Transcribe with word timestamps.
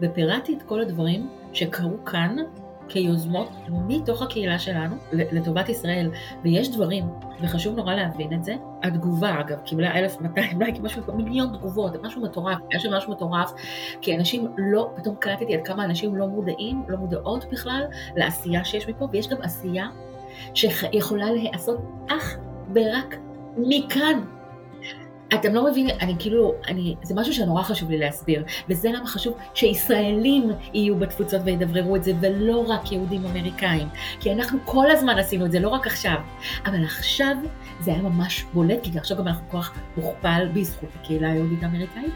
ופירטתי 0.00 0.54
את 0.54 0.62
כל 0.62 0.80
הדברים 0.80 1.28
שקרו 1.52 2.04
כאן 2.04 2.36
כיוזמות 2.88 3.48
מתוך 3.68 4.22
הקהילה 4.22 4.58
שלנו 4.58 4.96
לטובת 5.12 5.68
ישראל, 5.68 6.10
ויש 6.42 6.70
דברים, 6.70 7.04
וחשוב 7.40 7.76
נורא 7.76 7.94
להבין 7.94 8.32
את 8.32 8.44
זה. 8.44 8.54
התגובה, 8.82 9.40
אגב, 9.40 9.58
קיבלה 9.64 9.98
1,200 9.98 10.60
לייקים, 10.60 10.84
משהו, 10.84 11.02
מיליון 11.16 11.56
תגובות, 11.58 12.02
משהו 12.02 12.22
מטורף, 12.22 12.58
היה 12.70 12.80
שם 12.80 12.94
משהו 12.94 13.12
מטורף, 13.12 13.52
כי 14.00 14.16
אנשים 14.16 14.48
לא, 14.58 14.90
פתאום 14.96 15.16
קלטתי 15.16 15.54
עד 15.54 15.66
כמה 15.66 15.84
אנשים 15.84 16.16
לא 16.16 16.26
מודעים, 16.26 16.82
לא 16.88 16.98
מודעות 16.98 17.44
בכלל 17.52 17.82
לעשייה 18.16 18.64
שיש 18.64 18.88
מפה, 18.88 19.08
ויש 19.12 19.28
גם 19.28 19.42
עשייה 19.42 19.86
שיכולה 20.54 21.30
להיעשות 21.30 21.78
אך 22.08 22.36
ורק 22.74 23.16
מכאן, 23.56 24.20
אתם 25.34 25.54
לא 25.54 25.70
מבינים, 25.70 25.96
אני 26.00 26.14
כאילו, 26.18 26.54
אני, 26.68 26.94
זה 27.02 27.14
משהו 27.14 27.32
שנורא 27.32 27.62
חשוב 27.62 27.90
לי 27.90 27.98
להסביר, 27.98 28.44
וזה 28.68 28.88
למה 28.88 29.06
חשוב 29.06 29.36
שישראלים 29.54 30.50
יהיו 30.74 30.96
בתפוצות 30.96 31.40
וידבררו 31.44 31.96
את 31.96 32.04
זה, 32.04 32.12
ולא 32.20 32.64
רק 32.68 32.92
יהודים 32.92 33.26
אמריקאים. 33.26 33.88
כי 34.20 34.32
אנחנו 34.32 34.58
כל 34.64 34.90
הזמן 34.90 35.18
עשינו 35.18 35.46
את 35.46 35.52
זה, 35.52 35.60
לא 35.60 35.68
רק 35.68 35.86
עכשיו. 35.86 36.16
אבל 36.66 36.84
עכשיו 36.84 37.36
זה 37.80 37.90
היה 37.90 38.02
ממש 38.02 38.44
בולט, 38.54 38.78
כי 38.82 38.98
עכשיו 38.98 39.16
גם 39.16 39.28
אנחנו 39.28 39.48
כוח 39.50 39.74
מוכפל 39.96 40.48
בזכות 40.54 40.88
הקהילה 41.00 41.30
היהודית 41.30 41.62
האמריקאית. 41.62 42.14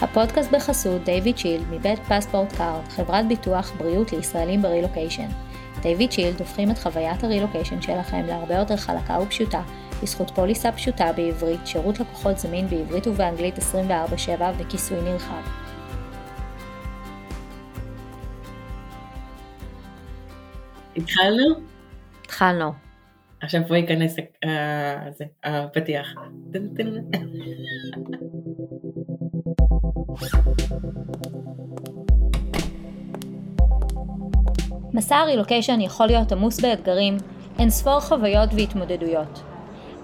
הפודקאסט 0.00 0.50
בחסות 0.50 1.04
דיוויד 1.04 1.38
שילד 1.38 1.64
מבית 1.70 1.98
פספורט 1.98 2.52
קארד, 2.52 2.88
חברת 2.88 3.28
ביטוח 3.28 3.72
בריאות 3.78 4.12
לישראלים 4.12 4.62
ברילוקיישן. 4.62 5.49
דיוויד 5.82 6.12
שילד 6.12 6.40
הופכים 6.40 6.70
את 6.70 6.78
חוויית 6.78 7.24
הרילוקיישן 7.24 7.82
שלכם 7.82 8.26
להרבה 8.26 8.54
יותר 8.54 8.76
חלקה 8.76 9.18
ופשוטה, 9.22 9.62
בזכות 10.02 10.30
פוליסה 10.30 10.72
פשוטה 10.72 11.12
בעברית, 11.12 11.66
שירות 11.66 12.00
לקוחות 12.00 12.38
זמין 12.38 12.68
בעברית 12.68 13.06
ובאנגלית 13.06 13.58
24/7 13.58 14.42
וכיסוי 14.58 14.98
נרחב. 15.02 15.42
התחלנו? 20.96 21.44
התחלנו. 22.24 22.72
עכשיו 23.42 23.60
פה 23.68 23.76
ייכנס 23.76 24.16
הפתיח. 25.44 26.14
מסע 34.94 35.16
הרילוקיישן 35.16 35.80
יכול 35.80 36.06
להיות 36.06 36.32
עמוס 36.32 36.60
באתגרים, 36.60 37.16
אין 37.58 37.70
ספור 37.70 38.00
חוויות 38.00 38.50
והתמודדויות. 38.52 39.42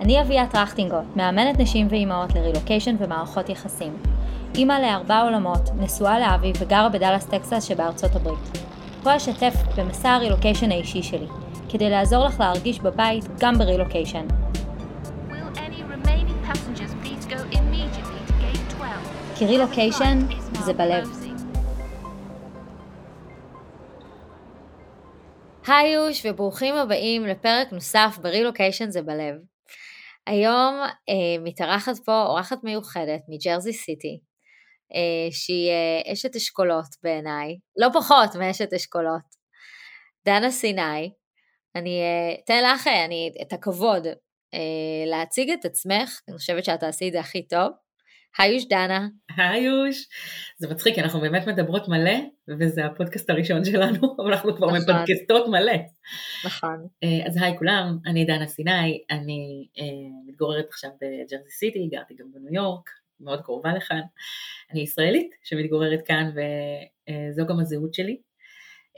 אני 0.01 0.20
אביה 0.20 0.47
טרכטינגוט, 0.47 1.17
מאמנת 1.17 1.61
נשים 1.61 1.87
ואימהות 1.91 2.34
לרילוקיישן 2.34 2.97
ומערכות 2.98 3.48
יחסים. 3.48 3.97
אימא 4.55 4.73
לארבע 4.73 5.20
עלמות, 5.20 5.70
נשואה 5.81 6.20
לאבי 6.20 6.53
וגרה 6.59 6.89
בדאלאס 6.89 7.27
טקסס 7.27 7.64
שבארצות 7.64 8.17
הברית. 8.17 8.59
פה 9.03 9.17
אשתף 9.17 9.55
במסע 9.77 10.11
הרילוקיישן 10.11 10.70
האישי 10.70 11.03
שלי, 11.03 11.27
כדי 11.69 11.91
לעזור 11.91 12.25
לך 12.25 12.41
להרגיש 12.41 12.81
בבית 12.81 13.25
גם 13.41 13.59
ברילוקיישן. 13.59 14.27
כי 19.37 19.47
רילוקיישן 19.47 20.19
זה 20.64 20.73
בלב. 20.73 21.25
היי 25.67 25.92
יוש 25.92 26.27
וברוכים 26.27 26.75
הבאים 26.75 27.27
לפרק 27.27 27.72
נוסף 27.72 28.19
ברילוקיישן 28.22 28.91
זה 28.91 29.03
בלב. 29.03 29.34
היום 30.27 30.75
אה, 31.08 31.42
מתארחת 31.45 31.95
פה 32.05 32.23
אורחת 32.23 32.64
מיוחדת 32.64 33.20
מג'רזי 33.28 33.73
סיטי, 33.73 34.20
אה, 34.95 35.33
שהיא 35.33 35.70
אה, 35.70 36.13
אשת 36.13 36.36
אשכולות 36.36 36.86
בעיניי, 37.02 37.58
לא 37.77 37.89
פחות 37.95 38.36
מאשת 38.36 38.73
אשכולות. 38.73 39.36
דנה 40.27 40.51
סיני, 40.51 41.11
אני 41.77 42.01
אה, 42.01 42.35
אתן 42.45 42.64
אה, 42.64 42.73
לך 42.74 42.86
אני, 42.86 43.33
את 43.42 43.52
הכבוד 43.52 44.07
אה, 44.55 45.05
להציג 45.07 45.51
את 45.51 45.64
עצמך, 45.64 46.20
אני 46.29 46.36
חושבת 46.36 46.64
שאת 46.64 46.80
תעשי 46.80 47.08
את 47.08 47.13
זה 47.13 47.20
הכי 47.20 47.48
טוב. 47.48 47.86
היוש 48.39 48.64
דנה. 48.69 49.08
היוש. 49.36 50.08
זה 50.58 50.69
מצחיק, 50.69 50.98
אנחנו 50.98 51.20
באמת 51.20 51.47
מדברות 51.47 51.89
מלא, 51.89 52.17
וזה 52.48 52.86
הפודקאסט 52.86 53.30
הראשון 53.30 53.64
שלנו, 53.64 53.98
אבל 54.19 54.33
אנחנו 54.33 54.57
כבר 54.57 54.67
נכון. 54.67 54.79
מפודקסטות 54.79 55.48
מלא. 55.48 55.77
נכון. 56.45 56.86
אה, 57.05 57.27
אז 57.27 57.36
היי 57.42 57.58
כולם, 57.58 57.98
אני 58.07 58.25
דנה 58.25 58.46
סיני, 58.46 59.05
אני 59.11 59.67
אה, 59.79 59.85
מתגוררת 60.27 60.67
עכשיו 60.69 60.91
בג'רזי 61.01 61.51
סיטי, 61.51 61.89
גרתי 61.92 62.14
גם 62.14 62.27
בניו 62.33 62.55
יורק, 62.55 62.91
מאוד 63.20 63.41
קרובה 63.41 63.75
לכאן. 63.75 64.01
אני 64.73 64.80
ישראלית 64.80 65.30
שמתגוררת 65.42 66.01
כאן, 66.07 66.30
וזו 66.30 67.46
גם 67.46 67.61
הזהות 67.61 67.95
שלי. 67.95 68.17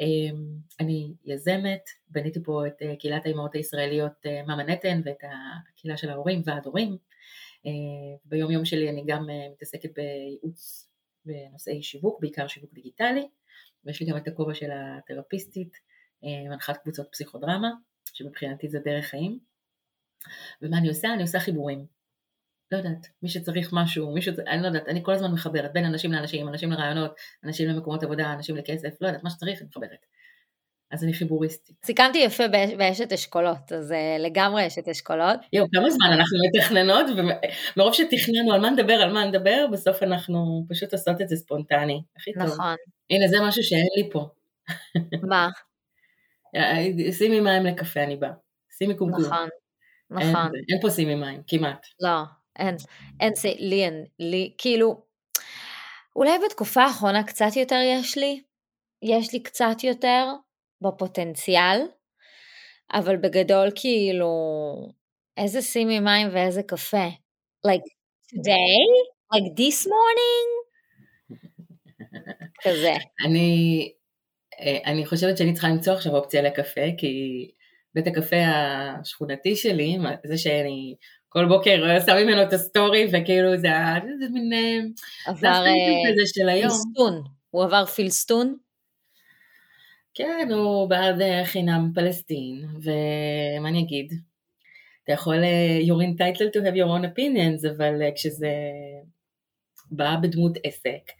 אה, 0.00 0.38
אני 0.80 1.12
יזמת, 1.24 1.82
בניתי 2.08 2.42
פה 2.44 2.66
את 2.66 2.82
קהילת 2.98 3.26
האימהות 3.26 3.54
הישראליות 3.54 4.26
מאמה 4.46 4.62
נתן 4.62 5.00
ואת 5.04 5.22
הקהילה 5.22 5.96
של 5.96 6.10
ההורים 6.10 6.42
ועד 6.44 6.66
הורים. 6.66 6.96
אה, 7.68 8.16
ביום 8.24 8.50
יום 8.50 8.64
שלי 8.64 8.90
אני 8.90 9.04
גם 9.06 9.30
אה, 9.30 9.48
מתעסקת 9.52 9.90
בייעוץ 9.94 10.88
בנושאי 11.24 11.82
שיווק, 11.82 12.20
בעיקר 12.20 12.46
שיווק 12.46 12.72
דיגיטלי, 12.72 13.28
ויש 13.84 14.00
לי 14.00 14.06
גם 14.06 14.16
את 14.16 14.28
הכובע 14.28 14.54
של 14.54 14.70
התרפיסטית, 14.72 15.72
אה, 16.24 16.50
מנחת 16.50 16.76
קבוצות 16.76 17.06
פסיכודרמה, 17.12 17.70
שמבחינתי 18.12 18.68
זה 18.68 18.78
דרך 18.84 19.04
חיים. 19.04 19.38
ומה 20.62 20.78
אני 20.78 20.88
עושה? 20.88 21.14
אני 21.14 21.22
עושה 21.22 21.40
חיבורים. 21.40 21.86
לא 22.72 22.76
יודעת, 22.76 23.06
מי 23.22 23.28
שצריך 23.28 23.70
משהו, 23.72 24.14
מישהו, 24.14 24.34
אני 24.46 24.62
לא 24.62 24.66
יודעת, 24.66 24.88
אני 24.88 25.00
כל 25.04 25.12
הזמן 25.12 25.32
מחברת 25.32 25.72
בין 25.72 25.84
אנשים 25.84 26.12
לאנשים, 26.12 26.48
אנשים 26.48 26.70
לרעיונות, 26.72 27.10
אנשים 27.44 27.68
למקומות 27.68 28.02
עבודה, 28.02 28.32
אנשים 28.32 28.56
לכסף, 28.56 28.88
לא 29.00 29.06
יודעת, 29.06 29.24
מה 29.24 29.30
שצריך 29.30 29.60
אני 29.60 29.68
מחברת. 29.68 30.06
אז 30.90 31.04
אני 31.04 31.12
חיבוריסטית. 31.12 31.76
סיכמתי 31.84 32.18
יפה 32.18 32.44
באשת 32.78 33.12
אשכולות, 33.12 33.72
אז 33.72 33.90
uh, 33.90 34.22
לגמרי 34.22 34.66
אשת 34.66 34.88
אשכולות. 34.88 35.40
יואו, 35.52 35.66
כמה 35.72 35.90
זמן 35.90 36.06
אנחנו 36.12 36.38
מתכננות, 36.48 37.06
ומרוב 37.16 37.94
שתכננו 37.94 38.52
על 38.52 38.60
מה 38.60 38.70
נדבר, 38.70 38.92
על 38.92 39.12
מה 39.12 39.24
נדבר, 39.24 39.66
בסוף 39.72 40.02
אנחנו 40.02 40.66
פשוט 40.68 40.92
עושות 40.92 41.20
את 41.20 41.28
זה 41.28 41.36
ספונטני. 41.36 42.02
הכי 42.16 42.32
טוב. 42.32 42.42
נכון. 42.42 42.74
הנה, 43.10 43.28
זה 43.28 43.36
משהו 43.40 43.62
שאין 43.62 43.86
לי 43.96 44.10
פה. 44.10 44.28
מה? 45.28 45.48
אה, 46.56 47.12
שימי 47.12 47.40
מים 47.40 47.66
לקפה, 47.66 48.02
אני 48.02 48.16
באה. 48.16 48.32
שימי 48.78 48.94
קומקום. 48.94 49.24
נכון, 49.24 49.48
נכון. 50.10 50.54
אין, 50.54 50.64
אין 50.68 50.80
פה 50.80 50.90
שימי 50.90 51.14
מים, 51.14 51.42
כמעט. 51.46 51.86
לא, 52.00 52.20
אין, 52.58 52.76
אין, 53.20 53.32
לי 53.58 53.84
אין, 53.84 54.04
לי, 54.18 54.52
כאילו, 54.58 55.02
אולי 56.16 56.30
בתקופה 56.46 56.82
האחרונה 56.82 57.24
קצת 57.24 57.56
יותר 57.56 57.80
יש 57.84 58.18
לי, 58.18 58.42
יש 59.02 59.32
לי 59.32 59.42
קצת 59.42 59.84
יותר, 59.84 60.24
בפוטנציאל, 60.82 61.80
אבל 62.92 63.16
בגדול 63.16 63.68
כאילו, 63.74 64.32
איזה 65.36 65.62
שימי 65.62 66.00
מים 66.00 66.28
ואיזה 66.32 66.62
קפה. 66.62 67.08
Like 67.66 67.88
today? 68.34 68.80
Like 69.34 69.56
this 69.56 69.86
morning? 69.86 70.48
כזה. 72.62 72.94
אני, 73.26 73.92
אה, 74.60 74.78
אני 74.86 75.06
חושבת 75.06 75.38
שאני 75.38 75.52
צריכה 75.52 75.68
למצוא 75.68 75.92
עכשיו 75.92 76.16
אופציה 76.16 76.42
לקפה, 76.42 76.80
כי 76.98 77.50
בית 77.94 78.06
הקפה 78.06 78.36
השכונתי 79.00 79.56
שלי, 79.56 79.98
זה 80.24 80.38
שאני 80.38 80.94
כל 81.28 81.48
בוקר 81.48 81.96
עושה 81.96 82.24
ממנו 82.24 82.42
את 82.42 82.52
הסטורי, 82.52 83.06
וכאילו 83.12 83.56
זה, 83.56 83.68
זה 84.20 84.26
מין... 84.32 84.52
אה, 84.52 84.78
עבר 85.26 85.64
אה, 85.66 85.72
פילסטון. 86.60 87.22
הוא 87.50 87.64
עבר 87.64 87.84
פילסטון? 87.86 88.56
כן, 90.18 90.48
הוא 90.52 90.88
בעד 90.88 91.20
אה, 91.20 91.44
חינם 91.44 91.90
פלסטין, 91.94 92.64
ומה 92.74 93.68
אני 93.68 93.80
אגיד? 93.80 94.12
אתה 95.04 95.12
יכול, 95.12 95.36
uh, 95.36 95.86
you're 95.86 96.02
entitled 96.02 96.52
to 96.52 96.64
have 96.64 96.74
your 96.74 96.88
own 96.88 97.04
opinions, 97.04 97.70
אבל 97.76 98.02
uh, 98.02 98.14
כשזה 98.14 98.52
בא 99.90 100.16
בדמות 100.22 100.52
עסק, 100.64 101.12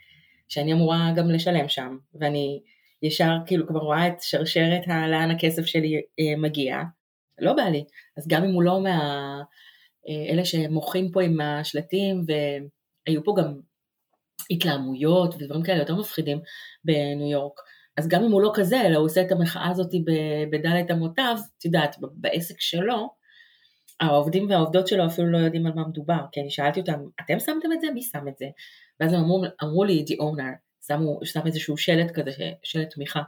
שאני 0.48 0.72
אמורה 0.72 1.12
גם 1.16 1.30
לשלם 1.30 1.68
שם, 1.68 1.96
ואני 2.14 2.60
ישר 3.02 3.32
כאילו 3.46 3.66
כבר 3.68 3.80
רואה 3.80 4.08
את 4.08 4.20
שרשרת 4.20 4.86
לאן 4.86 5.30
הכסף 5.30 5.66
שלי 5.66 6.02
מגיע, 6.38 6.78
לא 7.38 7.52
בא 7.52 7.62
לי. 7.62 7.84
אז 8.16 8.28
גם 8.28 8.44
אם 8.44 8.54
הוא 8.54 8.62
לא 8.62 8.80
מה... 8.80 8.98
אלה 10.30 10.44
שמוחים 10.44 11.10
פה 11.12 11.22
עם 11.22 11.40
השלטים, 11.40 12.24
והיו 12.26 13.24
פה 13.24 13.34
גם 13.38 13.60
התלהמויות 14.50 15.34
ודברים 15.34 15.62
כאלה 15.62 15.78
יותר 15.78 15.94
מפחידים 15.94 16.38
בניו 16.84 17.30
יורק. 17.30 17.60
אז 17.98 18.08
גם 18.08 18.24
אם 18.24 18.32
הוא 18.32 18.42
לא 18.42 18.50
כזה, 18.54 18.80
אלא 18.80 18.96
הוא 18.96 19.06
עושה 19.06 19.22
את 19.22 19.32
המחאה 19.32 19.70
הזאת 19.70 19.90
בדלת 20.50 20.90
אמותיו, 20.90 21.36
את 21.58 21.64
יודעת, 21.64 21.96
בעסק 22.00 22.60
שלו, 22.60 23.08
העובדים 24.00 24.50
והעובדות 24.50 24.88
שלו 24.88 25.06
אפילו 25.06 25.30
לא 25.32 25.38
יודעים 25.38 25.66
על 25.66 25.72
מה 25.72 25.88
מדובר, 25.88 26.20
כי 26.32 26.40
אני 26.40 26.50
שאלתי 26.50 26.80
אותם, 26.80 27.00
אתם 27.24 27.38
שמתם 27.38 27.72
את 27.72 27.80
זה? 27.80 27.86
מי 27.94 28.02
שם 28.02 28.28
את 28.28 28.38
זה? 28.38 28.46
ואז 29.00 29.12
הם 29.12 29.20
אמרו, 29.20 29.42
אמרו 29.62 29.84
לי, 29.84 30.04
the 30.08 30.20
owner, 30.20 30.56
שמו, 30.86 31.20
שם 31.24 31.40
איזשהו 31.46 31.76
שלט 31.76 32.10
כזה, 32.10 32.30
שלט 32.62 32.94
תמיכה. 32.94 33.22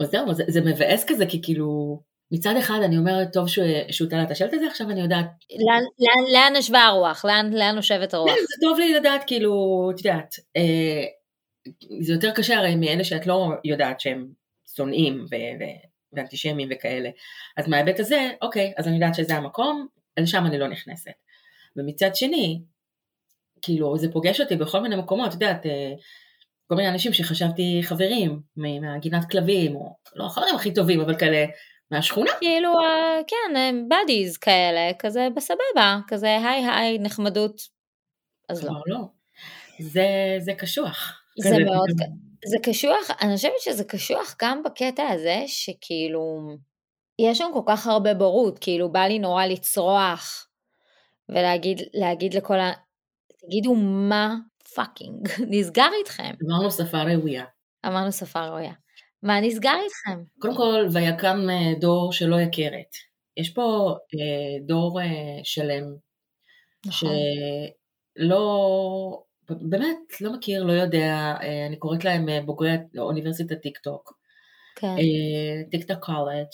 וזהו, 0.00 0.34
זה, 0.34 0.44
זה 0.48 0.60
מבאס 0.60 1.04
כזה, 1.04 1.26
כי 1.26 1.42
כאילו, 1.42 2.00
מצד 2.32 2.54
אחד 2.58 2.80
אני 2.84 2.98
אומרת, 2.98 3.32
טוב 3.32 3.48
שהוא 3.90 4.08
תלה 4.10 4.22
את 4.22 4.30
השלט 4.30 4.54
הזה, 4.54 4.66
עכשיו 4.66 4.90
אני 4.90 5.00
יודעת... 5.00 5.26
לאן, 5.66 5.82
לאן, 5.98 6.32
לאן 6.32 6.56
נשבה 6.56 6.80
הרוח? 6.80 7.24
לאן, 7.24 7.52
לאן 7.52 7.74
נושבת 7.74 8.14
הרוח? 8.14 8.30
זה 8.30 8.56
טוב 8.60 8.78
לי 8.78 8.94
לדעת, 8.94 9.24
כאילו, 9.26 9.52
את 9.94 10.04
יודעת, 10.04 10.34
אה, 10.56 11.04
זה 12.00 12.12
יותר 12.12 12.30
קשה 12.30 12.58
הרי 12.58 12.76
מאלה 12.76 13.04
שאת 13.04 13.26
לא 13.26 13.48
יודעת 13.64 14.00
שהם 14.00 14.28
שונאים 14.76 15.24
ואנטישמים 16.12 16.68
וכאלה. 16.72 17.10
אז 17.56 17.68
מההיבט 17.68 18.00
הזה, 18.00 18.30
אוקיי, 18.42 18.72
אז 18.76 18.88
אני 18.88 18.94
יודעת 18.94 19.14
שזה 19.14 19.36
המקום, 19.36 19.86
לשם 20.16 20.46
אני 20.46 20.58
לא 20.58 20.68
נכנסת. 20.68 21.10
ומצד 21.76 22.16
שני, 22.16 22.62
כאילו, 23.62 23.98
זה 23.98 24.12
פוגש 24.12 24.40
אותי 24.40 24.56
בכל 24.56 24.80
מיני 24.80 24.96
מקומות, 24.96 25.28
את 25.28 25.32
יודעת, 25.32 25.66
אה, 25.66 25.92
כל 26.66 26.74
מיני 26.74 26.88
אנשים 26.88 27.12
שחשבתי 27.12 27.80
חברים 27.82 28.40
מהגינת 28.56 29.30
כלבים, 29.30 29.76
או 29.76 29.96
לא 30.14 30.26
החברים 30.26 30.54
הכי 30.54 30.74
טובים, 30.74 31.00
אבל 31.00 31.18
כאלה 31.18 31.44
מהשכונה. 31.90 32.30
כאילו, 32.40 32.78
אה, 32.80 33.18
כן, 33.26 33.74
בדיז 33.88 34.36
כאלה, 34.36 34.94
כזה 34.98 35.28
בסבבה, 35.36 35.98
כזה 36.08 36.26
היי 36.26 36.66
היי 36.66 36.98
נחמדות, 36.98 37.62
אז 38.48 38.64
לא. 38.64 38.72
לא. 38.86 38.98
זה, 39.80 40.06
זה 40.38 40.54
קשוח. 40.54 41.21
זה 41.38 41.64
מאוד, 41.64 41.88
זה 42.46 42.56
קשוח, 42.62 43.10
אני 43.20 43.36
חושבת 43.36 43.60
שזה 43.60 43.84
קשוח 43.84 44.36
גם 44.42 44.62
בקטע 44.62 45.08
הזה, 45.08 45.44
שכאילו, 45.46 46.40
יש 47.18 47.38
שם 47.38 47.50
כל 47.52 47.62
כך 47.66 47.86
הרבה 47.86 48.14
בורות, 48.14 48.58
כאילו 48.58 48.92
בא 48.92 49.00
לי 49.00 49.18
נורא 49.18 49.46
לצרוח, 49.46 50.48
ולהגיד 51.28 52.34
לכל 52.34 52.60
ה... 52.60 52.72
תגידו 53.46 53.74
מה 53.74 54.34
fucking 54.74 55.28
נסגר 55.50 55.88
איתכם. 55.98 56.34
אמרנו 56.50 56.70
שפה 56.70 57.02
ראויה. 57.02 57.44
אמרנו 57.86 58.12
שפה 58.12 58.46
ראויה. 58.46 58.72
מה 59.22 59.40
נסגר 59.40 59.74
איתכם? 59.84 60.24
קודם 60.38 60.56
כל, 60.56 60.86
ויקם 60.92 61.50
אה, 61.50 61.80
דור 61.80 62.12
שלא 62.12 62.36
יכרת. 62.40 62.96
יש 63.36 63.50
פה 63.50 63.94
אה, 64.14 64.66
דור 64.66 65.00
אה, 65.00 65.40
שלם, 65.44 65.84
נכון. 66.86 67.08
שלא, 68.18 69.22
באמת 69.50 70.20
לא 70.20 70.32
מכיר, 70.32 70.64
לא 70.64 70.72
יודע, 70.72 71.34
אה, 71.42 71.66
אני 71.66 71.76
קוראת 71.76 72.04
להם 72.04 72.28
אה, 72.28 72.40
בוגרי 72.40 72.70
אוניברסיטת 72.98 73.60
טיק 73.62 73.78
טוק. 73.78 74.18
כן. 74.76 74.86
אה, 74.86 75.70
טיק 75.70 75.84
טוק 75.88 75.98
קולג'. 76.04 76.46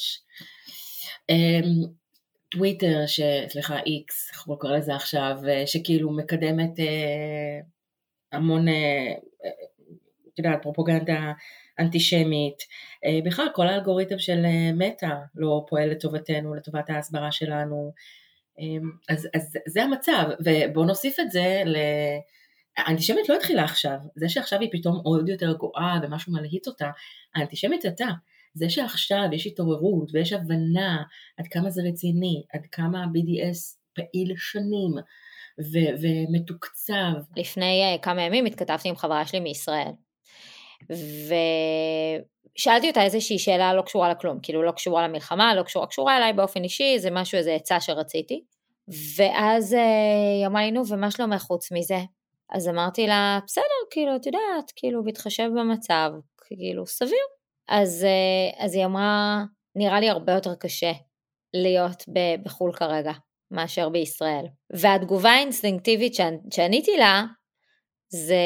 טוויטר, 2.50 3.06
ש... 3.06 3.20
סליחה, 3.48 3.80
איקס, 3.86 4.30
איך 4.32 4.46
הוא 4.46 4.58
קורא 4.58 4.76
לזה 4.76 4.94
עכשיו, 4.94 5.36
שכאילו 5.66 6.16
מקדמת 6.16 6.70
המון, 8.32 8.68
את 10.28 10.38
יודעת, 10.38 10.62
פרופוגנדה 10.62 11.32
אנטישמית. 11.78 12.56
בכלל, 13.24 13.46
כל 13.54 13.68
האלגוריתם 13.68 14.18
של 14.18 14.42
מטא 14.74 15.14
לא 15.34 15.64
פועל 15.68 15.90
לטובתנו, 15.90 16.54
לטובת 16.54 16.90
ההסברה 16.90 17.32
שלנו. 17.32 17.92
אה, 18.60 19.14
אז, 19.14 19.28
אז 19.34 19.56
זה 19.66 19.82
המצב, 19.82 20.24
ובואו 20.44 20.84
נוסיף 20.86 21.20
את 21.20 21.30
זה 21.30 21.62
ל... 21.66 21.76
האנטישמית 22.78 23.28
לא 23.28 23.34
התחילה 23.34 23.64
עכשיו, 23.64 23.96
זה 24.16 24.28
שעכשיו 24.28 24.60
היא 24.60 24.68
פתאום 24.72 25.00
עוד 25.04 25.28
יותר 25.28 25.52
גואה 25.52 25.98
ומשהו 26.02 26.32
מלהיט 26.32 26.66
אותה, 26.66 26.90
האנטישמית 27.34 27.84
הייתה. 27.84 28.08
זה 28.54 28.70
שעכשיו 28.70 29.28
יש 29.32 29.46
התעוררות 29.46 30.10
ויש 30.14 30.32
הבנה 30.32 31.02
עד 31.38 31.46
כמה 31.46 31.70
זה 31.70 31.82
רציני, 31.88 32.42
עד 32.54 32.66
כמה 32.72 33.02
ה-BDS 33.02 33.78
פעיל 33.94 34.34
שנים 34.36 34.94
ו- 35.60 35.94
ומתוקצב. 36.02 37.12
לפני 37.36 37.96
uh, 37.96 38.02
כמה 38.02 38.22
ימים 38.22 38.46
התכתבתי 38.46 38.88
עם 38.88 38.96
חברה 38.96 39.26
שלי 39.26 39.40
מישראל, 39.40 39.92
ושאלתי 42.56 42.88
אותה 42.88 43.02
איזושהי 43.02 43.38
שאלה 43.38 43.74
לא 43.74 43.82
קשורה 43.82 44.10
לכלום, 44.10 44.38
כאילו 44.42 44.62
לא 44.62 44.72
קשורה 44.72 45.08
למלחמה, 45.08 45.54
לא 45.54 45.62
קשורה, 45.62 45.86
קשורה 45.86 46.16
אליי 46.16 46.32
באופן 46.32 46.64
אישי, 46.64 46.98
זה 46.98 47.10
משהו, 47.10 47.38
איזה 47.38 47.54
עצה 47.54 47.80
שרציתי. 47.80 48.44
ואז 49.16 49.72
uh, 49.72 49.76
היא 50.38 50.46
אמרה 50.46 50.62
לי, 50.62 50.70
נו, 50.70 50.82
ומה 50.88 51.10
שלומך 51.10 51.42
חוץ 51.42 51.72
מזה? 51.72 51.98
אז 52.50 52.68
אמרתי 52.68 53.06
לה, 53.06 53.38
בסדר, 53.46 53.64
כאילו, 53.90 54.16
את 54.16 54.26
יודעת, 54.26 54.72
כאילו, 54.76 55.04
בהתחשב 55.04 55.48
במצב, 55.58 56.10
כאילו, 56.46 56.86
סביר. 56.86 57.24
אז, 57.68 58.04
אה, 58.04 58.64
אז 58.64 58.74
היא 58.74 58.84
אמרה, 58.84 59.44
נראה 59.76 60.00
לי 60.00 60.08
הרבה 60.08 60.32
יותר 60.32 60.54
קשה 60.54 60.92
להיות 61.54 62.04
בחו"ל 62.44 62.72
כרגע 62.72 63.12
מאשר 63.50 63.88
בישראל. 63.88 64.44
והתגובה 64.72 65.30
האינסטינקטיבית 65.30 66.14
שעניתי 66.54 66.96
לה, 66.96 67.22
זה 68.08 68.42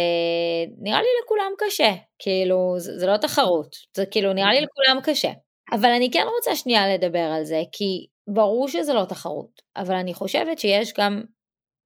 נראה 0.79 1.03
לי 1.03 1.09
לכולם 1.25 1.53
קשה, 1.59 1.93
כאילו 2.19 2.75
זה, 2.79 2.99
זה 2.99 3.07
לא 3.07 3.17
תחרות, 3.17 3.77
זה 3.97 4.07
כאילו 4.07 4.33
נראה 4.33 4.53
לי 4.53 4.61
לכולם 4.61 5.01
קשה. 5.03 5.31
אבל 5.73 5.91
אני 5.91 6.11
כן 6.11 6.27
רוצה 6.37 6.57
שנייה 6.57 6.95
לדבר 6.95 7.33
על 7.37 7.45
זה, 7.45 7.63
כי 7.73 8.07
ברור 8.29 8.69
שזה 8.69 8.95
לא 8.95 9.05
תחרות, 9.05 9.63
אבל 9.77 9.95
אני 9.95 10.15
חושבת 10.15 10.59
שיש 10.59 10.93
גם 10.99 11.23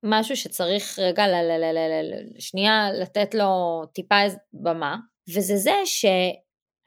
משהו 0.02 0.37
שצריך 0.37 0.98
רגע 0.98 1.26
ל- 1.26 1.31
ל- 1.31 1.64
ל- 1.64 1.72
ל- 1.72 2.14
ל- 2.14 2.40
שנייה 2.40 2.88
לתת 2.93 3.34
לו 3.34 3.82
טיפה 3.93 4.20
במה, 4.52 4.96
וזה 5.34 5.56
זה 5.56 5.75
ש... 5.84 6.04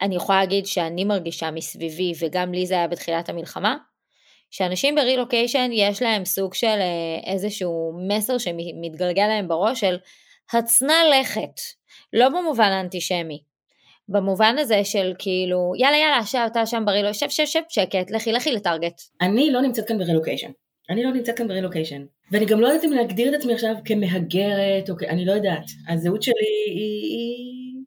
אני 0.02 0.16
יכולה 0.16 0.38
להגיד 0.38 0.66
שאני 0.66 1.04
מרגישה 1.04 1.50
מסביבי, 1.50 2.12
וגם 2.20 2.52
לי 2.52 2.66
זה 2.66 2.74
היה 2.74 2.88
בתחילת 2.88 3.28
המלחמה, 3.28 3.76
שאנשים 4.50 4.94
ברילוקיישן 4.94 5.70
יש 5.72 6.02
להם 6.02 6.24
סוג 6.24 6.54
של 6.54 6.66
אה, 6.66 7.32
איזשהו 7.32 7.92
מסר 8.08 8.38
שמתגלגל 8.38 9.26
להם 9.26 9.48
בראש 9.48 9.80
של 9.80 9.98
הצנע 10.52 10.94
לכת, 11.20 11.60
לא 12.12 12.28
במובן 12.28 12.72
האנטישמי, 12.72 13.42
במובן 14.08 14.56
הזה 14.58 14.84
של 14.84 15.12
כאילו, 15.18 15.72
יאללה 15.78 15.96
יאללה, 15.96 16.26
שב, 16.26 16.38
אתה 16.46 16.66
שם 16.66 16.82
ברילו, 16.86 17.14
שב 17.14 17.28
שב 17.28 17.44
שב 17.44 17.60
שקט, 17.68 18.10
לכי 18.10 18.32
לכי 18.32 18.52
לטארגט. 18.52 19.00
אני 19.20 19.50
לא 19.50 19.60
נמצאת 19.60 19.88
כאן 19.88 19.98
ברילוקיישן. 19.98 20.50
אני 20.90 21.02
לא 21.02 21.12
נמצאת 21.12 21.36
כאן 21.36 21.48
ברילוקיישן. 21.48 22.02
ואני 22.30 22.46
גם 22.46 22.60
לא 22.60 22.66
יודעת 22.66 22.84
אם 22.84 22.92
להגדיר 22.92 23.34
את 23.34 23.40
עצמי 23.40 23.54
עכשיו 23.54 23.74
כמהגרת, 23.84 24.90
או 24.90 24.96
כ... 24.96 25.02
אני 25.02 25.24
לא 25.24 25.32
יודעת. 25.32 25.64
הזהות 25.88 26.22
שלי 26.22 26.74
היא, 26.74 27.84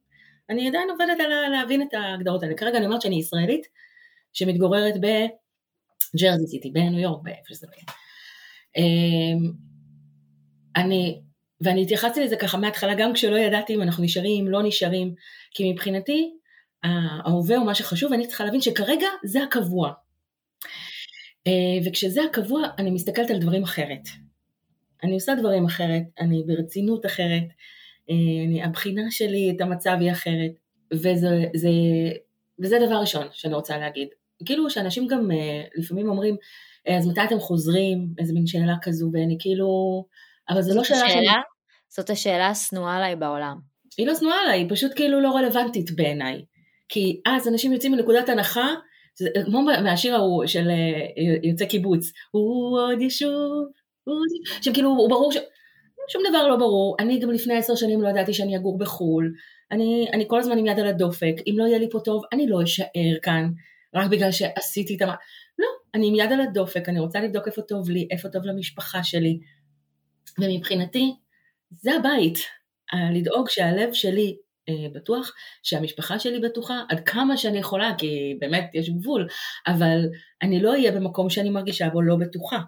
אני 0.50 0.68
עדיין 0.68 0.90
עובדת 0.90 1.20
על 1.20 1.50
להבין 1.52 1.82
את 1.82 1.94
ההגדרות 1.94 2.44
האלה. 2.44 2.56
כרגע 2.56 2.78
אני 2.78 2.86
אומרת 2.86 3.02
שאני 3.02 3.20
ישראלית 3.20 3.68
שמתגוררת 4.34 4.94
בג'רזי 4.98 6.48
סיטי, 6.48 6.72
בניו 6.72 7.00
יורק, 7.00 7.22
באיפה 7.24 7.42
שזה 7.50 7.68
לא 7.68 7.74
יהיה. 7.74 7.86
אמ, 8.78 9.52
אני, 10.76 11.22
ואני 11.62 11.82
התייחסתי 11.82 12.24
לזה 12.24 12.36
ככה 12.36 12.58
מההתחלה, 12.58 12.96
גם 12.96 13.14
כשלא 13.14 13.38
ידעתי 13.38 13.76
אם 13.76 13.82
אנחנו 13.82 14.04
נשארים, 14.04 14.48
לא 14.48 14.64
נשארים, 14.64 15.14
כי 15.52 15.72
מבחינתי 15.72 16.34
ההווה 16.84 17.58
הוא 17.58 17.66
מה 17.66 17.76
שחשוב, 17.76 18.12
ואני 18.12 18.28
צריכה 18.28 18.46
להבין 18.46 18.62
שכרגע 18.62 19.08
זה 19.24 19.44
הקבוע. 19.44 19.92
אה, 21.48 21.88
וכשזה 21.88 22.22
הקבוע, 22.24 22.62
אני 22.78 22.92
מסתכלת 22.92 23.30
על 23.30 23.40
דברים 23.40 23.64
אחרת. 23.64 24.08
אני 25.04 25.14
עושה 25.14 25.36
דברים 25.36 25.66
אחרת, 25.66 26.04
אני 26.20 26.44
ברצינות 26.48 27.06
אחרת, 27.06 27.44
אה, 28.10 28.46
אני, 28.46 28.64
הבחינה 28.64 29.12
שלי 29.12 29.54
את 29.56 29.62
המצב 29.62 29.98
היא 30.00 30.12
אחרת, 30.12 30.52
וזה, 30.94 31.44
זה, 31.56 31.70
וזה 32.60 32.78
דבר 32.86 32.96
ראשון 32.96 33.28
שאני 33.32 33.54
רוצה 33.54 33.78
להגיד. 33.78 34.08
כאילו 34.46 34.70
שאנשים 34.70 35.08
גם 35.08 35.32
אה, 35.32 35.64
לפעמים 35.76 36.10
אומרים, 36.10 36.36
אז 36.98 37.08
מתי 37.08 37.24
אתם 37.24 37.40
חוזרים? 37.40 38.08
איזה 38.20 38.34
מין 38.34 38.48
שאלה 38.48 38.76
כזו, 38.82 39.10
ואני 39.14 39.38
כאילו, 39.40 39.68
אבל 40.50 40.62
זה 40.62 40.76
לא 40.76 40.84
שאלה 40.84 41.00
שאלה 41.00 41.10
שאני... 41.10 41.28
זאת 41.90 42.10
השאלה 42.10 42.48
השנואה 42.48 42.96
עליי 42.96 43.16
בעולם. 43.16 43.58
היא 43.98 44.08
לא 44.08 44.16
שנואה 44.16 44.36
עליי, 44.42 44.60
היא 44.60 44.70
פשוט 44.70 44.92
כאילו 44.96 45.22
לא 45.22 45.36
רלוונטית 45.36 45.92
בעיניי. 45.96 46.46
כי 46.90 47.22
אז 47.26 47.48
אנשים 47.48 47.74
יוצאים 47.74 47.92
מנקודת 47.92 48.30
הנחה, 48.30 48.74
זה 49.16 49.30
כמו 49.46 49.62
מהשיר 49.62 50.16
ההוא 50.16 50.46
של 50.46 50.68
יוצא 51.44 51.66
קיבוץ, 51.66 52.12
הוא 52.32 52.80
עוד 52.80 53.02
ישוב, 53.02 53.66
הוא 54.04 54.16
עוד 54.16 54.28
ישוב, 54.42 54.64
שהם 54.64 54.74
כאילו, 54.74 54.90
הוא 54.90 55.10
ברור 55.10 55.32
ש... 55.32 55.38
שום 56.10 56.22
דבר 56.30 56.48
לא 56.48 56.56
ברור, 56.56 56.96
אני 57.00 57.20
גם 57.20 57.32
לפני 57.32 57.58
עשר 57.58 57.76
שנים 57.76 58.02
לא 58.02 58.10
ידעתי 58.10 58.34
שאני 58.34 58.58
אגור 58.58 58.78
בחו"ל, 58.78 59.34
אני, 59.72 60.08
אני 60.14 60.26
כל 60.28 60.40
הזמן 60.40 60.58
עם 60.58 60.66
יד 60.66 60.80
על 60.80 60.88
הדופק, 60.88 61.36
אם 61.48 61.56
לא 61.58 61.64
יהיה 61.64 61.78
לי 61.78 61.90
פה 61.92 62.00
טוב, 62.00 62.24
אני 62.34 62.48
לא 62.48 62.64
אשאר 62.64 63.18
כאן, 63.22 63.52
רק 63.96 64.10
בגלל 64.10 64.32
שעשיתי 64.32 64.96
את 64.96 65.02
המ... 65.02 65.10
לא, 65.60 65.68
אני 65.94 66.08
עם 66.08 66.16
יד 66.16 66.32
על 66.32 66.42
הדופק, 66.42 66.90
אני 66.90 67.00
רוצה 67.00 67.20
לבדוק 67.20 67.48
איפה 67.48 67.62
טוב 67.62 67.90
לי, 67.90 68.08
איפה 68.12 68.30
טוב 68.30 68.46
למשפחה 68.46 69.04
שלי, 69.04 69.40
ומבחינתי, 70.40 71.16
זה 71.72 71.92
הבית, 72.00 72.38
לדאוג 73.14 73.50
שהלב 73.50 73.94
שלי 73.94 74.28
אה, 74.28 74.53
בטוח, 74.96 75.32
שהמשפחה 75.64 76.20
שלי 76.20 76.40
בטוחה, 76.40 76.82
עד 76.90 77.00
כמה 77.00 77.38
שאני 77.38 77.60
יכולה, 77.60 77.92
כי 77.98 78.38
באמת 78.40 78.72
יש 78.74 78.90
גבול, 78.90 79.28
אבל 79.68 80.00
אני 80.42 80.62
לא 80.62 80.72
אהיה 80.72 80.92
במקום 80.92 81.30
שאני 81.30 81.50
מרגישה 81.50 81.90
בו 81.90 82.02
לא 82.02 82.16
בטוחה, 82.16 82.60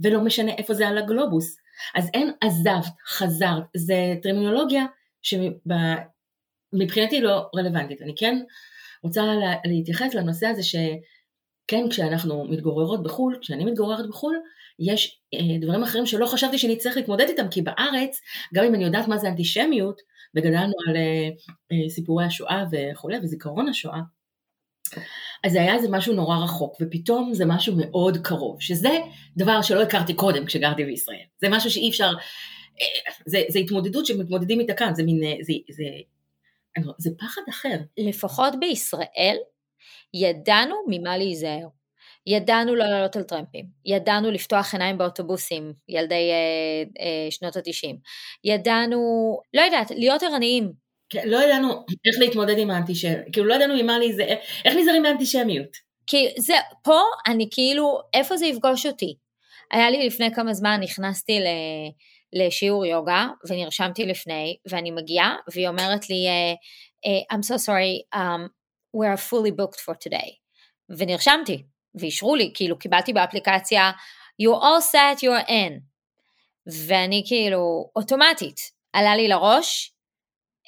ולא 0.00 0.20
משנה 0.20 0.52
איפה 0.52 0.74
זה 0.74 0.88
על 0.88 0.98
הגלובוס. 0.98 1.56
אז 1.94 2.10
אין 2.14 2.32
עזבת, 2.40 2.92
חזרת, 3.06 3.62
זה 3.76 4.14
טרמינולוגיה 4.22 4.84
שמבחינתי 5.22 7.20
לא 7.20 7.48
רלוונטית. 7.56 8.02
אני 8.02 8.14
כן 8.16 8.42
רוצה 9.02 9.22
להתייחס 9.64 10.14
לנושא 10.14 10.46
הזה 10.46 10.62
שכן, 11.66 11.88
כשאנחנו 11.90 12.44
מתגוררות 12.44 13.02
בחו"ל, 13.02 13.38
כשאני 13.40 13.64
מתגוררת 13.64 14.08
בחו"ל, 14.08 14.36
יש 14.78 15.20
אה, 15.34 15.58
דברים 15.60 15.82
אחרים 15.82 16.06
שלא 16.06 16.26
חשבתי 16.26 16.58
שאני 16.58 16.76
צריך 16.76 16.96
להתמודד 16.96 17.26
איתם, 17.28 17.48
כי 17.48 17.62
בארץ, 17.62 18.20
גם 18.54 18.64
אם 18.64 18.74
אני 18.74 18.84
יודעת 18.84 19.08
מה 19.08 19.18
זה 19.18 19.28
אנטישמיות, 19.28 20.00
וגדלנו 20.36 20.72
על 20.88 20.96
אה, 20.96 21.28
אה, 21.72 21.88
סיפורי 21.88 22.24
השואה 22.24 22.64
וכולי, 22.72 23.18
וזיכרון 23.22 23.68
השואה, 23.68 24.00
אז 25.44 25.52
זה 25.52 25.60
היה 25.60 25.74
איזה 25.74 25.88
משהו 25.90 26.14
נורא 26.14 26.36
רחוק, 26.36 26.76
ופתאום 26.80 27.34
זה 27.34 27.44
משהו 27.46 27.74
מאוד 27.76 28.16
קרוב, 28.16 28.60
שזה 28.60 28.98
דבר 29.36 29.62
שלא 29.62 29.82
הכרתי 29.82 30.14
קודם 30.14 30.44
כשגרתי 30.44 30.84
בישראל. 30.84 31.24
זה 31.40 31.48
משהו 31.50 31.70
שאי 31.70 31.88
אפשר, 31.88 32.12
זה, 33.26 33.42
זה 33.48 33.58
התמודדות 33.58 34.06
שמתמודדים 34.06 34.60
איתה 34.60 34.74
כאן, 34.74 34.94
זה 34.94 35.02
מין, 35.02 35.20
זה, 35.20 35.52
זה, 35.70 35.84
זה, 36.84 36.90
זה 36.98 37.10
פחד 37.18 37.42
אחר. 37.50 37.76
לפחות 37.98 38.54
בישראל, 38.60 39.36
ידענו 40.14 40.76
ממה 40.88 41.16
להיזהר. 41.16 41.68
ידענו 42.26 42.74
לא 42.74 42.84
לעלות 42.84 43.16
על 43.16 43.22
טרמפים, 43.22 43.66
ידענו 43.86 44.30
לפתוח 44.30 44.72
עיניים 44.72 44.98
באוטובוסים, 44.98 45.72
ילדי 45.88 46.30
אה, 46.30 47.04
אה, 47.04 47.30
שנות 47.30 47.56
התשעים, 47.56 47.96
ידענו, 48.44 48.98
לא 49.54 49.60
יודעת, 49.60 49.90
להיות 49.90 50.22
ערניים. 50.22 50.72
כן, 51.08 51.28
לא 51.28 51.44
ידענו 51.44 51.68
איך 52.06 52.16
להתמודד 52.20 52.58
עם 52.58 52.70
האנטישמיות, 52.70 53.24
כאילו 53.32 53.46
לא 53.46 53.54
ידענו 53.54 53.74
ממה 53.82 53.98
להיזהר, 53.98 54.36
איך 54.64 54.76
נזהרים 54.76 55.02
מאנטישמיות. 55.02 55.76
כי 56.06 56.28
זה, 56.38 56.54
פה 56.84 57.00
אני 57.26 57.48
כאילו, 57.50 57.98
איפה 58.14 58.36
זה 58.36 58.46
יפגוש 58.46 58.86
אותי? 58.86 59.16
היה 59.72 59.90
לי 59.90 60.06
לפני 60.06 60.34
כמה 60.34 60.54
זמן, 60.54 60.80
נכנסתי 60.82 61.40
ל... 61.40 61.46
לשיעור 62.34 62.86
יוגה 62.86 63.26
ונרשמתי 63.48 64.06
לפני 64.06 64.56
ואני 64.68 64.90
מגיעה 64.90 65.36
והיא 65.52 65.68
אומרת 65.68 66.10
לי 66.10 66.26
uh, 67.06 67.36
I'm 67.36 67.42
so 67.42 67.56
sorry 67.58 68.16
um, 68.16 68.48
we 68.94 69.06
are 69.06 69.20
fully 69.30 69.50
booked 69.50 69.80
for 69.80 69.94
today 69.94 70.30
ונרשמתי 70.98 71.64
ואישרו 71.94 72.34
לי, 72.34 72.50
כאילו 72.54 72.78
קיבלתי 72.78 73.12
באפליקציה 73.12 73.90
you 74.42 74.54
all 74.54 74.84
set 74.92 75.20
you're 75.20 75.48
in 75.48 75.80
ואני 76.86 77.22
כאילו 77.26 77.90
אוטומטית 77.96 78.56
עלה 78.92 79.16
לי 79.16 79.28
לראש 79.28 79.94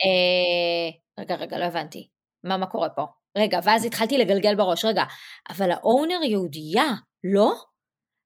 אה, 0.05 1.23
רגע 1.23 1.35
רגע 1.35 1.59
לא 1.59 1.65
הבנתי 1.65 2.09
מה 2.45 2.57
מה 2.57 2.67
קורה 2.67 2.89
פה 2.89 3.07
רגע 3.39 3.59
ואז 3.65 3.85
התחלתי 3.85 4.19
לגלגל 4.19 4.55
בראש 4.55 4.85
רגע 4.85 5.05
אבל 5.51 5.71
האונר 5.71 6.23
יהודייה 6.23 6.93
לא? 7.25 7.55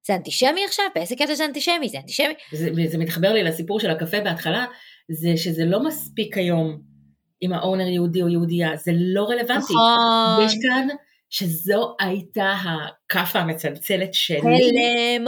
זה 0.07 0.15
אנטישמי 0.15 0.65
עכשיו? 0.65 0.85
באיזה 0.95 1.17
קטע 1.17 1.35
זה 1.35 1.45
אנטישמי? 1.45 1.89
זה 1.89 1.99
אנטישמי? 1.99 2.35
זה, 2.53 2.71
זה 2.87 2.99
מתחבר 2.99 3.33
לי 3.33 3.43
לסיפור 3.43 3.81
של 3.81 3.91
הקפה 3.91 4.21
בהתחלה, 4.21 4.67
זה 5.11 5.37
שזה 5.37 5.65
לא 5.65 5.85
מספיק 5.85 6.37
היום 6.37 6.81
אם 7.43 7.53
האונר 7.53 7.87
יהודי 7.87 8.23
או 8.23 8.29
יהודייה, 8.29 8.77
זה 8.77 8.93
לא 8.95 9.25
רלוונטי. 9.25 9.73
נכון. 9.73 10.45
יש 10.45 10.55
כאן 10.63 10.89
שזו 11.31 11.97
הייתה 12.01 12.53
הכאפה 12.53 13.39
המצלצלת 13.39 14.15
שלי. 14.15 14.39
הלם. 14.39 15.25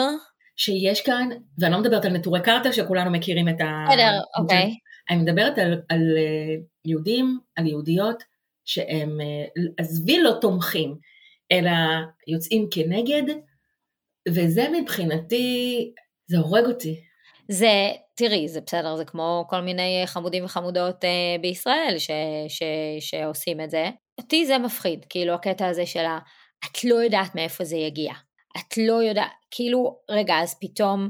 שיש 0.57 1.00
כאן, 1.00 1.28
ואני 1.59 1.73
לא 1.73 1.81
מדברת 1.81 2.04
על 2.04 2.12
נטורי 2.12 2.40
קרתא 2.42 2.73
שכולנו 2.73 3.11
מכירים 3.11 3.49
את 3.49 3.61
ה... 3.61 3.85
בסדר, 3.88 4.21
אוקיי. 4.38 4.71
אני 5.11 5.23
מדברת 5.23 5.59
על, 5.59 5.73
על 5.88 6.00
אה, 6.16 6.54
יהודים, 6.85 7.38
על 7.57 7.66
יהודיות, 7.66 8.23
שהם, 8.64 9.21
אה, 9.21 9.62
עזבי 9.78 10.23
לא 10.23 10.33
תומכים, 10.40 10.95
אלא 11.52 11.71
יוצאים 12.28 12.69
כנגד, 12.71 13.23
וזה 14.28 14.66
מבחינתי, 14.81 15.92
זה 16.26 16.38
הורג 16.38 16.64
אותי. 16.64 17.00
זה, 17.53 17.91
תראי, 18.15 18.49
זה 18.49 18.61
בסדר, 18.61 18.97
זה 18.97 19.05
כמו 19.05 19.45
כל 19.49 19.61
מיני 19.61 20.03
חמודים 20.07 20.45
וחמודות 20.45 21.05
אה, 21.05 21.37
בישראל 21.41 21.95
ש, 21.99 22.11
ש, 22.49 22.63
שעושים 23.01 23.61
את 23.61 23.71
זה. 23.71 23.91
אותי 24.19 24.47
זה 24.47 24.59
מפחיד, 24.59 25.07
כאילו 25.09 25.35
הקטע 25.35 25.67
הזה 25.67 25.87
של 25.87 26.05
ה... 26.05 26.19
את 26.65 26.85
לא 26.85 26.95
יודעת 26.95 27.35
מאיפה 27.35 27.65
זה 27.65 27.77
יגיע. 27.77 28.13
את 28.59 28.77
לא 28.77 29.03
יודעת, 29.03 29.31
כאילו, 29.51 29.97
רגע, 30.11 30.35
אז 30.43 30.57
פתאום, 30.61 31.09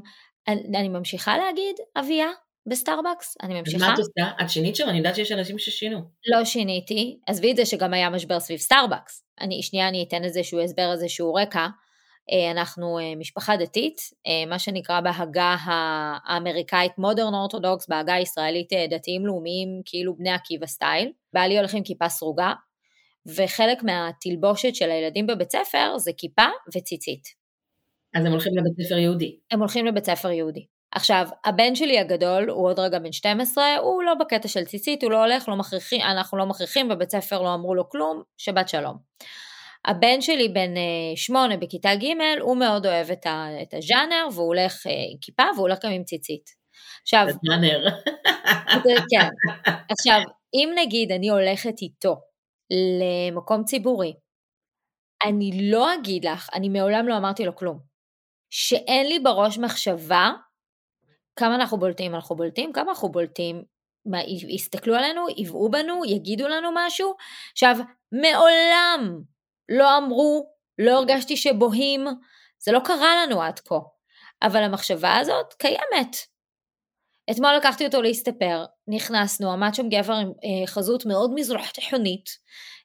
אני, 0.48 0.78
אני 0.78 0.88
ממשיכה 0.88 1.38
להגיד 1.38 1.76
אביה 1.96 2.26
בסטארבקס? 2.66 3.36
אני 3.42 3.60
ממשיכה? 3.60 3.84
ומה 3.84 3.94
את 3.94 3.98
עושה? 3.98 4.44
את 4.44 4.50
שינית 4.50 4.76
שם? 4.76 4.88
אני 4.88 4.98
יודעת 4.98 5.16
שיש 5.16 5.32
אנשים 5.32 5.58
ששינו. 5.58 6.00
לא 6.26 6.44
שיניתי, 6.44 7.18
עזבי 7.26 7.50
את 7.50 7.56
זה 7.56 7.66
שגם 7.66 7.94
היה 7.94 8.10
משבר 8.10 8.40
סביב 8.40 8.58
סטארבקס. 8.58 9.24
אני, 9.40 9.62
שנייה 9.62 9.88
אני 9.88 10.04
אתן 10.08 10.24
איזשהו 10.24 10.60
הסבר, 10.60 10.92
איזשהו 10.92 11.34
רקע. 11.34 11.66
אה, 12.30 12.50
אנחנו 12.50 12.98
אה, 12.98 13.14
משפחה 13.16 13.56
דתית, 13.56 14.00
אה, 14.26 14.46
מה 14.46 14.58
שנקרא 14.58 15.00
בהגה 15.00 15.56
האמריקאית 15.64 16.92
מודרן 16.98 17.34
אורתודוקס, 17.34 17.88
בהגה 17.88 18.14
הישראלית 18.14 18.72
דתיים 18.90 19.26
לאומיים, 19.26 19.68
כאילו 19.84 20.16
בני 20.16 20.30
עקיבא 20.30 20.66
סטייל. 20.66 21.12
בעלי 21.32 21.58
הולך 21.58 21.74
עם 21.74 21.82
כיפה 21.82 22.08
סרוגה, 22.08 22.52
וחלק 23.26 23.82
מהתלבושת 23.82 24.74
של 24.74 24.90
הילדים 24.90 25.26
בבית 25.26 25.52
ספר 25.52 25.98
זה 25.98 26.10
כיפה 26.16 26.46
וציצית. 26.76 27.22
אז 28.14 28.24
הם 28.24 28.32
הולכים 28.32 28.52
לבית 28.56 28.86
ספר 28.86 28.98
יהודי. 28.98 29.38
הם 29.50 29.60
הולכים 29.60 29.86
לבית 29.86 30.04
ספר 30.04 30.30
יהודי. 30.30 30.66
עכשיו, 30.94 31.28
הבן 31.44 31.74
שלי 31.74 31.98
הגדול, 31.98 32.50
הוא 32.50 32.66
עוד 32.66 32.78
רגע 32.78 32.98
בן 32.98 33.12
12, 33.12 33.76
הוא 33.76 34.02
לא 34.02 34.14
בקטע 34.14 34.48
של 34.48 34.64
ציצית, 34.64 35.02
הוא 35.02 35.10
לא 35.10 35.24
הולך, 35.24 35.48
לא 35.48 35.56
מכריחים, 35.56 36.00
אנחנו 36.00 36.38
לא 36.38 36.46
מכריחים, 36.46 36.88
בבית 36.88 37.10
ספר 37.10 37.42
לא 37.42 37.54
אמרו 37.54 37.74
לו 37.74 37.88
כלום, 37.88 38.22
שבת 38.38 38.68
שלום. 38.68 38.96
הבן 39.84 40.20
שלי 40.20 40.48
בן 40.48 40.76
אה, 40.76 41.16
שמונה 41.16 41.56
בכיתה 41.56 41.94
ג', 41.94 42.40
הוא 42.40 42.56
מאוד 42.56 42.86
אוהב 42.86 43.10
את, 43.10 43.26
ה, 43.26 43.46
את 43.62 43.74
הז'אנר, 43.74 44.26
והוא 44.32 44.46
הולך 44.46 44.86
אה, 44.86 44.92
עם 44.92 45.18
כיפה, 45.20 45.42
והוא 45.42 45.68
הולך 45.68 45.78
גם 45.84 45.90
עם 45.92 46.04
ציצית. 46.04 46.50
עכשיו... 47.02 47.26
הז'אנר. 47.28 47.84
כן. 49.10 49.28
עכשיו, 49.90 50.20
אם 50.54 50.72
נגיד 50.78 51.12
אני 51.12 51.28
הולכת 51.28 51.82
איתו 51.82 52.16
למקום 53.30 53.64
ציבורי, 53.64 54.12
אני 55.24 55.70
לא 55.70 55.94
אגיד 55.94 56.26
לך, 56.26 56.48
אני 56.54 56.68
מעולם 56.68 57.08
לא 57.08 57.16
אמרתי 57.16 57.44
לו 57.44 57.56
כלום, 57.56 57.78
שאין 58.50 59.08
לי 59.08 59.18
בראש 59.18 59.58
מחשבה 59.58 60.30
כמה 61.36 61.54
אנחנו 61.54 61.78
בולטים, 61.78 62.14
אנחנו 62.14 62.36
בולטים, 62.36 62.72
כמה 62.72 62.90
אנחנו 62.90 63.08
בולטים, 63.08 63.62
מה, 64.06 64.18
יסתכלו 64.48 64.94
עלינו, 64.94 65.26
יבעו 65.36 65.70
בנו, 65.70 66.04
יגידו 66.04 66.48
לנו 66.48 66.68
משהו. 66.74 67.14
עכשיו, 67.52 67.76
מעולם 68.12 69.22
לא 69.78 69.98
אמרו, 69.98 70.46
לא 70.78 70.98
הרגשתי 70.98 71.36
שבוהים, 71.36 72.06
זה 72.58 72.72
לא 72.72 72.80
קרה 72.84 73.26
לנו 73.26 73.42
עד 73.42 73.58
כה, 73.58 73.78
אבל 74.42 74.62
המחשבה 74.62 75.16
הזאת 75.16 75.54
קיימת. 75.54 76.16
אתמול 77.30 77.54
לקחתי 77.56 77.86
אותו 77.86 78.02
להסתפר, 78.02 78.64
נכנסנו, 78.88 79.52
עמד 79.52 79.70
שם 79.74 79.88
גבר 79.88 80.14
עם 80.14 80.32
אה, 80.44 80.66
חזות 80.66 81.06
מאוד 81.06 81.30
מזרח 81.34 81.70
תיכונית, 81.70 82.24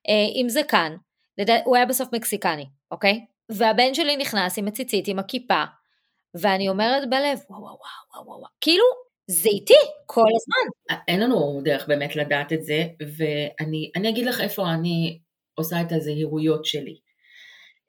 אה, 0.09 0.41
עם 0.41 0.49
זקן, 0.49 0.95
הוא 1.65 1.75
היה 1.75 1.85
בסוף 1.85 2.09
מקסיקני, 2.13 2.65
אוקיי? 2.91 3.25
והבן 3.49 3.93
שלי 3.93 4.17
נכנס 4.17 4.57
עם 4.57 4.67
הציצית, 4.67 5.07
עם 5.07 5.19
הכיפה, 5.19 5.63
ואני 6.33 6.69
אומרת 6.69 7.09
בלב, 7.09 7.39
וואו 7.49 7.61
וואו 7.61 7.77
וואו 8.13 8.25
וואו, 8.25 8.39
וואו, 8.39 8.49
כאילו, 8.61 8.85
זה 9.27 9.49
איתי 9.49 9.73
כל 10.05 10.21
הזמן. 10.35 10.97
אין 11.07 11.19
לנו 11.19 11.61
דרך 11.63 11.87
באמת 11.87 12.15
לדעת 12.15 12.53
את 12.53 12.63
זה, 12.63 12.87
ואני 13.17 14.09
אגיד 14.09 14.25
לך 14.25 14.41
איפה 14.41 14.69
אני 14.69 15.19
עושה 15.57 15.81
את 15.81 15.91
הזהירויות 15.91 16.65
שלי. 16.65 16.97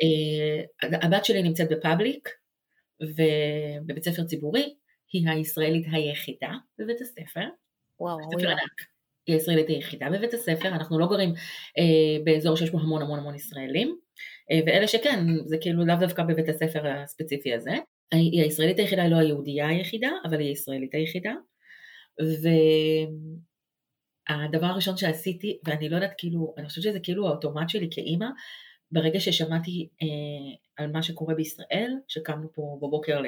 Uh, 0.02 0.86
הבת 1.02 1.24
שלי 1.24 1.42
נמצאת 1.42 1.68
בפאבליק 1.70 2.28
ובבית 3.00 4.04
ספר 4.04 4.24
ציבורי, 4.24 4.74
היא 5.12 5.28
הישראלית 5.28 5.86
היחידה 5.92 6.52
בבית 6.78 7.00
הספר. 7.00 7.44
וואו, 8.00 8.18
ספר 8.30 8.50
ענק. 8.50 8.80
היא 9.26 9.34
הישראלית 9.34 9.68
היחידה 9.68 10.10
בבית 10.10 10.34
הספר, 10.34 10.68
אנחנו 10.68 10.98
לא 10.98 11.06
גרים 11.06 11.34
uh, 11.34 12.24
באזור 12.24 12.56
שיש 12.56 12.70
בו 12.70 12.78
המון 12.78 13.02
המון 13.02 13.18
המון 13.18 13.34
ישראלים, 13.34 13.88
uh, 13.88 14.66
ואלה 14.66 14.88
שכן, 14.88 15.20
זה 15.46 15.56
כאילו 15.60 15.84
לאו 15.84 15.96
דווקא 16.00 16.22
בבית 16.22 16.48
הספר 16.48 16.86
הספציפי 16.86 17.54
הזה. 17.54 17.74
היא 18.12 18.42
הישראלית 18.42 18.78
היחידה, 18.78 19.02
היא 19.02 19.10
לא 19.10 19.16
היהודייה 19.16 19.68
היחידה, 19.68 20.10
אבל 20.24 20.40
היא 20.40 20.48
הישראלית 20.48 20.94
היחידה. 20.94 21.32
והדבר 24.28 24.66
הראשון 24.66 24.96
שעשיתי, 24.96 25.58
ואני 25.64 25.88
לא 25.88 25.96
יודעת 25.96 26.14
כאילו, 26.18 26.54
אני 26.58 26.68
חושבת 26.68 26.84
שזה 26.84 27.00
כאילו 27.00 27.28
האוטומט 27.28 27.68
שלי 27.68 27.88
כאימא, 27.90 28.26
ברגע 28.90 29.20
ששמעתי 29.20 29.88
אה, 30.02 30.06
על 30.76 30.92
מה 30.92 31.02
שקורה 31.02 31.34
בישראל, 31.34 31.94
שקמנו 32.08 32.52
פה 32.52 32.78
בבוקר 32.82 33.22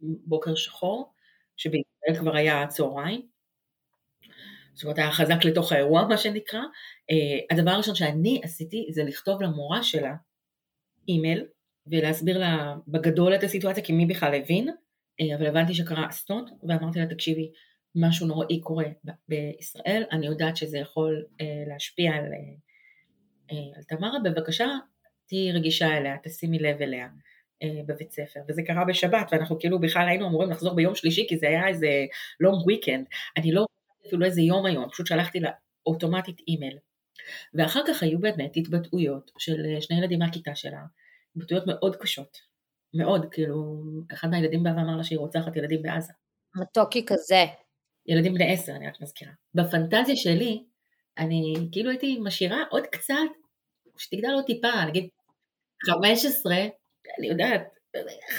לבוקר 0.00 0.54
שחור, 0.54 1.12
שבישראל 1.56 2.16
כבר 2.18 2.36
היה 2.36 2.66
צהריים, 2.66 3.26
זאת 4.74 4.84
אומרת 4.84 4.98
היה 4.98 5.12
חזק 5.12 5.44
לתוך 5.44 5.72
האירוע 5.72 6.06
מה 6.06 6.16
שנקרא, 6.16 6.60
אה, 7.10 7.56
הדבר 7.56 7.70
הראשון 7.70 7.94
שאני 7.94 8.40
עשיתי 8.44 8.86
זה 8.90 9.04
לכתוב 9.04 9.42
למורה 9.42 9.82
שלה 9.82 10.14
אימייל 11.08 11.46
ולהסביר 11.86 12.38
לה 12.38 12.74
בגדול 12.88 13.34
את 13.34 13.42
הסיטואציה, 13.42 13.84
כי 13.84 13.92
מי 13.92 14.06
בכלל 14.06 14.34
הבין, 14.34 14.68
אה, 15.20 15.36
אבל 15.36 15.46
הבנתי 15.46 15.74
שקרה 15.74 16.08
אסטון, 16.08 16.44
ואמרתי 16.68 16.98
לה, 16.98 17.06
תקשיבי, 17.06 17.50
משהו 17.94 18.26
נוראי 18.26 18.60
קורה 18.60 18.84
בישראל, 19.28 20.04
אני 20.12 20.26
יודעת 20.26 20.56
שזה 20.56 20.78
יכול 20.78 21.24
אה, 21.40 21.64
להשפיע 21.66 22.12
על, 22.12 22.24
אה, 23.52 23.56
על 23.76 23.82
תמרה, 23.82 24.18
בבקשה 24.24 24.66
תהיי 25.26 25.52
רגישה 25.52 25.96
אליה, 25.96 26.16
תשימי 26.22 26.58
לב 26.58 26.82
אליה 26.82 27.08
בבית 27.86 28.12
ספר, 28.12 28.40
וזה 28.48 28.62
קרה 28.62 28.84
בשבת, 28.84 29.28
ואנחנו 29.32 29.58
כאילו 29.58 29.80
בכלל 29.80 30.08
היינו 30.08 30.26
אמורים 30.26 30.50
לחזור 30.50 30.74
ביום 30.74 30.94
שלישי, 30.94 31.26
כי 31.28 31.38
זה 31.38 31.48
היה 31.48 31.68
איזה 31.68 32.06
long 32.42 32.70
weekend, 32.70 33.04
אני 33.36 33.52
לא 33.52 33.66
אפילו 34.06 34.24
איזה 34.24 34.40
יום 34.40 34.66
היום, 34.66 34.88
פשוט 34.90 35.06
שלחתי 35.06 35.40
לה 35.40 35.50
אוטומטית 35.86 36.40
אימייל. 36.48 36.78
ואחר 37.54 37.80
כך 37.88 38.02
היו 38.02 38.20
באמת 38.20 38.56
התבטאויות 38.56 39.30
של 39.38 39.80
שני 39.80 39.98
ילדים 39.98 40.18
מהכיתה 40.18 40.54
שלה, 40.54 40.80
התבטאויות 41.36 41.66
מאוד 41.66 41.96
קשות, 41.96 42.38
מאוד, 42.94 43.26
כאילו, 43.30 43.82
אחד 44.12 44.28
מהילדים 44.30 44.62
בא 44.62 44.70
ואמר 44.70 44.96
לה 44.96 45.04
שהיא 45.04 45.18
רוצחת 45.18 45.56
ילדים 45.56 45.82
בעזה. 45.82 46.12
מתוקי 46.54 47.06
כזה. 47.06 47.44
ילדים 48.06 48.34
בני 48.34 48.52
עשר, 48.52 48.72
אני 48.72 48.88
רק 48.88 49.00
מזכירה. 49.00 49.32
בפנטזיה 49.54 50.16
שלי, 50.16 50.62
אני 51.18 51.54
כאילו 51.72 51.90
הייתי 51.90 52.18
משאירה 52.20 52.62
עוד 52.70 52.86
קצת 52.86 53.14
שתגדל 53.98 54.30
עוד 54.34 54.44
טיפה, 54.44 54.84
נגיד 54.88 55.08
15, 55.86 56.54
אני 57.18 57.28
יודעת, 57.28 57.62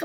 15-16, 0.00 0.04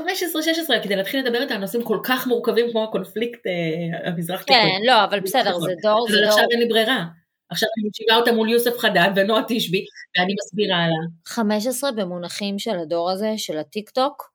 כדי 0.82 0.96
להתחיל 0.96 1.20
לדבר 1.20 1.42
איתה 1.42 1.54
על 1.54 1.60
נושאים 1.60 1.84
כל 1.84 1.98
כך 2.04 2.26
מורכבים 2.26 2.70
כמו 2.70 2.84
הקונפליקט 2.84 3.46
אה, 3.46 4.08
המזרח 4.08 4.42
תיכון. 4.42 4.62
כן, 4.62 4.86
לא, 4.86 5.04
אבל 5.04 5.20
בסדר, 5.20 5.58
זה 5.58 5.72
דור, 5.82 6.06
זה 6.08 6.16
דור. 6.16 6.18
אבל 6.18 6.24
עכשיו 6.28 6.44
אין 6.50 6.60
לי 6.60 6.68
ברירה. 6.68 7.04
עכשיו 7.50 7.68
אני 7.78 7.88
משיבה 7.88 8.16
אותה 8.16 8.32
מול 8.32 8.50
יוסף 8.50 8.78
חדד 8.78 9.10
ונועה 9.16 9.42
תשבי, 9.48 9.84
ואני 10.18 10.34
מסבירה 10.44 10.78
לה. 10.88 11.06
15 11.26 11.92
במונחים 11.92 12.58
של 12.58 12.78
הדור 12.78 13.10
הזה, 13.10 13.32
של 13.36 13.58
הטיק 13.58 13.90
טוק, 13.90 14.32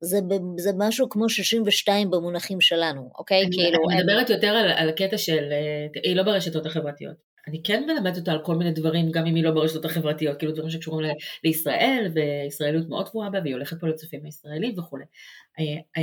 זה, 0.00 0.18
זה 0.58 0.70
משהו 0.76 1.08
כמו 1.08 1.28
62 1.28 2.10
במונחים 2.10 2.60
שלנו, 2.60 3.10
אוקיי? 3.18 3.42
אני, 3.42 3.50
כאילו... 3.52 3.90
אני 3.90 4.02
מדברת 4.02 4.30
יותר 4.30 4.48
על, 4.48 4.70
על 4.76 4.88
הקטע 4.88 5.18
של, 5.18 5.48
אה, 5.52 6.00
היא 6.04 6.16
לא 6.16 6.22
ברשתות 6.22 6.66
החברתיות. 6.66 7.16
אני 7.48 7.62
כן 7.64 7.84
מלמדת 7.86 8.16
אותה 8.16 8.32
על 8.32 8.44
כל 8.44 8.54
מיני 8.54 8.72
דברים, 8.72 9.10
גם 9.10 9.26
אם 9.26 9.34
היא 9.34 9.44
לא 9.44 9.50
ברשתות 9.50 9.84
החברתיות, 9.84 10.38
כאילו 10.38 10.52
דברים 10.52 10.70
שקשורים 10.70 11.10
לישראל, 11.44 12.12
וישראליות 12.14 12.88
מאוד 12.88 13.08
גבוהה 13.08 13.30
בה, 13.30 13.38
והיא 13.42 13.54
הולכת 13.54 13.80
פה 13.80 13.86
לצופים 13.86 14.24
הישראלים 14.24 14.78
וכולי. 14.78 15.04
אה, 15.58 15.64
אה, 15.96 16.02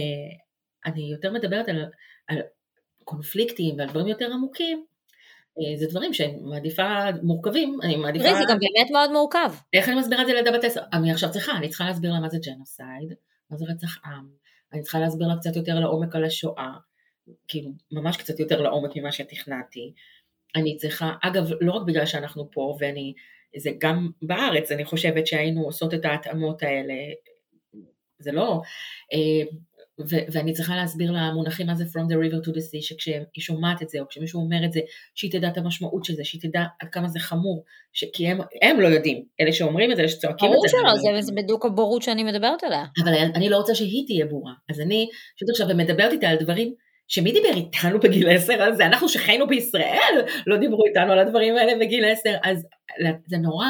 אני 0.85 1.11
יותר 1.11 1.31
מדברת 1.31 1.69
על, 1.69 1.85
על 2.27 2.37
קונפליקטים 3.03 3.75
ועל 3.77 3.89
דברים 3.89 4.07
יותר 4.07 4.25
עמוקים, 4.33 4.85
זה 5.75 5.87
דברים 5.87 6.13
שאני 6.13 6.37
מעדיפה 6.41 7.03
מורכבים, 7.23 7.79
אני 7.83 7.95
מעדיפה... 7.95 8.33
זה 8.33 8.43
גם 8.49 8.57
באמת 8.59 8.91
מאוד 8.91 9.11
מורכב. 9.11 9.53
איך 9.73 9.89
אני 9.89 9.99
מסבירה 9.99 10.21
את 10.21 10.27
זה 10.27 10.33
לילדה 10.33 10.51
בת 10.51 10.63
עשר? 10.63 10.81
אני 10.93 11.11
עכשיו 11.11 11.31
צריכה, 11.31 11.57
אני 11.57 11.69
צריכה 11.69 11.85
להסביר 11.85 12.13
לה 12.13 12.19
מה 12.19 12.29
זה 12.29 12.37
ג'נוסייד, 12.45 13.13
מה 13.55 13.59
זה 13.59 13.65
רצח 13.73 13.97
עם, 14.05 14.27
אני 14.73 14.81
צריכה 14.81 14.99
להסביר 14.99 15.27
לה 15.27 15.35
קצת 15.37 15.55
יותר 15.55 15.79
לעומק 15.79 16.15
על 16.15 16.25
השואה, 16.25 16.71
כאילו, 17.47 17.71
ממש 17.91 18.17
קצת 18.17 18.39
יותר 18.39 18.61
לעומק 18.61 18.91
ממה 18.95 19.11
שתכננתי. 19.11 19.93
אני 20.55 20.77
צריכה, 20.77 21.13
אגב, 21.21 21.43
לא 21.61 21.71
רק 21.71 21.87
בגלל 21.87 22.05
שאנחנו 22.05 22.51
פה, 22.51 22.77
ואני, 22.79 23.13
זה 23.57 23.71
גם 23.77 24.09
בארץ, 24.21 24.71
אני 24.71 24.85
חושבת 24.85 25.27
שהיינו 25.27 25.61
עושות 25.61 25.93
את 25.93 26.05
ההתאמות 26.05 26.63
האלה, 26.63 26.93
זה 28.19 28.31
לא, 28.31 28.61
אה, 29.13 29.57
ו- 29.99 30.25
ואני 30.31 30.53
צריכה 30.53 30.75
להסביר 30.75 31.11
לה 31.11 31.31
מונחים 31.33 31.67
מה 31.67 31.75
זה 31.75 31.83
From 31.83 32.05
the 32.11 32.15
river 32.15 32.47
to 32.47 32.51
the 32.51 32.59
sea, 32.59 32.81
שכשהיא 32.81 33.15
שומעת 33.39 33.81
את 33.81 33.89
זה, 33.89 33.99
או 33.99 34.07
כשמישהו 34.09 34.41
אומר 34.41 34.65
את 34.65 34.71
זה, 34.71 34.79
שהיא 35.15 35.31
תדע 35.31 35.47
את 35.47 35.57
המשמעות 35.57 36.05
של 36.05 36.13
זה, 36.13 36.23
שהיא 36.23 36.41
תדע 36.41 36.63
עד 36.81 36.89
כמה 36.89 37.07
זה 37.07 37.19
חמור, 37.19 37.63
ש- 37.93 38.05
כי 38.13 38.27
הם, 38.27 38.39
הם 38.61 38.79
לא 38.81 38.87
יודעים, 38.87 39.23
אלה 39.41 39.53
שאומרים 39.53 39.91
את 39.91 39.95
זה, 39.95 40.01
אלה 40.01 40.09
שצועקים 40.09 40.49
את 40.53 40.69
זה. 40.69 40.77
ברור 40.77 40.97
שלא, 41.01 41.15
זה, 41.15 41.21
זה 41.21 41.31
בדיוק 41.35 41.65
הבורות 41.65 42.01
שאני 42.01 42.23
מדברת 42.23 42.63
עליה. 42.63 42.85
אבל 43.03 43.13
אני 43.35 43.49
לא 43.49 43.57
רוצה 43.57 43.75
שהיא 43.75 44.05
תהיה 44.07 44.25
בורה, 44.25 44.53
אז 44.69 44.79
אני 44.79 45.09
פשוט 45.35 45.49
עכשיו 45.49 45.67
מדברת 45.67 46.11
איתה 46.11 46.29
על 46.29 46.37
דברים 46.37 46.73
שמי 47.07 47.31
דיבר 47.31 47.49
איתנו 47.55 47.99
בגיל 47.99 48.29
עשר 48.29 48.53
על 48.53 48.75
זה? 48.75 48.85
אנחנו 48.85 49.09
שחיינו 49.09 49.47
בישראל, 49.47 50.21
לא 50.47 50.57
דיברו 50.57 50.85
איתנו 50.85 51.11
על 51.11 51.19
הדברים 51.19 51.57
האלה 51.57 51.73
בגיל 51.79 52.05
עשר, 52.05 52.35
אז 52.43 52.65
זה 53.27 53.37
נורא 53.37 53.67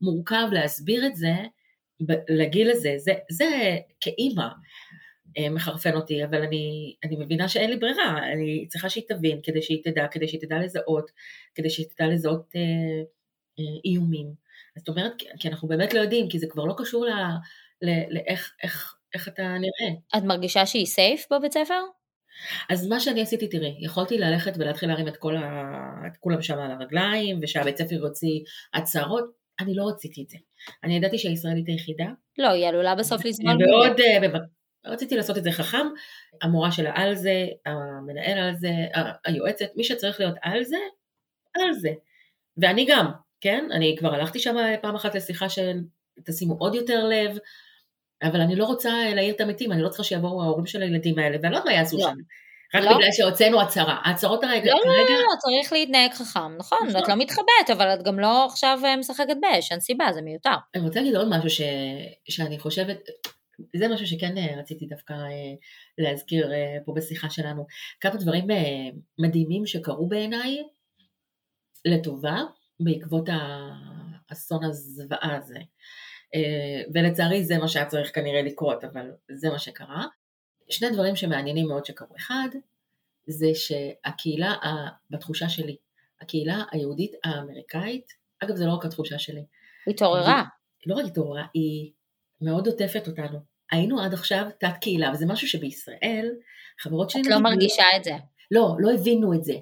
מורכב 0.00 0.48
להסביר 0.52 1.06
את 1.06 1.16
זה 1.16 1.32
לגיל 2.28 2.70
הזה, 2.70 2.94
זה, 2.96 3.12
זה 3.30 3.46
כאימא. 4.00 4.46
אה, 5.38 5.50
מחרפן 5.50 5.94
אותי, 5.94 6.24
אבל 6.24 6.42
אני, 6.42 6.94
אני 7.04 7.16
מבינה 7.16 7.48
שאין 7.48 7.70
לי 7.70 7.76
ברירה, 7.76 8.32
אני 8.32 8.66
צריכה 8.68 8.90
שהיא 8.90 9.04
תבין, 9.08 9.40
כדי 9.42 9.62
שהיא 9.62 9.84
תדע, 9.84 10.06
כדי 10.10 10.28
שהיא 10.28 10.40
תדע 10.40 10.58
לזהות, 10.58 11.10
כדי 11.54 11.70
שהיא 11.70 11.86
תדע 11.96 12.06
לזהות 12.06 12.52
אה, 12.56 12.60
אה, 13.58 13.80
איומים. 13.84 14.48
זאת 14.76 14.88
אומרת, 14.88 15.12
כי 15.38 15.48
אנחנו 15.48 15.68
באמת 15.68 15.94
לא 15.94 16.00
יודעים, 16.00 16.28
כי 16.28 16.38
זה 16.38 16.46
כבר 16.50 16.64
לא 16.64 16.74
קשור 16.78 17.06
לאיך 17.82 18.54
איך, 18.62 18.96
איך 19.14 19.28
אתה 19.28 19.42
נראה. 19.42 19.94
את 20.16 20.22
מרגישה 20.22 20.66
שהיא 20.66 20.86
סייף 20.86 21.26
בבית 21.32 21.52
ספר? 21.52 21.80
אז 22.70 22.86
מה 22.86 23.00
שאני 23.00 23.22
עשיתי, 23.22 23.48
תראי, 23.48 23.76
יכולתי 23.80 24.18
ללכת 24.18 24.52
ולהתחיל 24.58 24.88
להרים 24.88 25.08
את 25.08 25.16
כל 25.16 25.36
ה... 25.36 25.62
את 26.06 26.16
כולם 26.16 26.42
שם 26.42 26.58
על 26.58 26.70
הרגליים, 26.70 27.38
ושהבית 27.42 27.76
ספר 27.76 27.94
יוציא 27.94 28.40
הצהרות, 28.74 29.24
אני 29.60 29.74
לא 29.74 29.88
רציתי 29.88 30.22
את 30.22 30.28
זה. 30.28 30.38
אני 30.84 30.96
ידעתי 30.96 31.18
שהישראלית 31.18 31.68
היחידה. 31.68 32.06
לא, 32.38 32.48
היא 32.48 32.66
עלולה 32.66 32.94
בסוף 32.94 33.24
לסבול. 33.24 33.50
ועוד, 33.50 34.00
רציתי 34.86 35.16
לעשות 35.16 35.38
את 35.38 35.44
זה 35.44 35.52
חכם, 35.52 35.86
המורה 36.42 36.72
שלה 36.72 36.92
על 36.94 37.14
זה, 37.14 37.46
המנהל 37.66 38.38
על 38.38 38.54
זה, 38.56 38.70
היועצת, 39.24 39.66
מי 39.76 39.84
שצריך 39.84 40.20
להיות 40.20 40.34
על 40.42 40.64
זה, 40.64 40.78
על 41.56 41.72
זה. 41.72 41.90
ואני 42.56 42.86
גם, 42.88 43.10
כן? 43.40 43.68
אני 43.72 43.96
כבר 43.98 44.14
הלכתי 44.14 44.38
שם 44.38 44.56
פעם 44.82 44.94
אחת 44.94 45.14
לשיחה 45.14 45.48
של 45.48 45.78
תשימו 46.24 46.56
עוד 46.58 46.74
יותר 46.74 47.04
לב, 47.04 47.38
אבל 48.22 48.40
אני 48.40 48.56
לא 48.56 48.64
רוצה 48.64 48.90
להעיר 49.14 49.34
את 49.34 49.40
המתים, 49.40 49.72
אני 49.72 49.82
לא 49.82 49.88
צריכה 49.88 50.04
שיבואו 50.04 50.42
ההורים 50.42 50.66
של 50.66 50.82
הילדים 50.82 51.18
האלה, 51.18 51.36
ואני 51.42 51.52
לא 51.52 51.56
יודעת 51.56 51.66
מה 51.66 51.72
יעשו 51.72 51.96
לא. 51.96 52.02
שם. 52.02 52.16
רק 52.74 52.84
לא. 52.84 52.94
בגלל 52.94 53.08
שהוצאנו 53.12 53.60
הצהרה. 53.60 53.96
ההצהרות 54.04 54.44
הרגע... 54.44 54.70
לא, 54.70 54.80
לא, 54.86 54.92
לא, 54.96 55.18
לא, 55.18 55.36
צריך 55.38 55.72
להתנהג 55.72 56.12
חכם, 56.12 56.56
נכון, 56.56 56.78
נכון, 56.86 57.02
את 57.02 57.08
לא 57.08 57.14
מתחבאת, 57.16 57.70
אבל 57.72 57.94
את 57.94 58.02
גם 58.02 58.20
לא 58.20 58.44
עכשיו 58.44 58.78
אה, 58.84 58.96
משחקת 58.96 59.36
באש, 59.40 59.72
אין 59.72 59.80
סיבה, 59.80 60.12
זה 60.12 60.22
מיותר. 60.22 60.54
אני 60.74 60.82
רוצה 60.82 61.00
להגיד 61.00 61.16
עוד 61.16 61.28
משהו 61.28 61.50
ש... 61.50 61.60
שאני 62.28 62.58
חושבת, 62.58 62.98
זה 63.76 63.88
משהו 63.88 64.06
שכן 64.06 64.38
אה, 64.38 64.60
רציתי 64.60 64.86
דווקא 64.86 65.12
אה, 65.12 65.54
להזכיר 65.98 66.52
אה, 66.52 66.76
פה 66.84 66.92
בשיחה 66.96 67.30
שלנו. 67.30 67.66
כמה 68.00 68.16
דברים 68.16 68.46
מדהימים 69.18 69.66
שקרו 69.66 70.08
בעיניי 70.08 70.62
לטובה 71.84 72.42
בעקבות 72.80 73.28
האסון 74.30 74.64
הזוועה 74.64 75.36
הזה. 75.36 75.58
ולצערי 76.94 77.44
זה 77.44 77.58
מה 77.58 77.68
שהיה 77.68 77.86
צריך 77.86 78.14
כנראה 78.14 78.42
לקרות, 78.42 78.84
אבל 78.84 79.10
זה 79.32 79.50
מה 79.50 79.58
שקרה. 79.58 80.06
שני 80.70 80.90
דברים 80.90 81.16
שמעניינים 81.16 81.68
מאוד 81.68 81.84
שקרו. 81.84 82.16
אחד, 82.16 82.48
זה 83.26 83.46
שהקהילה, 83.54 84.54
בתחושה 85.10 85.48
שלי, 85.48 85.76
הקהילה 86.20 86.64
היהודית 86.70 87.12
האמריקאית, 87.24 88.12
אגב 88.40 88.56
זה 88.56 88.66
לא 88.66 88.72
רק 88.72 88.84
התחושה 88.84 89.18
שלי. 89.18 89.44
התעוררה. 89.86 90.42
לא 90.86 90.94
רק 90.94 91.04
התעוררה, 91.04 91.46
היא 91.54 91.92
מאוד 92.40 92.66
עוטפת 92.66 93.08
אותנו. 93.08 93.38
היינו 93.72 94.00
עד 94.00 94.14
עכשיו 94.14 94.46
תת 94.60 94.72
קהילה, 94.80 95.10
וזה 95.12 95.26
משהו 95.26 95.48
שבישראל, 95.48 96.30
חברות 96.80 97.10
שלי... 97.10 97.22
את 97.22 97.26
לא 97.26 97.38
מרגישה 97.38 97.84
את 97.96 98.04
זה. 98.04 98.12
לא, 98.50 98.76
לא 98.78 98.94
הבינו 98.94 99.34
את 99.34 99.44
זה. 99.44 99.54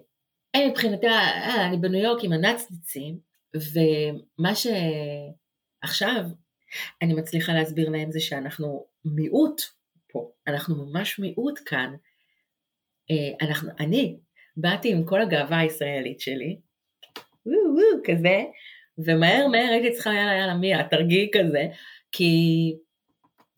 הם 0.54 0.70
מבחינתה, 0.70 1.08
אה, 1.08 1.66
אני 1.66 1.76
בניו 1.76 2.02
יורק 2.02 2.24
עם 2.24 2.32
הנצניצים, 2.32 3.18
ומה 3.54 4.52
שעכשיו 4.54 6.24
אני 7.02 7.14
מצליחה 7.14 7.52
להסביר 7.52 7.90
להם 7.90 8.12
זה 8.12 8.20
שאנחנו 8.20 8.86
מיעוט 9.04 9.62
פה, 10.12 10.30
אנחנו 10.46 10.86
ממש 10.86 11.18
מיעוט 11.18 11.60
כאן. 11.66 11.94
אה, 13.10 13.46
אנחנו, 13.46 13.70
אני 13.80 14.16
באתי 14.56 14.92
עם 14.92 15.04
כל 15.04 15.22
הגאווה 15.22 15.58
הישראלית 15.58 16.20
שלי, 16.20 16.58
וואו 17.46 17.74
וואו 17.74 18.02
כזה, 18.04 18.44
ומהר 18.98 19.46
מהר 19.46 19.70
הייתי 19.70 19.92
צריכה 19.92 20.10
יאללה 20.14 20.36
יאללה 20.36 20.54
מי 20.54 20.80
את 20.80 20.86
תרגיעי 20.90 21.30
כזה, 21.32 21.66
כי 22.12 22.72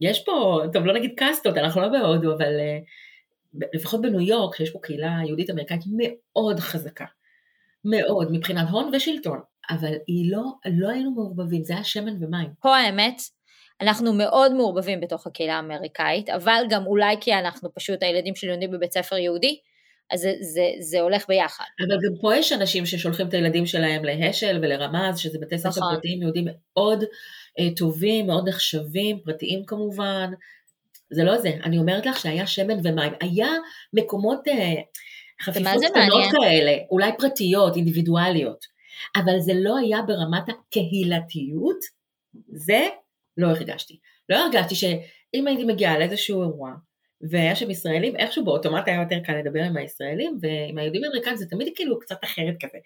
יש 0.01 0.25
פה, 0.25 0.61
טוב 0.73 0.85
לא 0.85 0.95
נגיד 0.95 1.13
קאסטות, 1.17 1.57
אנחנו 1.57 1.81
לא 1.81 1.89
בהודו, 1.89 2.35
אבל 2.35 2.53
uh, 2.59 3.69
לפחות 3.75 4.03
בניו 4.03 4.21
יורק, 4.21 4.57
שיש 4.57 4.71
פה 4.71 4.79
קהילה 4.83 5.19
יהודית 5.27 5.51
אמריקאית 5.51 5.83
מאוד 5.87 6.61
חזקה, 6.61 7.05
מאוד, 7.85 8.29
מבחינת 8.33 8.69
הון 8.71 8.91
ושלטון, 8.95 9.41
אבל 9.71 9.93
היא 10.07 10.33
לא, 10.33 10.43
לא 10.67 10.89
היינו 10.89 11.11
מעורבבים, 11.11 11.65
זה 11.65 11.75
היה 11.75 11.85
שמן 11.85 12.25
ומים. 12.25 12.49
פה 12.61 12.77
האמת, 12.77 13.21
אנחנו 13.81 14.13
מאוד 14.13 14.53
מעורבבים 14.53 15.01
בתוך 15.01 15.27
הקהילה 15.27 15.57
האמריקאית, 15.57 16.31
אבל 16.31 16.63
גם 16.71 16.87
אולי 16.87 17.17
כי 17.21 17.35
אנחנו 17.35 17.75
פשוט 17.75 18.03
הילדים 18.03 18.35
שלי 18.35 18.51
לומדים 18.51 18.71
בבית 18.71 18.93
ספר 18.93 19.17
יהודי, 19.17 19.59
אז 20.11 20.21
זה, 20.21 20.33
זה, 20.41 20.63
זה 20.81 21.01
הולך 21.01 21.29
ביחד. 21.29 21.65
אבל 21.81 21.97
גם 21.97 22.21
פה 22.21 22.37
יש 22.37 22.53
אנשים 22.53 22.87
ששולחים 22.87 23.29
את 23.29 23.35
הילדים 23.35 23.67
שלהם 23.67 24.05
להשל 24.05 24.59
ולרמז, 24.63 25.19
שזה 25.19 25.39
בתי 25.41 25.59
ספר 25.59 25.69
נכון. 25.69 25.95
פרטיים 25.95 26.23
יהודים 26.23 26.45
מאוד 26.45 27.03
אה, 27.03 27.09
טובים, 27.77 28.27
מאוד 28.27 28.49
נחשבים, 28.49 29.19
פרטיים 29.25 29.65
כמובן. 29.67 30.31
זה 31.11 31.25
לא 31.25 31.39
זה, 31.39 31.51
אני 31.65 31.79
אומרת 31.79 32.07
לך 32.07 32.19
שהיה 32.19 32.47
שמן 32.47 32.79
ומים. 32.85 33.13
היה 33.21 33.49
מקומות 33.93 34.49
אה, 34.49 34.75
חפיפות 35.43 35.85
קטנות 35.91 36.25
כאלה, 36.41 36.77
אולי 36.91 37.11
פרטיות, 37.19 37.77
אינדיבידואליות, 37.77 38.65
אבל 39.17 39.39
זה 39.41 39.53
לא 39.55 39.77
היה 39.77 40.03
ברמת 40.03 40.49
הקהילתיות, 40.49 41.79
זה 42.49 42.89
לא 43.37 43.47
הרגשתי. 43.47 43.99
לא 44.29 44.37
הרגשתי 44.37 44.75
שאם 44.75 45.47
הייתי 45.47 45.65
מגיעה 45.65 45.99
לאיזשהו 45.99 46.43
אירוע, 46.43 46.73
והיה 47.21 47.57
שם 47.57 47.71
ישראלים, 47.71 48.17
איכשהו 48.17 48.45
באוטומט 48.45 48.89
היה 48.89 49.01
יותר 49.01 49.19
קל 49.25 49.39
לדבר 49.39 49.63
עם 49.63 49.77
הישראלים, 49.77 50.39
ועם 50.41 50.79
היהודים 50.79 51.05
האמריקאים 51.05 51.37
זה 51.37 51.47
תמיד 51.47 51.73
כאילו 51.75 51.99
קצת 51.99 52.25
אחרת 52.25 52.55
כזה. 52.61 52.79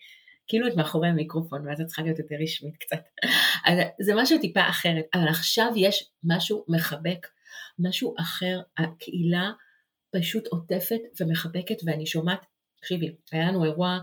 כאילו 0.48 0.68
את 0.68 0.76
מאחורי 0.76 1.08
המיקרופון, 1.08 1.66
ואז 1.66 1.80
את 1.80 1.86
צריכה 1.86 2.02
להיות 2.02 2.18
יותר 2.18 2.34
רשמית 2.42 2.76
קצת. 2.76 3.02
אז 3.66 3.78
זה 4.00 4.12
משהו 4.16 4.38
טיפה 4.40 4.60
אחרת, 4.68 5.04
אבל 5.14 5.28
עכשיו 5.28 5.72
יש 5.76 6.10
משהו 6.24 6.64
מחבק, 6.68 7.26
משהו 7.78 8.14
אחר, 8.18 8.60
הקהילה 8.78 9.50
פשוט 10.16 10.46
עוטפת 10.46 11.00
ומחבקת, 11.20 11.76
ואני 11.84 12.06
שומעת, 12.06 12.46
תקשיבי, 12.76 13.14
היה 13.32 13.48
לנו 13.48 13.64
אירוע 13.64 13.98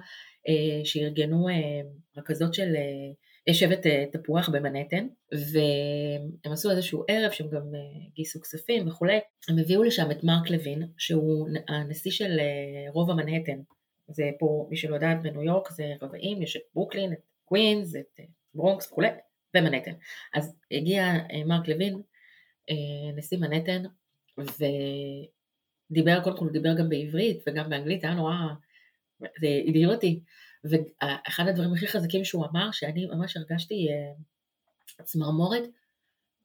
אה, 0.48 0.86
שארגנו 0.86 1.50
אה, 1.50 1.82
רכזות 2.18 2.54
של 2.54 2.76
אה, 2.76 3.54
שבט 3.54 3.86
אה, 3.86 4.06
תפוח 4.12 4.50
במנהטן, 4.50 5.08
והם 5.32 6.52
עשו 6.54 6.72
איזשהו 6.72 7.04
ערב 7.08 7.32
שהם 7.32 7.50
גם 7.50 7.62
אה, 7.76 8.10
גייסו 8.16 8.42
כספים 8.42 8.88
וכולי, 8.88 9.20
הם 9.50 9.60
הביאו 9.60 9.84
לשם 9.84 10.12
את 10.12 10.24
מרק 10.24 10.50
לוין, 10.50 10.88
שהוא 10.98 11.50
הנשיא 11.68 12.12
של 12.12 12.40
אה, 12.40 12.92
רובע 12.92 13.12
מנהטן. 13.12 13.60
זה 14.10 14.30
פה, 14.40 14.68
מי 14.70 14.78
שלא 14.78 14.96
יודעת, 14.96 15.22
בניו 15.22 15.44
יורק 15.44 15.72
זה 15.72 15.94
רבעים, 16.02 16.42
יש 16.42 16.56
את 16.56 16.62
ברוקלין, 16.74 17.14
את 17.14 17.20
קווינס, 17.46 17.96
את 17.96 18.20
ברונקס 18.54 18.92
וכולי, 18.92 19.08
במנהטן. 19.54 19.92
אז 20.34 20.56
הגיע 20.72 21.04
אה, 21.04 21.44
מרק 21.46 21.68
לוין, 21.68 22.02
אה, 22.70 23.16
נשיא 23.16 23.38
מנהטן, 23.38 23.84
ודיבר, 24.38 26.24
קודם 26.24 26.38
כל 26.38 26.46
הוא 26.46 26.54
דיבר 26.54 26.78
גם 26.80 26.90
בעברית 26.90 27.44
וגם 27.48 27.70
באנגלית, 27.70 28.04
היה 28.04 28.14
נורא, 28.14 28.34
זה 29.20 29.48
הדהים 29.68 29.90
אותי. 29.90 30.20
ואחד 30.64 31.48
הדברים 31.48 31.74
הכי 31.74 31.88
חזקים 31.88 32.26
שהוא 32.26 32.46
אמר, 32.46 32.72
שאני 32.72 33.06
ממש 33.06 33.38
הרגשתי 33.38 33.88
צמרמורת, 35.04 35.64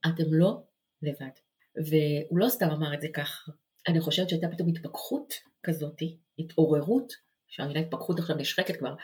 אתם 0.07 0.25
לא 0.31 0.63
לבד. 1.03 1.29
והוא 1.77 2.39
לא 2.39 2.49
סתם 2.49 2.71
אמר 2.71 2.95
את 2.95 3.01
זה 3.01 3.09
ככה, 3.15 3.53
אני 3.89 4.01
חושבת 4.01 4.29
שהייתה 4.29 4.49
פתאום 4.49 4.69
התפכחות 4.69 5.35
כזאת, 5.63 6.03
התעוררות, 6.39 7.13
שהמילה 7.55 7.81
התפכחות 7.81 8.19
עכשיו 8.19 8.37
נשחקת 8.37 8.77
כבר, 8.77 8.95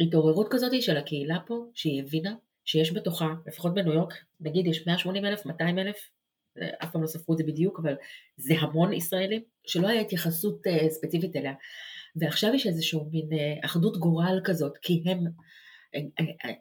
התעוררות 0.00 0.46
כזאת 0.50 0.82
של 0.82 0.96
הקהילה 0.96 1.38
פה, 1.46 1.66
שהיא 1.74 2.02
הבינה 2.02 2.34
שיש 2.64 2.92
בתוכה, 2.92 3.34
לפחות 3.46 3.74
בניו 3.74 3.92
יורק, 3.92 4.14
נגיד 4.40 4.66
יש 4.66 4.86
180 4.86 5.24
אלף, 5.24 5.46
200 5.46 5.78
אלף, 5.78 6.10
אף 6.82 6.92
פעם 6.92 7.02
לא 7.02 7.06
ספרו 7.06 7.34
את 7.34 7.38
זה 7.38 7.44
בדיוק, 7.44 7.80
אבל 7.82 7.94
זה 8.36 8.54
המון 8.58 8.92
ישראלים, 8.92 9.42
שלא 9.66 9.88
היה 9.88 10.00
התייחסות 10.00 10.66
uh, 10.66 10.88
ספציפית 10.88 11.36
אליה. 11.36 11.52
ועכשיו 12.16 12.54
יש 12.54 12.66
איזשהו 12.66 13.08
מין 13.12 13.28
uh, 13.32 13.64
אחדות 13.66 13.96
גורל 13.96 14.40
כזאת, 14.44 14.78
כי 14.82 15.02
הם, 15.06 15.24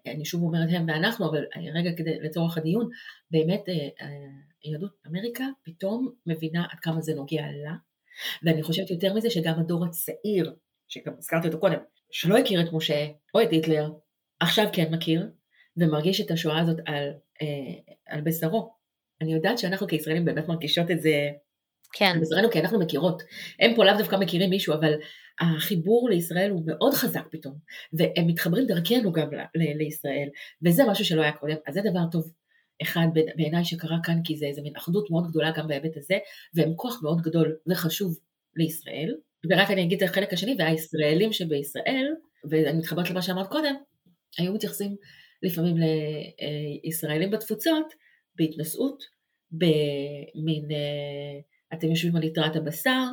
אני, 0.08 0.26
שוב 0.26 0.44
אומרת 0.44 0.70
הם 0.72 0.86
ואנחנו, 0.88 1.30
אבל 1.30 1.44
רגע 1.74 1.92
כדי, 1.98 2.20
לצורך 2.22 2.58
הדיון, 2.58 2.90
באמת 3.32 3.64
יהדות 4.64 4.92
אמריקה 5.08 5.44
פתאום 5.64 6.12
מבינה 6.26 6.66
עד 6.72 6.80
כמה 6.80 7.02
זה 7.02 7.16
נוגע 7.16 7.46
לה, 7.64 7.74
ואני 8.44 8.64
חושבת 8.64 8.92
יותר 8.92 9.14
מזה 9.14 9.30
שגם 9.30 9.60
הדור 9.60 9.86
הצעיר, 9.86 10.54
שגם 10.88 11.14
הזכרתי 11.18 11.48
אותו 11.48 11.60
קודם, 11.60 11.78
שלא 12.12 12.38
הכיר 12.38 12.62
את 12.62 12.74
משה 12.74 13.08
או 13.34 13.42
את 13.42 13.52
היטלר, 13.52 13.90
עכשיו 14.40 14.66
כן 14.74 14.94
מכיר, 14.94 15.30
ומרגיש 15.78 16.22
את 16.22 16.32
השואה 16.32 16.60
הזאת 16.60 16.78
על, 16.86 17.14
אה, 17.42 17.94
על 18.08 18.22
בשרו. 18.22 18.74
אני 19.22 19.34
יודעת 19.34 19.58
שאנחנו 19.58 19.88
כישראלים 19.88 20.26
באמת 20.26 20.48
מרגישות 20.48 20.92
את 20.92 21.02
זה 21.02 21.30
כן. 21.94 22.06
על 22.06 22.20
בשרנו, 22.20 22.52
כי 22.52 22.60
אנחנו 22.60 22.80
מכירות. 22.80 23.24
הם 23.60 23.76
פה 23.76 23.86
לאו 23.86 23.98
דווקא 23.98 24.16
מכירים 24.16 24.50
מישהו, 24.50 24.74
אבל 24.74 24.94
החיבור 25.40 26.10
לישראל 26.10 26.52
הוא 26.52 26.62
מאוד 26.66 26.94
חזק 26.94 27.24
פתאום, 27.32 27.54
והם 27.94 28.28
מתחברים 28.28 28.66
דרכנו 28.66 29.12
גם 29.12 29.34
ל- 29.34 29.40
ל- 29.56 29.78
לישראל, 29.78 30.28
וזה 30.66 30.84
משהו 30.90 31.06
שלא 31.06 31.22
היה 31.22 31.32
קודם, 31.32 31.56
אז 31.68 31.74
זה 31.74 31.82
דבר 31.82 32.04
טוב 32.12 32.32
אחד 32.82 33.08
בעיניי 33.36 33.66
שקרה 33.66 33.98
כאן, 34.04 34.24
כי 34.24 34.38
זה 34.38 34.46
איזה 34.46 34.62
מין 34.62 34.76
אחדות 34.76 35.12
מאוד 35.12 35.28
גדולה 35.28 35.52
גם 35.52 35.68
בהיבט 35.68 35.98
הזה, 35.98 36.18
והם 36.54 36.74
כוח 36.76 37.00
מאוד 37.04 37.22
גדול 37.22 37.56
וחשוב 37.68 38.20
לישראל. 38.56 39.16
ורק 39.50 39.72
אני 39.72 39.84
אגיד 39.84 40.04
את 40.04 40.10
החלק 40.10 40.34
השני, 40.34 40.56
והישראלים 40.60 41.34
שבישראל, 41.34 42.06
ואני 42.50 42.78
מתחברת 42.78 43.10
למה 43.10 43.22
שאמרת 43.22 43.48
קודם, 43.48 43.76
היו 44.38 44.54
מתייחסים 44.54 44.96
לפעמים 45.44 45.76
לישראלים 46.84 47.32
בתפוצות 47.32 47.94
בהתנשאות, 48.36 49.04
במין, 49.52 50.72
אה, 50.72 51.78
אתם 51.78 51.88
יושבים 51.88 52.16
על 52.16 52.24
יתרת 52.24 52.56
הבשר, 52.56 53.04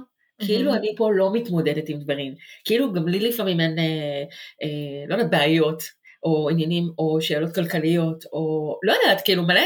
כאילו 0.47 0.75
אני 0.75 0.95
פה 0.97 1.11
לא 1.13 1.33
מתמודדת 1.33 1.89
עם 1.89 1.99
דברים, 1.99 2.35
כאילו 2.65 2.93
גם 2.93 3.09
לי 3.09 3.19
לפעמים 3.29 3.61
אין, 3.61 3.79
אה, 3.79 4.23
אה, 4.63 5.07
לא 5.09 5.15
יודעת, 5.15 5.31
בעיות 5.31 5.83
או 6.23 6.49
עניינים, 6.51 6.91
או 6.99 7.21
שאלות 7.21 7.55
כלכליות, 7.55 8.25
או 8.33 8.77
לא 8.83 8.93
יודעת, 8.93 9.25
כאילו 9.25 9.43
מלא, 9.43 9.61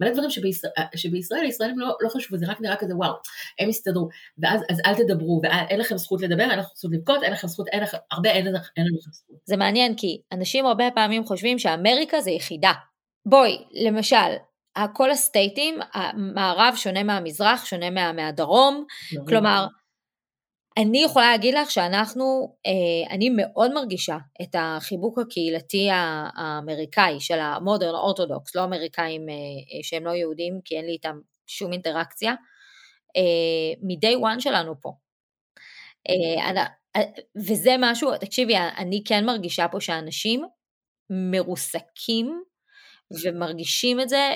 מלא 0.00 0.10
דברים 0.12 0.30
שבישראל, 0.30 0.72
שבישראל 0.96 1.44
הישראלים 1.44 1.78
לא, 1.78 1.96
לא 2.00 2.08
חשבו, 2.08 2.38
זה 2.38 2.46
רק 2.48 2.60
נראה 2.60 2.76
כזה 2.76 2.96
וואו, 2.96 3.12
הם 3.58 3.68
יסתדרו, 3.68 4.08
ואז 4.38 4.60
אז 4.70 4.80
אל 4.86 4.94
תדברו, 4.94 5.40
ואין 5.42 5.80
לכם 5.80 5.96
זכות 5.96 6.22
לדבר, 6.22 6.42
אין 6.50 6.58
לכם 6.58 6.68
זכות 6.74 6.90
לבכות, 6.92 7.22
אין 7.22 7.32
לכם 7.32 7.48
זכות, 7.48 7.68
אין 7.68 7.82
לכם, 7.82 7.98
הרבה 8.10 8.30
אין, 8.30 8.46
אין 8.46 8.86
לנו 8.86 8.98
זכות. 9.00 9.36
זה 9.44 9.56
מעניין, 9.56 9.94
כי 9.96 10.20
אנשים 10.32 10.66
הרבה 10.66 10.84
פעמים 10.94 11.24
חושבים 11.24 11.58
שאמריקה 11.58 12.20
זה 12.20 12.30
יחידה. 12.30 12.72
בואי, 13.26 13.56
למשל, 13.72 14.16
כל 14.92 15.10
הסטייטים, 15.10 15.78
המערב 15.92 16.74
שונה 16.76 17.02
מהמזרח, 17.02 17.64
שונה 17.64 17.90
מה, 17.90 18.12
מהדרום, 18.12 18.84
כלומר, 19.28 19.66
אני 20.82 21.02
יכולה 21.02 21.30
להגיד 21.30 21.54
לך 21.54 21.70
שאנחנו, 21.70 22.56
אה, 22.66 23.14
אני 23.14 23.30
מאוד 23.36 23.72
מרגישה 23.72 24.16
את 24.42 24.54
החיבוק 24.58 25.18
הקהילתי 25.18 25.88
האמריקאי 25.92 27.20
של 27.20 27.38
המודרן 27.38 27.94
אורתודוקס, 27.94 28.54
לא 28.54 28.64
אמריקאים 28.64 29.28
אה, 29.28 29.34
אה, 29.34 29.82
שהם 29.82 30.04
לא 30.04 30.10
יהודים, 30.10 30.60
כי 30.64 30.76
אין 30.76 30.84
לי 30.84 30.92
איתם 30.92 31.18
שום 31.46 31.72
אינטראקציה, 31.72 32.34
מ-day 33.82 34.36
one 34.36 34.40
שלנו 34.40 34.74
פה. 34.80 34.92
וזה 37.36 37.74
משהו, 37.78 38.16
תקשיבי, 38.20 38.54
אני 38.56 39.02
כן 39.04 39.24
מרגישה 39.24 39.68
פה 39.68 39.80
שאנשים 39.80 40.44
מרוסקים 41.10 42.42
ומרגישים 43.24 44.00
את 44.00 44.08
זה 44.08 44.34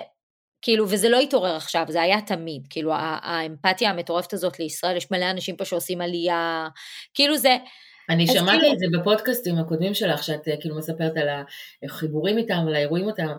כאילו, 0.64 0.88
וזה 0.88 1.08
לא 1.08 1.20
התעורר 1.20 1.56
עכשיו, 1.56 1.84
זה 1.88 2.02
היה 2.02 2.20
תמיד, 2.20 2.66
כאילו, 2.70 2.92
האמפתיה 2.96 3.90
המטורפת 3.90 4.32
הזאת 4.32 4.58
לישראל, 4.58 4.96
יש 4.96 5.10
מלא 5.10 5.30
אנשים 5.30 5.56
פה 5.56 5.64
שעושים 5.64 6.00
עלייה, 6.00 6.68
כאילו 7.14 7.36
זה... 7.36 7.56
אני 8.10 8.26
שמעתי 8.26 8.58
כאילו... 8.58 8.72
את 8.72 8.78
זה 8.78 8.86
בפודקאסטים 8.98 9.58
הקודמים 9.58 9.94
שלך, 9.94 10.22
שאת 10.22 10.48
אה, 10.48 10.54
כאילו 10.60 10.76
מספרת 10.76 11.12
על 11.16 11.28
החיבורים 11.84 12.38
איתם, 12.38 12.64
על 12.68 12.74
האירועים 12.74 13.08
איתם. 13.08 13.32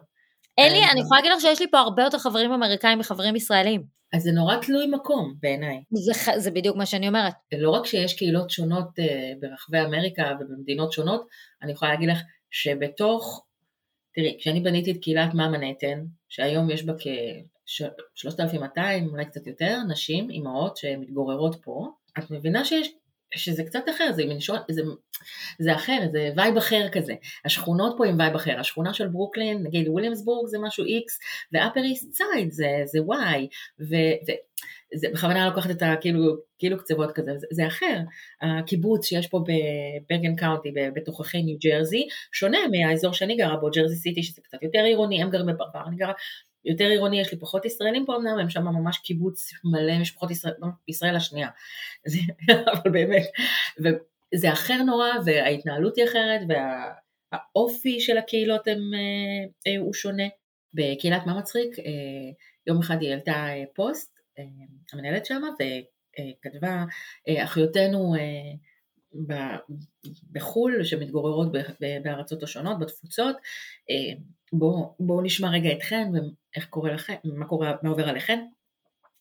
אין 0.58 0.72
לי, 0.72 0.80
אני 0.92 1.02
יכולה 1.02 1.20
להגיד 1.20 1.32
לך 1.32 1.42
שיש 1.42 1.62
לי 1.62 1.72
פה 1.72 1.80
הרבה 1.80 2.04
יותר 2.04 2.18
חברים 2.18 2.52
אמריקאים 2.52 3.00
מחברים 3.00 3.36
ישראלים. 3.36 3.84
אז 4.14 4.22
זה 4.22 4.32
נורא 4.32 4.56
תלוי 4.56 4.88
מקום 4.88 5.34
בעיניי. 5.42 5.84
זה, 5.92 6.32
זה 6.38 6.52
בדיוק 6.52 6.78
מה 6.78 6.86
שאני 6.86 7.08
אומרת. 7.08 7.34
לא 7.54 7.70
רק 7.70 7.86
שיש 7.86 8.14
קהילות 8.14 8.50
שונות 8.50 8.88
uh, 9.00 9.40
ברחבי 9.40 9.80
אמריקה 9.80 10.24
ובמדינות 10.40 10.92
שונות, 10.92 11.26
אני 11.64 11.72
יכולה 11.72 11.92
להגיד 11.92 12.10
לך 12.10 12.20
שבתוך 12.52 13.45
תראי, 14.15 14.38
כשאני 14.39 14.62
בניתי 14.62 14.91
את 14.91 14.97
קהילת 15.01 15.34
מאמה 15.34 15.58
נתן, 15.58 16.06
שהיום 16.30 16.69
יש 16.69 16.84
בה 16.86 16.93
כ-3,200, 16.99 18.80
אולי 19.12 19.25
קצת 19.25 19.47
יותר, 19.47 19.78
נשים, 19.89 20.30
אימהות 20.30 20.78
שמתגוררות 20.78 21.56
פה, 21.62 21.88
את 22.19 22.32
מבינה 22.32 22.65
שיש, 22.65 22.88
שזה 23.36 23.63
קצת 23.63 23.84
אחר, 23.95 24.12
זה, 24.12 24.25
מנשון, 24.25 24.58
זה, 24.71 24.82
זה 25.60 25.75
אחר, 25.75 25.99
זה 26.12 26.30
vibe 26.38 26.58
אחר 26.58 26.89
כזה. 26.91 27.13
השכונות 27.45 27.95
פה 27.97 28.06
עם 28.06 28.19
vibe 28.20 28.36
אחר, 28.36 28.60
השכונה 28.60 28.93
של 28.93 29.08
ברוקלין, 29.08 29.63
נגיד 29.63 29.88
וויליאמסבורג 29.88 30.47
זה 30.47 30.58
משהו 30.60 30.84
X, 30.84 31.19
ואפר 31.54 31.84
איסט 31.84 32.13
סייד 32.13 32.51
זה, 32.51 32.67
זה 32.86 32.99
Y, 32.99 33.45
ו, 33.80 33.95
ו, 34.28 34.32
זה 34.96 35.08
בכוונה 35.14 35.50
לוקחת 35.50 35.72
את 35.72 35.82
הכאילו 35.82 36.36
כאילו 36.60 36.78
קצוות 36.78 37.12
כזה, 37.12 37.32
זה, 37.38 37.48
זה 37.52 37.68
אחר. 37.68 38.00
הקיבוץ 38.42 39.06
שיש 39.06 39.28
פה 39.28 39.40
בברגן 39.40 40.36
קאונטי 40.36 40.72
בתוככי 40.96 41.44
ניו 41.44 41.58
ג'רזי, 41.64 42.08
שונה 42.32 42.58
מהאזור 42.72 43.14
שאני 43.14 43.36
גרה 43.36 43.58
בו, 43.58 43.70
ג'רזי 43.70 43.96
סיטי, 43.96 44.24
שזה 44.24 44.42
קצת 44.42 44.64
יותר 44.64 44.80
עירוני, 44.80 45.22
הם 45.22 45.30
גרים 45.30 45.46
ב 45.46 45.50
suburb, 45.50 45.82
אני 45.88 45.96
גרה 45.96 46.14
יותר 46.66 46.86
עירוני, 46.86 47.20
יש 47.22 47.32
לי 47.32 47.40
פחות 47.40 47.66
ישראלים 47.66 48.06
פה 48.06 48.16
אמנם, 48.16 48.40
הם 48.40 48.50
שם 48.50 48.64
ממש 48.64 48.98
קיבוץ 48.98 49.52
מלא 49.64 50.00
משפחות 50.00 50.32
ישראל, 50.32 50.54
לא, 50.60 50.68
ישראל 50.88 51.16
השנייה, 51.16 51.50
זה, 52.12 52.20
אבל 52.48 52.92
באמת, 52.92 53.26
וזה 53.80 54.54
אחר 54.54 54.84
נורא, 54.84 55.08
וההתנהלות 55.26 55.98
היא 55.98 56.06
אחרת, 56.06 56.42
והאופי 56.50 58.00
של 58.00 58.18
הקהילות 58.18 58.68
הם, 58.68 58.80
אה, 58.94 59.72
אה, 59.72 59.80
הוא 59.80 59.94
שונה. 59.94 60.28
בקהילת 60.74 61.26
מה 61.26 61.40
מצחיק, 61.40 61.80
אה, 61.80 62.32
יום 62.68 62.80
אחד 62.80 63.02
היא 63.02 63.10
העלתה 63.10 63.48
פוסט, 63.76 64.14
המנהלת 64.93 65.26
שמה, 65.26 65.48
וכתבה, 65.54 66.84
אחיותינו 67.43 68.15
בחו"ל, 70.32 70.84
שמתגוררות 70.84 71.48
בארצות 72.04 72.43
השונות, 72.43 72.80
בתפוצות, 72.80 73.36
בואו 74.54 74.95
בוא 75.00 75.24
נשמע 75.24 75.50
רגע 75.50 75.71
אתכן, 75.71 76.12
ואיך 76.13 76.69
קורה 76.69 76.91
לכם, 76.91 77.13
מה 77.24 77.48
קורה, 77.48 77.74
מה 77.84 77.89
עובר 77.89 78.10
עליכן. 78.10 78.45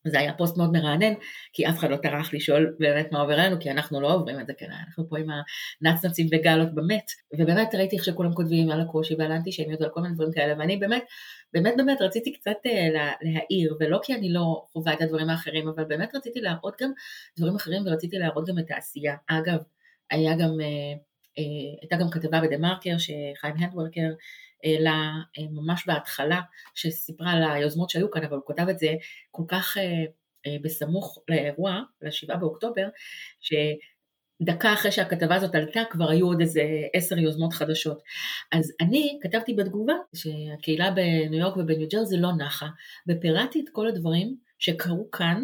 זה 0.06 0.18
היה 0.18 0.32
פוסט 0.32 0.56
מאוד 0.56 0.72
מרענן, 0.72 1.12
כי 1.52 1.68
אף 1.68 1.78
אחד 1.78 1.90
לא 1.90 1.96
טרח 1.96 2.34
לשאול 2.34 2.76
באמת 2.78 3.12
מה 3.12 3.20
עובר 3.20 3.34
עלינו, 3.34 3.56
כי 3.60 3.70
אנחנו 3.70 4.00
לא 4.00 4.14
עוברים 4.14 4.40
את 4.40 4.46
זה, 4.46 4.52
כן, 4.58 4.70
אנחנו 4.70 5.08
פה 5.08 5.18
עם 5.18 5.26
הנצנצים 5.82 6.26
וגלות 6.32 6.74
במת, 6.74 7.04
ובאמת 7.38 7.74
ראיתי 7.74 7.96
איך 7.96 8.04
שכולם 8.04 8.34
כותבים 8.34 8.70
על 8.70 8.80
הקושי 8.80 9.14
ועל 9.18 9.32
האנטישמיות 9.32 9.80
ועל 9.80 9.90
כל 9.90 10.00
מיני 10.00 10.14
דברים 10.14 10.32
כאלה, 10.32 10.54
ואני 10.58 10.76
באמת, 10.76 11.04
באמת 11.52 11.74
באמת 11.76 12.02
רציתי 12.02 12.32
קצת 12.32 12.56
אה, 12.66 12.88
להעיר, 13.22 13.76
ולא 13.80 14.00
כי 14.02 14.14
אני 14.14 14.32
לא 14.32 14.64
חווה 14.72 14.92
את 14.92 15.02
הדברים 15.02 15.30
האחרים, 15.30 15.68
אבל 15.68 15.84
באמת 15.84 16.14
רציתי 16.14 16.40
להראות 16.40 16.74
גם 16.82 16.92
דברים 17.38 17.54
אחרים, 17.54 17.82
ורציתי 17.86 18.18
להראות 18.18 18.48
גם 18.48 18.58
את 18.58 18.70
העשייה. 18.70 19.14
אגב, 19.26 19.58
היה 20.10 20.36
גם, 20.36 20.60
אה, 20.60 20.92
אה, 21.38 21.78
הייתה 21.80 21.96
גם 21.96 22.10
כתבה 22.10 22.40
בדה 22.40 22.58
מרקר, 22.58 22.98
שחיים 22.98 23.54
הנדוורקר 23.58 24.10
אלא 24.64 24.90
אה, 25.38 25.44
ממש 25.50 25.84
בהתחלה, 25.86 26.40
שסיפרה 26.74 27.30
על 27.30 27.42
היוזמות 27.50 27.90
שהיו 27.90 28.10
כאן, 28.10 28.24
אבל 28.24 28.36
הוא 28.36 28.44
כתב 28.46 28.68
את 28.68 28.78
זה 28.78 28.94
כל 29.30 29.42
כך 29.48 29.78
אה, 29.78 30.04
אה, 30.46 30.56
בסמוך 30.62 31.18
לאירוע, 31.28 31.80
ל-7 32.02 32.36
באוקטובר, 32.36 32.88
שדקה 33.40 34.72
אחרי 34.72 34.92
שהכתבה 34.92 35.34
הזאת 35.34 35.54
עלתה 35.54 35.80
כבר 35.90 36.10
היו 36.10 36.26
עוד 36.26 36.40
איזה 36.40 36.62
עשר 36.94 37.18
יוזמות 37.18 37.52
חדשות. 37.52 38.02
אז 38.52 38.72
אני 38.80 39.18
כתבתי 39.22 39.54
בתגובה 39.54 39.94
שהקהילה 40.14 40.90
בניו 40.90 41.40
יורק 41.40 41.56
ובניו 41.56 41.88
ג'רזי 41.88 42.16
לא 42.16 42.32
נחה, 42.32 42.66
ופירטתי 43.08 43.60
את 43.60 43.68
כל 43.72 43.88
הדברים 43.88 44.36
שקרו 44.58 45.10
כאן 45.10 45.42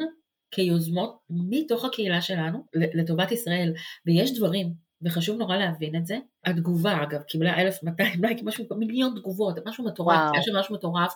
כיוזמות 0.50 1.18
מתוך 1.30 1.84
הקהילה 1.84 2.22
שלנו 2.22 2.66
לטובת 2.74 3.32
ישראל, 3.32 3.72
ויש 4.06 4.38
דברים 4.38 4.89
וחשוב 5.02 5.38
נורא 5.38 5.56
להבין 5.56 5.96
את 5.96 6.06
זה. 6.06 6.18
התגובה, 6.44 7.02
אגב, 7.02 7.22
קיבלה 7.22 7.60
1,200 7.60 8.24
לייקים, 8.24 8.48
משהו, 8.48 8.64
מיליון 8.76 9.14
תגובות, 9.16 9.54
משהו 9.66 9.84
מטורף, 9.84 10.18
היה 10.32 10.42
שם 10.42 10.56
משהו 10.56 10.74
מטורף, 10.74 11.14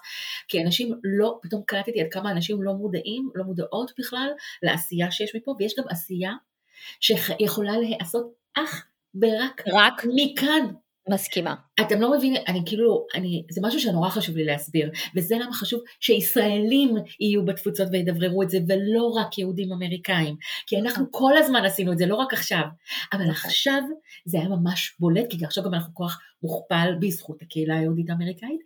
כי 0.48 0.62
אנשים 0.62 1.00
לא, 1.04 1.38
פתאום 1.42 1.62
קלטתי 1.66 2.00
עד 2.00 2.06
כמה 2.10 2.30
אנשים 2.30 2.62
לא 2.62 2.74
מודעים, 2.74 3.30
לא 3.34 3.44
מודעות 3.44 3.92
בכלל 3.98 4.28
לעשייה 4.62 5.10
שיש 5.10 5.36
מפה, 5.36 5.54
ויש 5.58 5.74
גם 5.78 5.84
עשייה 5.88 6.32
שיכולה 7.00 7.78
להיעשות 7.78 8.32
אך 8.54 8.86
ורק 9.22 9.62
רק 9.66 10.02
מכאן, 10.14 10.66
מסכימה. 11.08 11.54
אתם 11.80 12.00
לא 12.00 12.16
מבינים, 12.16 12.42
אני 12.48 12.62
כאילו, 12.66 13.06
אני, 13.14 13.44
זה 13.50 13.60
משהו 13.64 13.80
שנורא 13.80 14.08
חשוב 14.08 14.36
לי 14.36 14.44
להסביר, 14.44 14.90
וזה 15.16 15.36
למה 15.36 15.52
חשוב 15.52 15.80
שישראלים 16.00 16.94
יהיו 17.20 17.44
בתפוצות 17.44 17.88
וידבררו 17.92 18.42
את 18.42 18.50
זה, 18.50 18.58
ולא 18.68 19.10
רק 19.16 19.38
יהודים 19.38 19.72
אמריקאים, 19.72 20.36
כי 20.66 20.78
אנחנו 20.78 21.06
כל 21.10 21.36
הזמן 21.36 21.64
עשינו 21.64 21.92
את 21.92 21.98
זה, 21.98 22.06
לא 22.06 22.14
רק 22.14 22.32
עכשיו, 22.32 22.64
אבל 23.12 23.24
נכון. 23.24 23.50
עכשיו 23.50 23.82
זה 24.24 24.38
היה 24.38 24.48
ממש 24.48 24.96
בולט, 25.00 25.26
כי 25.30 25.44
עכשיו 25.44 25.64
גם 25.64 25.74
אנחנו 25.74 25.94
כוח 25.94 26.20
מוכפל 26.42 26.94
בזכות 27.00 27.42
הקהילה 27.42 27.78
היהודית 27.78 28.10
האמריקאית, 28.10 28.60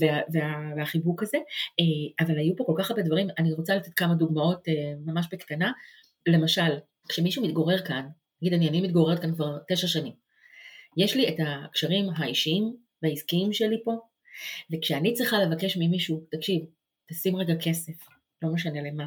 וה, 0.00 0.20
וה, 0.32 0.72
והחיבוק 0.76 1.22
הזה, 1.22 1.38
אה, 1.80 2.24
אבל 2.26 2.38
היו 2.38 2.56
פה 2.56 2.64
כל 2.66 2.74
כך 2.78 2.90
הרבה 2.90 3.02
דברים, 3.02 3.28
אני 3.38 3.52
רוצה 3.52 3.76
לתת 3.76 3.94
כמה 3.94 4.14
דוגמאות 4.14 4.68
אה, 4.68 4.74
ממש 5.06 5.26
בקטנה, 5.32 5.72
למשל, 6.28 6.70
כשמישהו 7.08 7.42
מתגורר 7.44 7.78
כאן, 7.78 8.06
נגיד 8.42 8.54
אני, 8.54 8.68
אני 8.68 8.80
מתגוררת 8.80 9.18
כאן 9.18 9.34
כבר 9.34 9.58
תשע 9.68 9.86
שנים, 9.86 10.12
יש 10.96 11.16
לי 11.16 11.28
את 11.28 11.34
הקשרים 11.46 12.04
האישיים 12.16 12.76
והעסקיים 13.02 13.52
שלי 13.52 13.76
פה, 13.84 13.92
וכשאני 14.72 15.14
צריכה 15.14 15.38
לבקש 15.38 15.76
ממישהו, 15.76 16.24
תקשיב, 16.30 16.62
תשים 17.10 17.36
רגע 17.36 17.54
כסף, 17.64 18.06
לא 18.42 18.52
משנה 18.52 18.80
למה. 18.82 19.06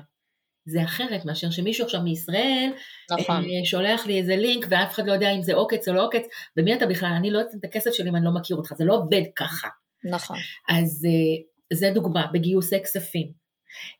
זה 0.65 0.83
אחרת 0.83 1.25
מאשר 1.25 1.51
שמישהו 1.51 1.85
עכשיו 1.85 2.01
מישראל 2.01 2.71
נכון. 3.11 3.35
אה, 3.35 3.65
שולח 3.65 4.05
לי 4.05 4.19
איזה 4.19 4.35
לינק 4.35 4.65
ואף 4.69 4.93
אחד 4.93 5.07
לא 5.07 5.13
יודע 5.13 5.31
אם 5.31 5.41
זה 5.41 5.53
עוקץ 5.53 5.87
או 5.87 5.93
לא 5.93 6.05
עוקץ, 6.05 6.23
ומי 6.57 6.75
אתה 6.75 6.85
בכלל? 6.85 7.13
אני 7.17 7.31
לא 7.31 7.41
אתן 7.41 7.57
את 7.57 7.65
הכסף 7.65 7.91
שלי 7.91 8.09
אם 8.09 8.15
אני 8.15 8.25
לא 8.25 8.31
מכיר 8.31 8.57
אותך, 8.57 8.73
זה 8.77 8.85
לא 8.85 8.93
עובד 8.93 9.21
ככה. 9.35 9.67
נכון. 10.03 10.37
אז 10.69 11.05
אה, 11.05 11.43
זה 11.77 11.91
דוגמה, 11.93 12.27
בגיוסי 12.33 12.83
כספים. 12.83 13.31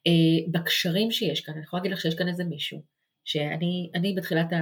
אה, 0.08 0.52
בקשרים 0.52 1.12
שיש 1.12 1.42
כאן, 1.42 1.54
אני 1.54 1.64
יכולה 1.64 1.82
להגיד 1.82 1.92
לך 1.92 2.02
שיש 2.02 2.16
כאן 2.16 2.28
איזה 2.28 2.44
מישהו, 2.44 2.82
שאני 3.26 3.92
אני 3.96 4.16
בתחילת 4.18 4.54
ה... 4.54 4.62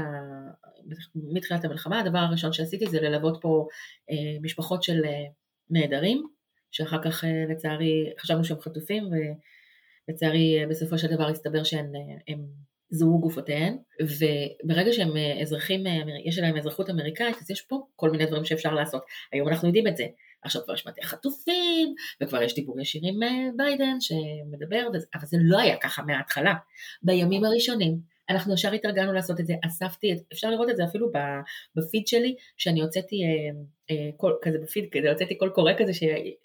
מתחילת 1.15 1.65
המלחמה, 1.65 1.99
הדבר 1.99 2.17
הראשון 2.17 2.53
שעשיתי 2.53 2.87
זה 2.87 3.01
ללוות 3.01 3.37
פה 3.41 3.67
אה, 4.11 4.39
משפחות 4.41 4.83
של 4.83 5.05
אה, 5.05 5.23
נעדרים, 5.69 6.23
שאחר 6.71 7.01
כך 7.03 7.23
אה, 7.23 7.45
לצערי 7.49 8.13
חשבנו 8.19 8.43
שהם 8.43 8.59
חטופים, 8.59 9.03
ולצערי 10.07 10.61
אה, 10.61 10.67
בסופו 10.67 10.97
של 10.97 11.07
דבר 11.07 11.27
הסתבר 11.27 11.63
שהם 11.63 11.91
אה, 12.29 12.33
זוהו 12.89 13.19
גופותיהן, 13.19 13.77
וברגע 14.01 14.93
שהם 14.93 15.17
אה, 15.17 15.41
אזרחים, 15.41 15.87
אה, 15.87 16.01
יש 16.25 16.39
להם 16.39 16.57
אזרחות 16.57 16.89
אמריקאית, 16.89 17.37
אז 17.41 17.51
יש 17.51 17.61
פה 17.61 17.87
כל 17.95 18.11
מיני 18.11 18.25
דברים 18.25 18.45
שאפשר 18.45 18.73
לעשות. 18.73 19.03
היום 19.31 19.47
אנחנו 19.47 19.67
יודעים 19.67 19.87
את 19.87 19.97
זה. 19.97 20.05
עכשיו 20.43 20.61
כבר 20.63 20.73
יש 20.73 20.87
מטה 20.87 21.01
חטופים, 21.03 21.95
וכבר 22.21 22.41
יש 22.41 22.55
דיבור 22.55 22.81
ישיר 22.81 23.01
עם 23.03 23.23
אה, 23.23 23.49
ביידן 23.57 23.97
שמדבר, 23.99 24.87
אבל 25.13 25.25
זה 25.25 25.37
לא 25.41 25.59
היה 25.59 25.77
ככה 25.77 26.03
מההתחלה. 26.03 26.53
בימים 27.03 27.43
הראשונים 27.43 28.10
אנחנו 28.31 28.53
ישר 28.53 28.71
התארגנו 28.71 29.13
לעשות 29.13 29.39
את 29.39 29.47
זה, 29.47 29.53
אספתי, 29.65 30.15
אפשר 30.33 30.49
לראות 30.49 30.69
את 30.69 30.77
זה 30.77 30.83
אפילו 30.83 31.11
בפיד 31.75 32.07
שלי, 32.07 32.35
שאני 32.57 32.81
הוצאתי 32.81 33.15
אה, 33.23 33.61
אה, 33.91 34.09
כל, 34.17 34.33
כזה 34.41 34.57
בפיד, 34.63 34.85
כזה 34.91 35.09
הוצאתי 35.09 35.35
קול 35.35 35.49
קורא 35.49 35.71
כזה, 35.77 35.93
ש, 35.93 36.03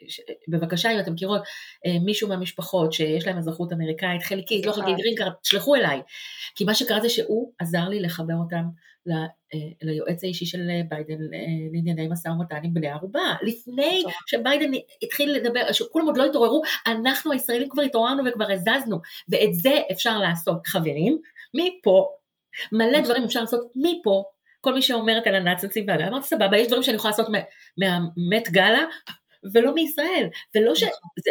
ש, 0.08 0.20
בבקשה 0.48 0.92
אם 0.92 1.00
אתם 1.00 1.12
מכירות 1.12 1.42
אה, 1.86 1.98
מישהו 2.04 2.28
מהמשפחות 2.28 2.92
שיש 2.92 3.26
להם 3.26 3.38
אזרחות 3.38 3.72
אמריקאית, 3.72 4.22
חלקית, 4.22 4.66
לא 4.66 4.72
חלקית, 4.72 4.96
green 4.96 5.14
card, 5.14 5.32
תשלחו 5.42 5.74
אליי. 5.74 6.00
כי 6.54 6.64
מה 6.64 6.74
שקרה 6.74 7.00
זה 7.00 7.08
שהוא 7.08 7.52
עזר 7.58 7.88
לי 7.88 8.00
לחבר 8.00 8.34
אותם 8.34 8.64
ליועץ 9.82 10.24
האישי 10.24 10.46
של 10.46 10.68
ביידן 10.88 11.16
לענייני 11.72 12.08
משא 12.08 12.28
ומתן 12.28 12.60
עם 12.62 12.74
בני 12.74 12.88
ערובה. 12.88 13.34
לפני 13.42 14.02
שביידן 14.26 14.70
התחיל 15.02 15.32
לדבר, 15.32 15.72
שכולם 15.72 16.06
עוד 16.06 16.16
לא 16.16 16.24
התעוררו, 16.24 16.62
אנחנו 16.86 17.32
הישראלים 17.32 17.68
כבר 17.68 17.82
התעוררנו 17.82 18.22
וכבר 18.26 18.50
הזזנו, 18.50 18.98
ואת 19.28 19.54
זה 19.54 19.78
אפשר 19.92 20.18
לעשות. 20.18 20.66
חברים, 20.66 21.18
מפה, 21.54 22.08
מלא 22.72 23.00
דברים 23.00 23.24
אפשר 23.24 23.40
לעשות 23.40 23.72
מפה, 23.76 24.24
כל 24.60 24.74
מי 24.74 24.82
שאומרת 24.82 25.26
על 25.26 25.34
הנאצים 25.34 25.84
והגלה, 25.88 26.08
אמרתי 26.08 26.26
סבבה, 26.26 26.58
יש 26.58 26.66
דברים 26.66 26.82
שאני 26.82 26.96
יכולה 26.96 27.10
לעשות 27.10 27.26
מהמת 27.78 28.50
גלה, 28.50 28.84
ולא 29.54 29.74
מישראל, 29.74 30.28
ולא 30.54 30.74
שמה 30.74 30.88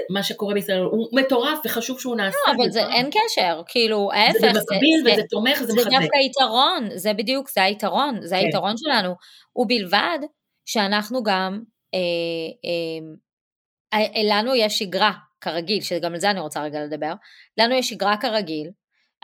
נכון. 0.09 0.23
שקורה 0.23 0.53
בישראל 0.53 0.79
הוא 0.79 1.09
מטורף 1.13 1.59
וחשוב 1.65 1.99
שהוא 1.99 2.15
נעשה. 2.15 2.37
לא, 2.47 2.53
אבל 2.53 2.71
זה 2.71 2.87
אין 2.87 3.09
קשר, 3.09 3.61
כאילו 3.67 4.11
ההפך. 4.13 4.39
זה 4.39 4.47
במקביל 4.47 5.01
וזה 5.05 5.21
תומך, 5.29 5.57
זה 5.57 5.73
מחזק. 5.73 5.89
זה 5.89 5.97
דווקא 5.99 6.17
יתרון, 6.25 6.89
זה 6.95 7.13
בדיוק, 7.13 7.49
זה 7.49 7.63
היתרון, 7.63 8.19
זה 8.21 8.35
כן. 8.35 8.45
היתרון 8.45 8.77
שלנו, 8.77 9.15
ובלבד 9.55 10.19
שאנחנו 10.65 11.23
גם, 11.23 11.61
אה, 11.93 12.59
אה, 13.99 14.23
לנו 14.23 14.55
יש 14.55 14.79
שגרה 14.79 15.11
כרגיל, 15.41 15.81
שגם 15.81 16.13
על 16.13 16.19
זה 16.19 16.31
אני 16.31 16.39
רוצה 16.39 16.63
רגע 16.63 16.83
לדבר, 16.83 17.13
לנו 17.57 17.75
יש 17.75 17.89
שגרה 17.89 18.17
כרגיל, 18.17 18.69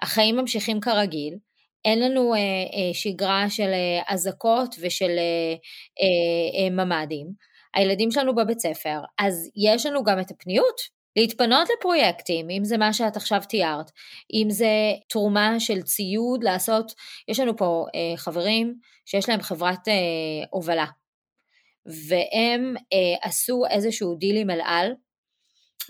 החיים 0.02 0.36
ממשיכים 0.36 0.80
כרגיל, 0.80 1.38
אין 1.86 2.00
לנו 2.00 2.34
אה, 2.34 2.40
אה, 2.40 2.94
שגרה 2.94 3.50
של 3.50 3.70
אה, 3.74 4.14
אזעקות 4.14 4.76
ושל 4.82 5.12
אה, 5.18 5.54
אה, 6.02 6.64
אה, 6.64 6.70
ממ"דים, 6.70 7.28
הילדים 7.76 8.12
שלנו 8.12 8.36
בבית 8.36 8.60
ספר, 8.60 9.00
אז 9.20 9.50
יש 9.56 9.86
לנו 9.86 10.04
גם 10.04 10.20
את 10.20 10.32
הפניות 10.32 10.82
להתפנות 11.16 11.68
לפרויקטים, 11.78 12.50
אם 12.50 12.64
זה 12.64 12.78
מה 12.78 12.94
שאת 12.94 13.16
עכשיו 13.16 13.42
תיארת, 13.50 13.92
אם 14.34 14.48
זה 14.50 14.70
תרומה 15.10 15.60
של 15.60 15.82
ציוד 15.82 16.44
לעשות, 16.44 16.92
יש 17.28 17.40
לנו 17.40 17.58
פה 17.58 17.86
אה, 17.96 18.18
חברים 18.18 18.76
שיש 19.06 19.30
להם 19.30 19.42
חברת 19.42 19.88
אה, 19.88 19.94
הובלה, 20.50 20.86
והם 21.86 22.76
אה, 22.94 23.28
עשו 23.28 23.64
איזשהו 23.70 24.16
דיל 24.16 24.38
עם 24.38 24.50
אל 24.50 24.62
על, 24.64 24.94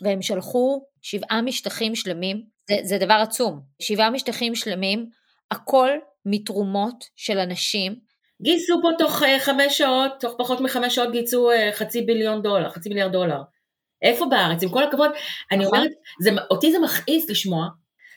והם 0.02 0.22
שלחו 0.22 0.82
שבעה 1.02 1.42
משטחים 1.42 1.96
שלמים 1.96 2.44
זה, 2.70 2.76
זה 2.84 2.98
דבר 2.98 3.14
עצום. 3.14 3.62
שבעה 3.82 4.10
משטחים 4.10 4.56
שלמים, 4.56 5.10
הכל 5.52 5.90
מתרומות 6.26 7.06
של 7.16 7.38
אנשים. 7.38 8.11
גייסו 8.42 8.80
פה 8.82 8.90
תוך 8.98 9.22
uh, 9.22 9.26
חמש 9.40 9.78
שעות, 9.78 10.12
תוך 10.20 10.34
פחות 10.38 10.62
מחמש 10.62 10.96
שעות 10.96 11.12
גייסו 11.12 11.52
uh, 11.52 11.56
חצי 11.76 12.02
ביליון 12.02 12.42
דולר, 12.42 12.70
חצי 12.70 12.90
מיליארד 12.90 13.12
דולר. 13.12 13.42
איפה 14.02 14.26
בארץ? 14.26 14.64
עם 14.64 14.70
כל 14.70 14.84
הכבוד, 14.84 15.12
אני 15.52 15.66
נכון. 15.66 15.78
אומרת, 15.78 15.92
זה, 16.22 16.32
אותי 16.52 16.72
זה 16.72 16.80
מכעיס 16.80 17.30
לשמוע 17.30 17.68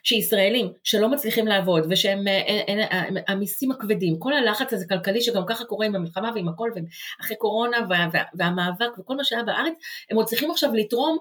שישראלים 0.05 0.73
שלא 0.85 1.09
מצליחים 1.09 1.47
לעבוד 1.47 1.87
ושהם 1.91 2.29
אה, 2.29 2.43
אה, 2.69 2.85
אה, 2.93 3.03
המיסים 3.29 3.71
הכבדים, 3.71 4.19
כל 4.19 4.33
הלחץ 4.33 4.73
הזה 4.73 4.85
כלכלי 4.89 5.21
שגם 5.21 5.43
ככה 5.47 5.65
קורה 5.65 5.87
עם 5.87 5.95
המלחמה 5.95 6.31
ועם 6.35 6.49
הכל 6.49 6.71
ואחרי 6.75 7.37
קורונה 7.37 7.77
וה, 7.89 8.09
וה, 8.13 8.23
והמאבק 8.35 8.99
וכל 8.99 9.17
מה 9.17 9.25
שהיה 9.25 9.43
בארץ, 9.43 9.73
הם 10.11 10.17
עוד 10.17 10.27
צריכים 10.27 10.51
עכשיו 10.51 10.75
לתרום 10.75 11.19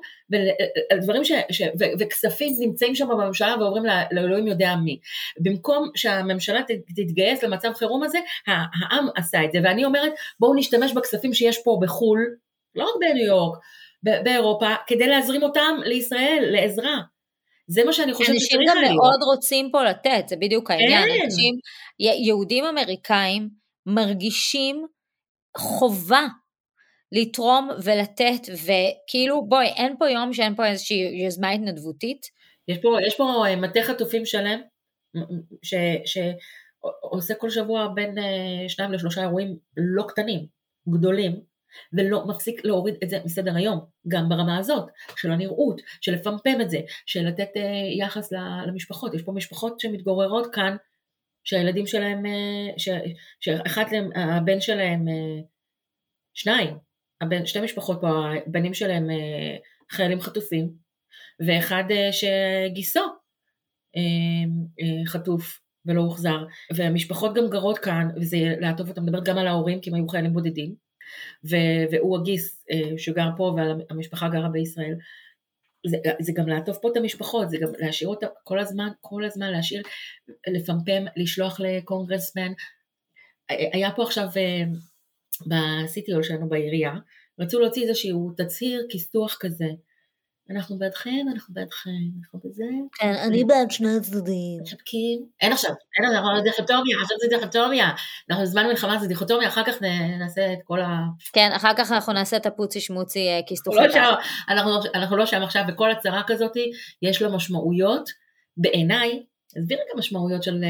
דברים 1.02 1.24
ש, 1.24 1.32
ש, 1.52 1.62
ו, 1.62 1.84
וכספים 2.00 2.54
נמצאים 2.60 2.96
שם 2.96 3.08
בממשלה 3.08 3.56
ועוברים 3.60 3.84
לאלוהים 4.12 4.48
יודע 4.48 4.76
מי. 4.76 5.00
במקום 5.39 5.91
שהממשלה 5.96 6.62
תתגייס 6.96 7.43
למצב 7.43 7.74
חירום 7.74 8.04
הזה, 8.04 8.19
העם 8.48 9.08
עשה 9.15 9.43
את 9.43 9.52
זה 9.52 9.60
ואני 9.63 9.86
אומרת 9.86 10.12
בואו 10.39 10.56
נשתמש 10.56 10.93
בכספים 10.93 11.34
שיש 11.34 11.63
פה 11.63 11.78
בחו"ל, 11.82 12.19
לא 12.76 12.84
רק 12.84 12.93
בניו 13.00 13.26
יורק, 13.26 13.58
באירופה, 14.04 14.67
כדי 14.88 15.08
להזרים 15.08 15.43
אותם 15.43 15.78
לישראל, 15.86 16.46
לעזרה. 16.52 17.12
זה 17.67 17.84
מה 17.84 17.93
שאני 17.93 18.13
חושבת 18.13 18.36
שצריך 18.39 18.62
להיות. 18.62 18.78
אנשים 18.78 18.89
גם 18.89 18.95
מאוד 18.95 19.19
רוצים 19.34 19.69
פה 19.71 19.84
לתת, 19.84 20.28
זה 20.28 20.36
בדיוק 20.36 20.71
העניין. 20.71 21.08
כן. 21.08 21.26
אנשים, 21.26 21.56
יהודים 21.99 22.65
אמריקאים 22.65 23.49
מרגישים 23.86 24.86
חובה 25.58 26.28
לתרום 27.12 27.69
ולתת, 27.84 28.41
וכאילו 28.54 29.45
בואי, 29.47 29.67
אין 29.67 29.95
פה 29.99 30.10
יום 30.10 30.34
שאין 30.34 30.56
פה 30.56 30.65
איזושהי 30.65 31.23
יוזמה 31.23 31.52
התנדבותית. 31.52 32.26
יש 32.67 32.78
פה, 32.78 32.97
יש 33.08 33.17
פה 33.17 33.43
אה, 33.47 33.56
מטה 33.56 33.80
חטופים 33.84 34.26
שלם, 34.26 34.62
שעושה 36.04 37.36
כל 37.36 37.49
שבוע 37.49 37.88
בין 37.95 38.17
אה, 38.17 38.69
שניים 38.69 38.91
לשלושה 38.91 39.21
אירועים 39.21 39.58
לא 39.78 40.04
קטנים, 40.08 40.45
גדולים, 40.89 41.41
ולא 41.93 42.27
מפסיק 42.27 42.65
להוריד 42.65 42.95
את 43.03 43.09
זה 43.09 43.19
מסדר 43.25 43.55
היום, 43.55 43.79
גם 44.07 44.29
ברמה 44.29 44.57
הזאת, 44.57 44.89
של 45.15 45.31
הנראות, 45.31 45.81
של 46.01 46.12
לפמפם 46.12 46.62
את 46.62 46.69
זה, 46.69 46.79
של 47.05 47.27
לתת 47.27 47.49
uh, 47.55 47.59
יחס 47.99 48.31
למשפחות. 48.67 49.13
יש 49.13 49.21
פה 49.21 49.31
משפחות 49.31 49.79
שמתגוררות 49.79 50.55
כאן, 50.55 50.75
שהילדים 51.43 51.88
שלהם, 51.88 52.25
uh, 52.25 52.73
ש, 52.77 52.89
שאחת 53.39 53.91
להם, 53.91 54.09
הבן 54.15 54.59
שלהם, 54.59 55.07
uh, 55.07 55.43
שניים, 56.33 56.77
הבן, 57.21 57.45
שתי 57.45 57.62
משפחות 57.62 57.97
פה, 58.01 58.07
הבנים 58.47 58.73
שלהם 58.73 59.09
uh, 59.09 59.95
חיילים 59.95 60.21
חטופים, 60.21 60.69
ואחד 61.47 61.83
uh, 61.89 62.12
שגיסו 62.12 62.99
uh, 62.99 64.79
uh, 64.81 65.07
חטוף. 65.07 65.63
ולא 65.86 66.01
הוחזר, 66.01 66.45
והמשפחות 66.75 67.33
גם 67.33 67.49
גרות 67.49 67.79
כאן, 67.79 68.07
וזה 68.15 68.38
לעטוף 68.59 68.89
אותם, 68.89 69.03
מדברת 69.03 69.23
גם 69.23 69.38
על 69.38 69.47
ההורים, 69.47 69.81
כי 69.81 69.89
הם 69.89 69.95
היו 69.95 70.07
חיילים 70.07 70.33
בודדים, 70.33 70.75
והוא 71.44 72.18
הגיס 72.18 72.66
אה, 72.72 72.98
שגר 72.98 73.30
פה 73.38 73.56
והמשפחה 73.58 74.30
גרה 74.30 74.50
בישראל. 74.50 74.96
זה, 75.88 75.98
זה 76.22 76.32
גם 76.36 76.48
לעטוף 76.48 76.78
פה 76.82 76.89
את 76.92 76.98
המשפחות, 76.98 77.50
זה 77.50 77.58
גם 77.58 77.70
להשאיר 77.80 78.10
אותה 78.10 78.28
כל 78.44 78.60
הזמן, 78.60 78.89
כל 79.02 79.26
הזמן 79.26 79.52
להשאיר, 79.52 79.82
לפמפם, 80.48 81.04
לשלוח 81.16 81.60
לקונגרסמן. 81.60 82.52
היה 83.50 83.92
פה 83.96 84.04
עכשיו 84.04 84.28
בסיטי 85.48 86.12
שלנו 86.22 86.50
בעירייה, 86.50 86.94
רצו 87.39 87.60
להוציא 87.60 87.84
איזשהו 87.84 88.32
תצהיר 88.38 88.86
כיסוח 88.89 89.38
כזה. 89.39 89.68
אנחנו 90.49 90.77
בעדכם, 90.77 91.25
אנחנו 91.34 91.53
בעדכם, 91.53 91.89
אנחנו 92.21 92.39
בזה. 92.43 92.63
כן, 92.93 93.13
אני 93.27 93.43
בעד 93.43 93.71
שני 93.71 93.97
הצדדים. 93.97 94.62
משתקים. 94.62 95.25
אין 95.41 95.51
עכשיו, 95.51 95.71
אין 95.97 96.15
עכשיו 96.15 96.43
דיכוטומיה, 96.43 96.97
עכשיו 97.01 97.17
זה 97.21 97.38
דיכוטומיה. 97.38 97.89
אנחנו 98.29 98.43
בזמן 98.43 98.67
מלחמה 98.67 98.99
זה 98.99 99.08
דיכוטומיה, 99.08 99.47
אחר 99.47 99.63
כך 99.63 99.82
נעשה 100.19 100.53
את 100.53 100.60
כל 100.63 100.82
ה... 100.82 100.88
כן, 101.34 101.49
אחר 101.56 101.71
כך 101.77 101.91
אנחנו 101.91 102.13
נעשה 102.13 102.38
את 102.38 102.45
הפוצי 102.45 102.79
שמוצי 102.79 103.19
אה, 103.19 103.39
כיסטוחי. 103.47 103.77
לא 103.77 104.17
אנחנו 104.95 105.17
לא 105.17 105.25
שם 105.25 105.43
עכשיו, 105.43 105.63
וכל 105.67 105.91
הצהרה 105.91 106.23
כזאת 106.27 106.51
יש 107.01 107.21
לה 107.21 107.29
משמעויות, 107.29 108.10
בעיניי, 108.58 109.23
עזבי 109.56 109.75
רגע 109.75 109.97
משמעויות 109.97 110.43
של 110.43 110.63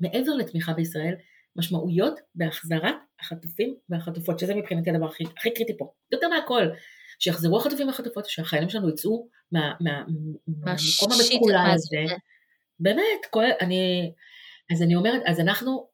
מעבר 0.00 0.32
לתמיכה 0.34 0.72
בישראל, 0.72 1.14
משמעויות 1.56 2.20
בהחזרת 2.34 2.94
החטופים 3.20 3.74
והחטופות, 3.88 4.38
שזה 4.38 4.54
מבחינתי 4.54 4.90
הדבר 4.90 5.06
הכי, 5.06 5.24
הכי 5.38 5.54
קריטי 5.54 5.78
פה, 5.78 5.92
יותר 6.12 6.28
מהכל. 6.28 6.68
שיחזרו 7.18 7.58
החטופים 7.58 7.86
והחטופות, 7.86 8.26
שהחיילים 8.26 8.68
שלנו 8.68 8.88
יצאו 8.88 9.28
מהמקום 9.52 11.08
המקולל 11.12 11.70
הזה. 11.74 12.14
באמת, 12.80 13.26
כל, 13.30 13.44
אני, 13.60 14.12
אז 14.72 14.82
אני 14.82 14.96
אומרת, 14.96 15.22
אז 15.26 15.40
אנחנו, 15.40 15.88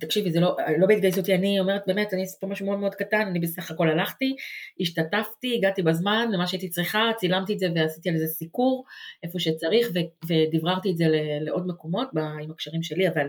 תקשיבי, 0.00 0.30
זה 0.30 0.40
לא, 0.40 0.56
לא 0.78 0.86
בהתגייסותי, 0.86 1.34
אני 1.34 1.60
אומרת, 1.60 1.82
באמת, 1.86 2.14
אני 2.14 2.24
אספר 2.24 2.46
משהו 2.46 2.66
מאוד 2.66 2.78
מאוד 2.78 2.94
קטן, 2.94 3.20
אני 3.20 3.40
בסך 3.40 3.70
הכל 3.70 3.90
הלכתי, 3.90 4.36
השתתפתי, 4.80 5.56
הגעתי 5.56 5.82
בזמן 5.82 6.28
למה 6.32 6.46
שהייתי 6.46 6.68
צריכה, 6.68 7.10
צילמתי 7.16 7.52
את 7.52 7.58
זה 7.58 7.66
ועשיתי 7.74 8.08
על 8.08 8.16
זה 8.18 8.26
סיקור, 8.26 8.84
איפה 9.22 9.38
שצריך, 9.38 9.88
ודבררתי 10.28 10.90
את 10.90 10.96
זה 10.96 11.04
לעוד 11.40 11.66
מקומות 11.66 12.08
עם 12.42 12.50
הקשרים 12.50 12.82
שלי, 12.82 13.08
אבל 13.08 13.26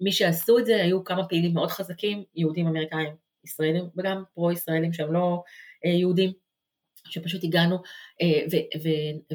מי 0.00 0.12
שעשו 0.12 0.58
את 0.58 0.66
זה 0.66 0.76
היו 0.82 1.04
כמה 1.04 1.28
פעילים 1.28 1.54
מאוד 1.54 1.68
חזקים, 1.68 2.24
יהודים 2.34 2.66
אמריקאים, 2.66 3.14
ישראלים, 3.44 3.84
וגם 3.96 4.22
פרו-ישראלים 4.34 4.92
שהם 4.92 5.12
לא 5.12 5.42
אה, 5.84 5.90
יהודים. 5.90 6.32
שפשוט 7.04 7.44
הגענו 7.44 7.76
אה, 8.22 8.58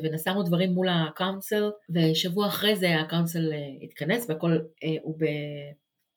ונסענו 0.04 0.44
דברים 0.44 0.72
מול 0.72 0.88
הקאונסל, 0.90 1.72
ושבוע 1.90 2.48
אחרי 2.48 2.76
זה 2.76 3.00
הקאונסל 3.00 3.54
אה, 3.54 3.58
התכנס 3.84 4.30
והכל 4.30 4.52
אה, 4.84 4.96
הוא, 5.02 5.20
ב, 5.20 5.26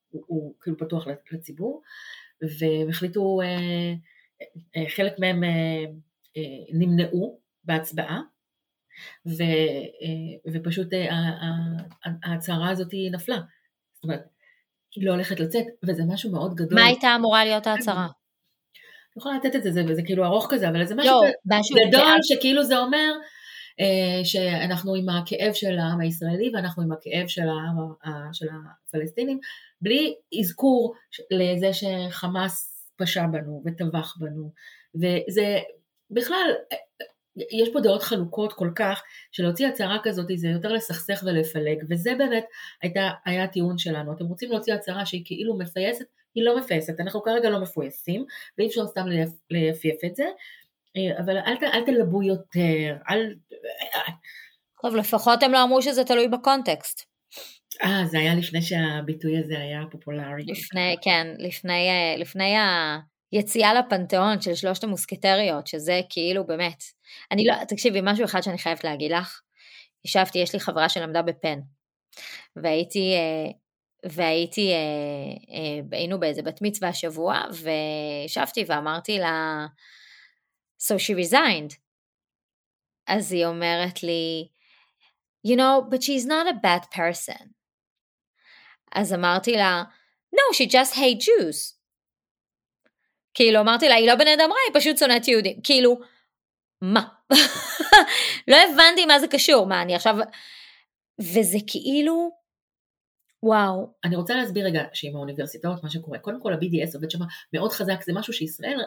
הוא, 0.08 0.24
הוא 0.26 0.54
כאילו 0.61 0.78
פתוח 0.78 1.06
לציבור, 1.32 1.82
והם 2.42 2.88
החליטו, 2.88 3.40
חלק 4.88 5.12
מהם 5.18 5.42
נמנעו 6.72 7.40
בהצבעה, 7.64 8.20
ו, 9.26 9.42
ופשוט 10.52 10.88
ההצהרה 12.24 12.70
הזאת 12.70 12.88
נפלה. 13.12 13.40
זאת 13.94 14.04
אומרת, 14.04 14.20
היא 14.94 15.06
לא 15.06 15.12
הולכת 15.12 15.40
לצאת, 15.40 15.64
וזה 15.84 16.02
משהו 16.08 16.32
מאוד 16.32 16.54
גדול. 16.54 16.74
מה 16.74 16.87
הייתה 16.87 17.08
אמורה 17.16 17.44
להיות 17.44 17.66
ההצהרה? 17.66 18.08
יכולה 19.18 19.37
לתת 19.37 19.57
את 19.57 19.62
זה, 19.62 19.70
זה, 19.70 19.83
וזה 19.88 20.02
כאילו 20.02 20.24
ארוך 20.24 20.46
כזה, 20.50 20.68
אבל 20.68 20.85
זה 20.87 20.94
משהו 20.94 21.20
גדול 21.20 21.88
גדול 21.88 22.18
שכאילו 22.22 22.64
זה 22.64 22.78
אומר 22.78 23.12
אה, 23.81 24.24
שאנחנו 24.24 24.94
עם 24.94 25.09
הכאב 25.09 25.52
של 25.52 25.78
העם 25.78 26.00
הישראלי 26.00 26.50
ואנחנו 26.54 26.83
עם 26.83 26.92
הכאב 26.92 27.28
של, 27.28 27.48
העם, 27.48 27.76
של 28.33 28.46
הפלסטינים, 28.88 29.38
בלי 29.81 30.14
אזכור 30.40 30.94
לזה 31.31 31.70
שחמאס 31.72 32.88
פשע 32.96 33.26
בנו 33.26 33.62
וטבח 33.66 34.16
בנו, 34.20 34.52
וזה 34.94 35.59
בכלל, 36.11 36.50
יש 37.37 37.68
פה 37.72 37.81
דעות 37.81 38.02
חלוקות 38.02 38.52
כל 38.52 38.70
כך, 38.76 39.02
שלהוציא 39.33 39.68
הצהרה 39.68 39.98
כזאת 40.02 40.26
זה 40.37 40.48
יותר 40.48 40.72
לסכסך 40.72 41.22
ולפלג, 41.26 41.85
וזה 41.90 42.11
באמת 42.18 42.44
הייתה, 42.83 43.11
היה 43.24 43.44
הטיעון 43.44 43.78
שלנו. 43.78 44.12
אתם 44.12 44.24
רוצים 44.24 44.50
להוציא 44.50 44.74
הצהרה 44.74 45.07
שהיא 45.07 45.22
כאילו 45.24 45.59
מפייסת, 45.59 46.07
היא 46.38 46.44
לא 46.44 46.59
מפייסת, 46.59 47.01
אנחנו 47.01 47.22
כרגע 47.22 47.51
לא 47.51 47.61
מפויסים, 47.61 48.24
ואי 48.59 48.66
אפשר 48.66 48.87
סתם 48.87 49.07
ליפייף 49.51 50.05
את 50.05 50.16
זה, 50.16 50.27
אה, 50.96 51.18
אבל 51.18 51.37
אל, 51.37 51.55
אל 51.62 51.85
תלבו 51.87 52.22
יותר, 52.22 52.96
אל... 53.11 53.35
טוב, 54.83 54.96
לפחות 54.96 55.42
הם 55.42 55.53
לא 55.53 55.62
אמרו 55.62 55.83
שזה 55.83 56.05
תלוי 56.05 56.29
בקונטקסט. 56.29 57.09
אה, 57.83 58.07
זה 58.07 58.18
היה 58.18 58.35
לפני 58.35 58.62
שהביטוי 58.62 59.38
הזה 59.38 59.59
היה 59.59 59.83
פופולרי. 59.90 60.44
לפני, 60.46 60.96
כן, 61.03 61.27
לפני, 61.38 61.88
אה, 61.88 62.16
לפני 62.18 62.55
היציאה 63.33 63.74
לפנתיאון 63.74 64.40
של 64.40 64.55
שלושת 64.55 64.85
המוסקטריות, 64.85 65.66
שזה 65.66 66.01
כאילו 66.11 66.46
באמת. 66.46 66.83
אני 67.33 67.46
לא, 67.46 67.55
תקשיבי, 67.68 68.01
משהו 68.03 68.24
אחד 68.24 68.40
שאני 68.40 68.59
חייבת 68.59 68.85
להגיד 68.85 69.12
לך. 69.12 69.40
ישבתי, 70.05 70.38
יש 70.38 70.53
לי 70.53 70.61
חברה 70.61 70.88
שלמדה 70.88 71.22
בפן, 71.22 71.59
והייתי 72.57 73.14
אה, 73.14 73.51
והייתי, 74.04 74.70
אה, 74.72 74.76
אה, 75.54 75.98
היינו 75.98 76.20
באיזה 76.20 76.42
בת 76.42 76.62
מצווה 76.62 76.88
השבוע, 76.88 77.42
וישבתי 77.52 78.64
ואמרתי 78.66 79.18
לה, 79.18 79.66
so 80.82 80.94
she 80.94 81.14
resigned. 81.26 81.74
אז 83.06 83.32
היא 83.32 83.46
אומרת 83.46 84.02
לי, 84.02 84.48
you 85.46 85.56
know, 85.56 85.90
but 85.90 86.02
she's 86.02 86.26
not 86.26 86.46
a 86.48 86.64
bad 86.64 86.96
person. 86.96 87.46
אז 88.92 89.14
אמרתי 89.14 89.52
לה, 89.52 89.82
no, 90.34 90.56
she 90.56 90.66
just 90.66 90.94
hate 90.94 91.20
Jews. 91.20 91.74
כאילו, 93.34 93.61
אמרתי 93.61 93.88
לה, 93.88 93.94
היא 93.94 94.06
לא 94.06 94.14
בן 94.14 94.28
אדם 94.28 94.50
רע, 94.50 94.56
היא 94.68 94.80
פשוט 94.80 94.98
שונאת 94.98 95.28
יהודים. 95.28 95.61
כאילו, 95.64 96.00
מה? 96.82 97.08
לא 98.48 98.56
הבנתי 98.56 99.06
מה 99.06 99.20
זה 99.20 99.26
קשור, 99.28 99.66
מה, 99.66 99.82
אני 99.82 99.94
עכשיו... 99.94 100.14
וזה 101.20 101.58
כאילו, 101.66 102.30
וואו. 103.42 103.92
אני 104.05 104.16
רוצה 104.16 104.35
להסביר 104.35 104.66
רגע 104.66 104.83
שעם 104.92 105.16
האוניברסיטאות 105.16 105.83
מה 105.83 105.90
שקורה, 105.90 106.18
קודם 106.18 106.40
כל 106.42 106.53
ה-BDS 106.53 106.94
עובד 106.94 107.11
שם 107.11 107.18
מאוד 107.53 107.72
חזק, 107.72 108.03
זה 108.03 108.12
משהו 108.12 108.33
שישראל, 108.33 108.81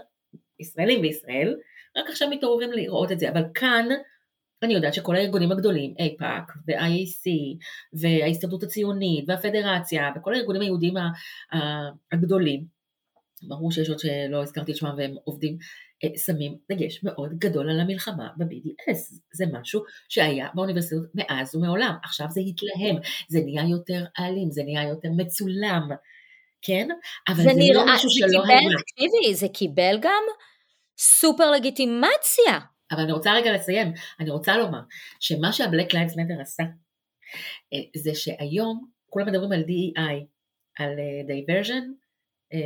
ישראלים 0.59 1.01
בישראל, 1.01 1.55
רק 1.97 2.09
עכשיו 2.09 2.29
מתעוררים 2.29 2.71
לראות 2.71 3.11
את 3.11 3.19
זה, 3.19 3.29
אבל 3.29 3.43
כאן 3.53 3.85
אני 4.63 4.73
יודעת 4.73 4.93
שכל 4.93 5.15
הארגונים 5.15 5.51
הגדולים, 5.51 5.93
אייפאק 5.99 6.51
ו-IAC 6.67 7.27
וההסתדרות 7.93 8.63
הציונית 8.63 9.25
והפדרציה 9.27 10.11
וכל 10.15 10.33
הארגונים 10.33 10.61
היהודיים 10.61 10.93
הגדולים, 12.11 12.65
ברור 13.47 13.71
שיש 13.71 13.89
עוד 13.89 13.99
שלא 13.99 14.43
הזכרתי 14.43 14.71
את 14.71 14.77
שמם 14.77 14.93
והם 14.97 15.15
עובדים, 15.23 15.57
שמים 16.25 16.57
דגש 16.71 17.03
מאוד 17.03 17.33
גדול 17.39 17.69
על 17.69 17.79
המלחמה 17.79 18.29
ב-BDS. 18.37 19.19
זה 19.33 19.45
משהו 19.51 19.83
שהיה 20.09 20.47
באוניברסיטאות 20.53 21.09
מאז 21.15 21.55
ומעולם. 21.55 21.95
עכשיו 22.03 22.27
זה 22.29 22.41
התלהם, 22.41 22.95
זה 23.29 23.39
נהיה 23.45 23.63
יותר 23.69 24.05
אלים, 24.19 24.51
זה 24.51 24.63
נהיה 24.63 24.83
יותר 24.89 25.09
מצולם, 25.17 25.89
כן? 26.61 26.87
אבל 27.27 27.37
זה, 27.37 27.43
זה 27.43 27.49
לא 27.49 27.55
נראה, 27.55 27.85
לא 27.85 27.93
משהו 27.93 28.09
שלא 28.09 28.27
קיבל, 28.27 28.49
היה. 28.49 28.69
תקשיבי, 28.77 29.35
זה 29.35 29.47
קיבל 29.47 29.97
גם 30.01 30.23
סופר 30.97 31.51
לגיטימציה. 31.51 32.59
אבל 32.91 33.01
אני 33.01 33.11
רוצה 33.11 33.33
רגע 33.33 33.53
לסיים, 33.53 33.93
אני 34.19 34.29
רוצה 34.29 34.57
לומר 34.57 34.81
שמה 35.19 35.53
שה 35.53 35.68
Black 35.68 35.93
Lives 35.93 36.17
Matter 36.17 36.41
עשה, 36.41 36.63
אה, 37.73 37.79
זה 37.95 38.15
שהיום 38.15 38.87
כולם 39.09 39.27
מדברים 39.27 39.51
על 39.51 39.61
DEI, 39.61 40.25
על 40.79 40.89
diversity, 41.27 41.83
אה, 42.53 42.59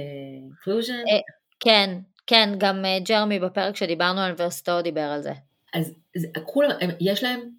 inclusion. 0.50 1.21
כן, 1.60 2.00
כן, 2.27 2.49
גם 2.57 2.85
אה, 2.85 2.99
ג'רמי 2.99 3.39
בפרק 3.39 3.75
שדיברנו 3.75 4.19
על 4.19 4.25
אוניברסיטאות 4.25 4.83
דיבר 4.83 5.01
על 5.01 5.21
זה. 5.21 5.33
אז 5.73 5.93
זה, 6.17 6.27
כולם, 6.43 6.69
יש 6.99 7.23
להם 7.23 7.49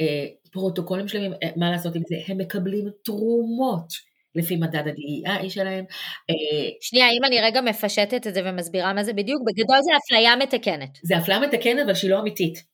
אה, 0.00 0.26
פרוטוקולים 0.52 1.08
שלמים, 1.08 1.32
אה, 1.42 1.48
מה 1.56 1.70
לעשות 1.70 1.94
עם 1.94 2.02
זה, 2.08 2.16
הם 2.26 2.38
מקבלים 2.38 2.88
תרומות 3.04 3.92
לפי 4.34 4.56
מדד 4.56 4.88
ה-DEI 4.88 5.50
שלהם. 5.50 5.84
אה, 6.30 6.68
שנייה, 6.80 7.10
אם 7.10 7.24
אני 7.24 7.40
רגע 7.40 7.60
מפשטת 7.60 8.26
את 8.26 8.34
זה 8.34 8.42
ומסבירה 8.44 8.92
מה 8.92 9.04
זה 9.04 9.12
בדיוק, 9.12 9.42
בגדול 9.46 9.78
זה 9.82 9.90
אפליה 10.04 10.36
מתקנת. 10.36 10.98
זה 11.02 11.18
אפליה 11.18 11.40
מתקנת, 11.40 11.84
אבל 11.84 11.94
שהיא 11.94 12.10
לא 12.10 12.20
אמיתית. 12.20 12.64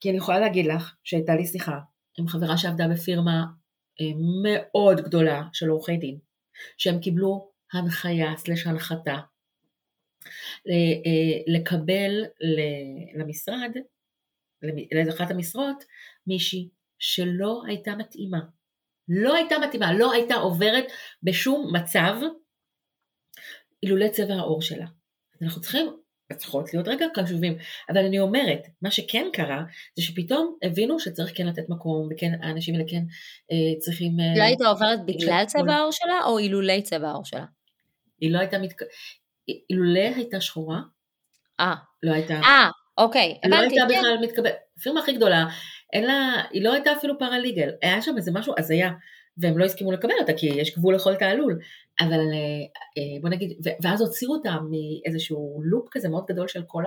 כי 0.00 0.10
אני 0.10 0.16
יכולה 0.16 0.40
להגיד 0.40 0.66
לך 0.66 0.94
שהייתה 1.04 1.34
לי 1.34 1.46
שיחה 1.46 1.78
עם 2.18 2.28
חברה 2.28 2.58
שעבדה 2.58 2.88
בפירמה 2.88 3.44
אה, 4.00 4.06
מאוד 4.42 5.00
גדולה 5.00 5.42
של 5.52 5.68
עורכי 5.68 5.96
דין, 5.96 6.18
שהם 6.78 6.98
קיבלו 6.98 7.50
הנחיה 7.72 8.36
סלש 8.36 8.66
הנחתה 8.66 9.16
לקבל 11.46 12.24
למשרד, 13.18 13.70
לאחת 15.06 15.30
המשרות, 15.30 15.84
מישהי 16.26 16.68
שלא 16.98 17.62
הייתה 17.66 17.94
מתאימה. 17.96 18.40
לא 19.08 19.34
הייתה 19.34 19.58
מתאימה, 19.58 19.92
לא 19.92 20.12
הייתה 20.12 20.34
עוברת 20.34 20.84
בשום 21.22 21.76
מצב 21.76 22.14
אילולא 23.82 24.08
צבע 24.08 24.34
העור 24.34 24.62
שלה. 24.62 24.86
אנחנו 25.42 25.60
צריכים, 25.60 25.86
צריכות 26.36 26.74
להיות 26.74 26.88
רגע 26.88 27.06
קשובים, 27.14 27.56
אבל 27.88 28.04
אני 28.04 28.18
אומרת, 28.18 28.66
מה 28.82 28.90
שכן 28.90 29.26
קרה, 29.32 29.62
זה 29.96 30.02
שפתאום 30.02 30.58
הבינו 30.62 31.00
שצריך 31.00 31.32
כן 31.34 31.46
לתת 31.46 31.68
מקום, 31.68 32.08
וכן 32.10 32.30
האנשים 32.42 32.74
האלה 32.74 32.84
כן 32.88 33.02
אה, 33.52 33.78
צריכים... 33.78 34.20
אה, 34.20 34.38
לא 34.38 34.42
הייתה 34.42 34.68
עוברת 34.68 35.06
בגלל 35.06 35.44
צבע 35.46 35.72
העור 35.72 35.92
שלה, 35.92 36.20
או 36.26 36.38
אילולי 36.38 36.82
צבע 36.82 37.08
העור 37.08 37.24
שלה? 37.24 37.44
היא 38.20 38.32
לא 38.32 38.38
הייתה 38.38 38.58
מתק... 38.58 38.82
אילולא 39.70 40.14
הייתה 40.16 40.40
שחורה, 40.40 40.80
אה. 41.60 41.74
לא 42.02 42.12
הייתה... 42.12 42.34
אה, 42.34 42.70
אוקיי, 42.98 43.38
הבנתי. 43.44 43.56
לא 43.56 43.56
הייתה 43.56 43.94
כן. 43.94 43.98
בכלל 43.98 44.18
מתקבלת, 44.22 44.54
הפירמה 44.78 45.00
הכי 45.00 45.12
גדולה, 45.12 45.46
אין 45.92 46.04
לה, 46.04 46.42
היא 46.50 46.64
לא 46.64 46.72
הייתה 46.72 46.92
אפילו 46.92 47.18
פרליגל, 47.18 47.70
היה 47.82 48.02
שם 48.02 48.16
איזה 48.16 48.32
משהו 48.34 48.54
הזיה, 48.58 48.90
והם 49.38 49.58
לא 49.58 49.64
הסכימו 49.64 49.92
לקבל 49.92 50.14
אותה, 50.20 50.32
כי 50.32 50.46
יש 50.46 50.76
גבול 50.78 50.94
לכל 50.94 51.14
תעלול. 51.14 51.58
אבל 52.00 52.20
בוא 53.20 53.30
נגיד, 53.30 53.66
ואז 53.82 54.00
הוציאו 54.00 54.32
אותם 54.32 54.58
מאיזשהו 54.70 55.60
לופ 55.64 55.88
כזה 55.90 56.08
מאוד 56.08 56.24
גדול 56.28 56.48
של 56.48 56.62
כל 56.66 56.84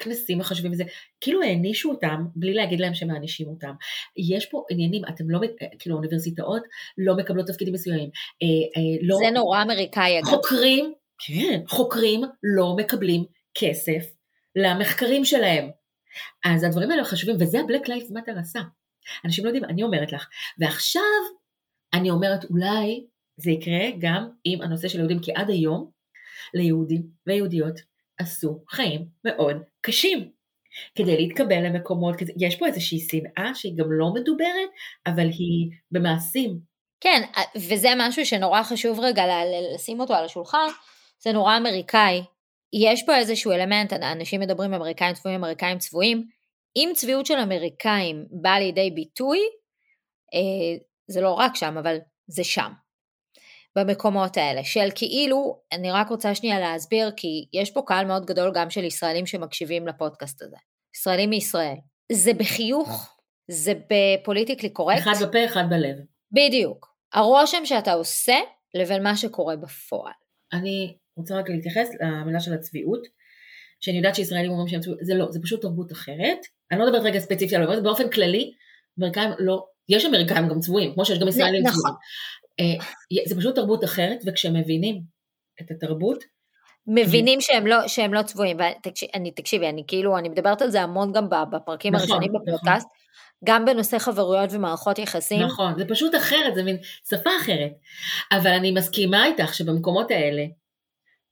הכנסים 0.00 0.38
מחשבים 0.38 0.72
וזה, 0.72 0.84
כאילו 1.20 1.42
הענישו 1.42 1.90
אותם 1.90 2.24
בלי 2.36 2.54
להגיד 2.54 2.80
להם 2.80 2.94
שמענישים 2.94 3.48
אותם. 3.48 3.72
יש 4.16 4.46
פה 4.46 4.64
עניינים, 4.70 5.02
אתם 5.04 5.30
לא, 5.30 5.40
כאילו 5.78 5.96
אוניברסיטאות 5.96 6.62
לא 6.98 7.16
מקבלות 7.16 7.46
תפקידים 7.46 7.74
מסוימים. 7.74 8.10
לא, 9.02 9.16
זה 9.16 9.30
נורא 9.30 9.62
אמריקאי 9.62 10.18
אגב. 10.18 10.26
חוקרים, 10.28 10.92
כן, 11.26 11.60
חוקרים 11.68 12.20
לא 12.42 12.76
מקבלים 12.76 13.24
כסף 13.54 14.02
למחקרים 14.56 15.24
שלהם. 15.24 15.70
אז 16.44 16.64
הדברים 16.64 16.90
האלה 16.90 17.04
חשובים, 17.04 17.36
וזה 17.40 17.58
ה-Black 17.58 17.86
Lives 17.86 18.10
Matter 18.10 18.40
עשה. 18.40 18.60
אנשים 19.24 19.44
לא 19.44 19.48
יודעים, 19.48 19.64
אני 19.64 19.82
אומרת 19.82 20.12
לך. 20.12 20.28
ועכשיו 20.58 21.02
אני 21.94 22.10
אומרת, 22.10 22.44
אולי 22.44 23.06
זה 23.36 23.50
יקרה 23.50 23.90
גם 23.98 24.28
עם 24.44 24.62
הנושא 24.62 24.88
של 24.88 24.98
יהודים, 24.98 25.20
כי 25.20 25.32
עד 25.34 25.50
היום 25.50 25.90
ליהודים 26.54 27.02
ויהודיות 27.26 27.80
עשו 28.18 28.64
חיים 28.70 29.06
מאוד 29.24 29.56
קשים 29.80 30.30
כדי 30.94 31.16
להתקבל 31.16 31.66
למקומות, 31.66 32.16
יש 32.36 32.56
פה 32.56 32.66
איזושהי 32.66 32.98
שנאה 33.00 33.54
שהיא 33.54 33.76
גם 33.76 33.86
לא 33.88 34.12
מדוברת, 34.14 34.68
אבל 35.06 35.26
היא 35.26 35.70
במעשים. 35.90 36.58
כן, 37.00 37.22
וזה 37.56 37.88
משהו 37.96 38.26
שנורא 38.26 38.62
חשוב 38.62 39.00
רגע 39.00 39.22
לשים 39.74 40.00
אותו 40.00 40.14
על 40.14 40.24
השולחן, 40.24 40.66
זה 41.22 41.32
נורא 41.32 41.56
אמריקאי. 41.56 42.22
יש 42.72 43.02
פה 43.06 43.16
איזשהו 43.16 43.52
אלמנט, 43.52 43.92
אנשים 43.92 44.40
מדברים 44.40 44.74
אמריקאים 44.74 45.14
צבועים, 45.14 45.44
אמריקאים 45.44 45.78
צבועים, 45.78 46.28
אם 46.76 46.90
צביעות 46.94 47.26
של 47.26 47.34
אמריקאים 47.34 48.26
באה 48.30 48.60
לידי 48.60 48.90
ביטוי, 48.90 49.38
אה, 50.34 50.78
זה 51.08 51.20
לא 51.20 51.32
רק 51.32 51.56
שם, 51.56 51.78
אבל 51.78 51.96
זה 52.26 52.44
שם. 52.44 52.72
במקומות 53.76 54.36
האלה, 54.36 54.64
של 54.64 54.88
כאילו, 54.94 55.60
אני 55.72 55.90
רק 55.90 56.08
רוצה 56.08 56.34
שנייה 56.34 56.60
להסביר, 56.60 57.10
כי 57.16 57.46
יש 57.52 57.70
פה 57.70 57.82
קהל 57.86 58.06
מאוד 58.06 58.26
גדול 58.26 58.52
גם 58.54 58.70
של 58.70 58.84
ישראלים 58.84 59.26
שמקשיבים 59.26 59.86
לפודקאסט 59.86 60.42
הזה. 60.42 60.56
ישראלים 60.96 61.30
מישראל. 61.30 61.76
זה 62.12 62.34
בחיוך, 62.34 63.18
זה 63.50 63.72
בפוליטיקלי 63.90 64.70
קורקט. 64.70 64.98
אחד 64.98 65.26
בפה, 65.26 65.44
אחד 65.44 65.64
בלב. 65.70 65.96
בדיוק. 66.32 66.94
הרושם 67.12 67.64
שאתה 67.64 67.92
עושה 67.92 68.36
לבין 68.74 69.02
מה 69.02 69.16
שקורה 69.16 69.56
בפועל. 69.56 70.12
אני 70.52 70.96
רוצה 71.20 71.38
רק 71.38 71.48
להתייחס 71.48 71.88
למילה 72.00 72.40
של 72.40 72.54
הצביעות, 72.54 73.06
שאני 73.80 73.96
יודעת 73.96 74.14
שישראלים 74.14 74.50
אומרים 74.50 74.68
שהם 74.68 74.80
צביעות, 74.80 74.98
זה 75.02 75.14
לא, 75.14 75.26
זה 75.30 75.40
פשוט 75.42 75.62
תרבות 75.62 75.92
אחרת. 75.92 76.38
אני 76.70 76.78
לא 76.80 76.86
מדברת 76.86 77.02
רגע 77.02 77.18
ספציפי 77.18 77.56
על 77.56 77.74
זה, 77.74 77.80
באופן 77.80 78.10
כללי, 78.10 78.52
אמריקאים 78.98 79.30
לא, 79.38 79.64
יש 79.88 80.04
אמריקאים 80.04 80.48
גם 80.48 80.60
צבועים, 80.60 80.94
כמו 80.94 81.04
שיש 81.04 81.18
גם 81.18 81.28
ישראלים 81.28 81.62
נכון. 81.62 81.80
צבועים. 81.80 81.96
אה, 82.60 83.24
זה 83.28 83.36
פשוט 83.36 83.54
תרבות 83.54 83.84
אחרת, 83.84 84.18
וכשהם 84.26 84.54
מבינים 84.56 85.02
את 85.60 85.70
התרבות, 85.70 86.24
מבינים 86.86 87.40
שהם 87.40 87.66
לא, 87.66 87.88
שהם 87.88 88.14
לא 88.14 88.22
צבועים, 88.22 88.56
ואני, 88.58 89.30
תקשיבי, 89.30 89.68
אני 89.68 89.84
כאילו, 89.86 90.18
אני 90.18 90.28
מדברת 90.28 90.62
על 90.62 90.70
זה 90.70 90.82
המון 90.82 91.12
גם 91.12 91.28
בפרקים 91.52 91.94
נכון, 91.94 92.08
הראשונים 92.08 92.32
נכון. 92.32 92.46
בפודקאסט, 92.46 92.86
נכון. 92.86 93.00
גם 93.44 93.64
בנושא 93.64 93.98
חברויות 93.98 94.52
ומערכות 94.52 94.98
יחסים. 94.98 95.40
נכון, 95.40 95.78
זה 95.78 95.84
פשוט 95.88 96.14
אחרת, 96.14 96.54
זה 96.54 96.62
מין 96.62 96.76
שפה 97.10 97.30
אחרת. 97.42 97.72
אבל 98.32 98.50
אני 98.50 98.72
מסכימה 98.72 99.26
איתך 99.26 99.54
שבמקומות 99.54 100.10
האלה, 100.10 100.42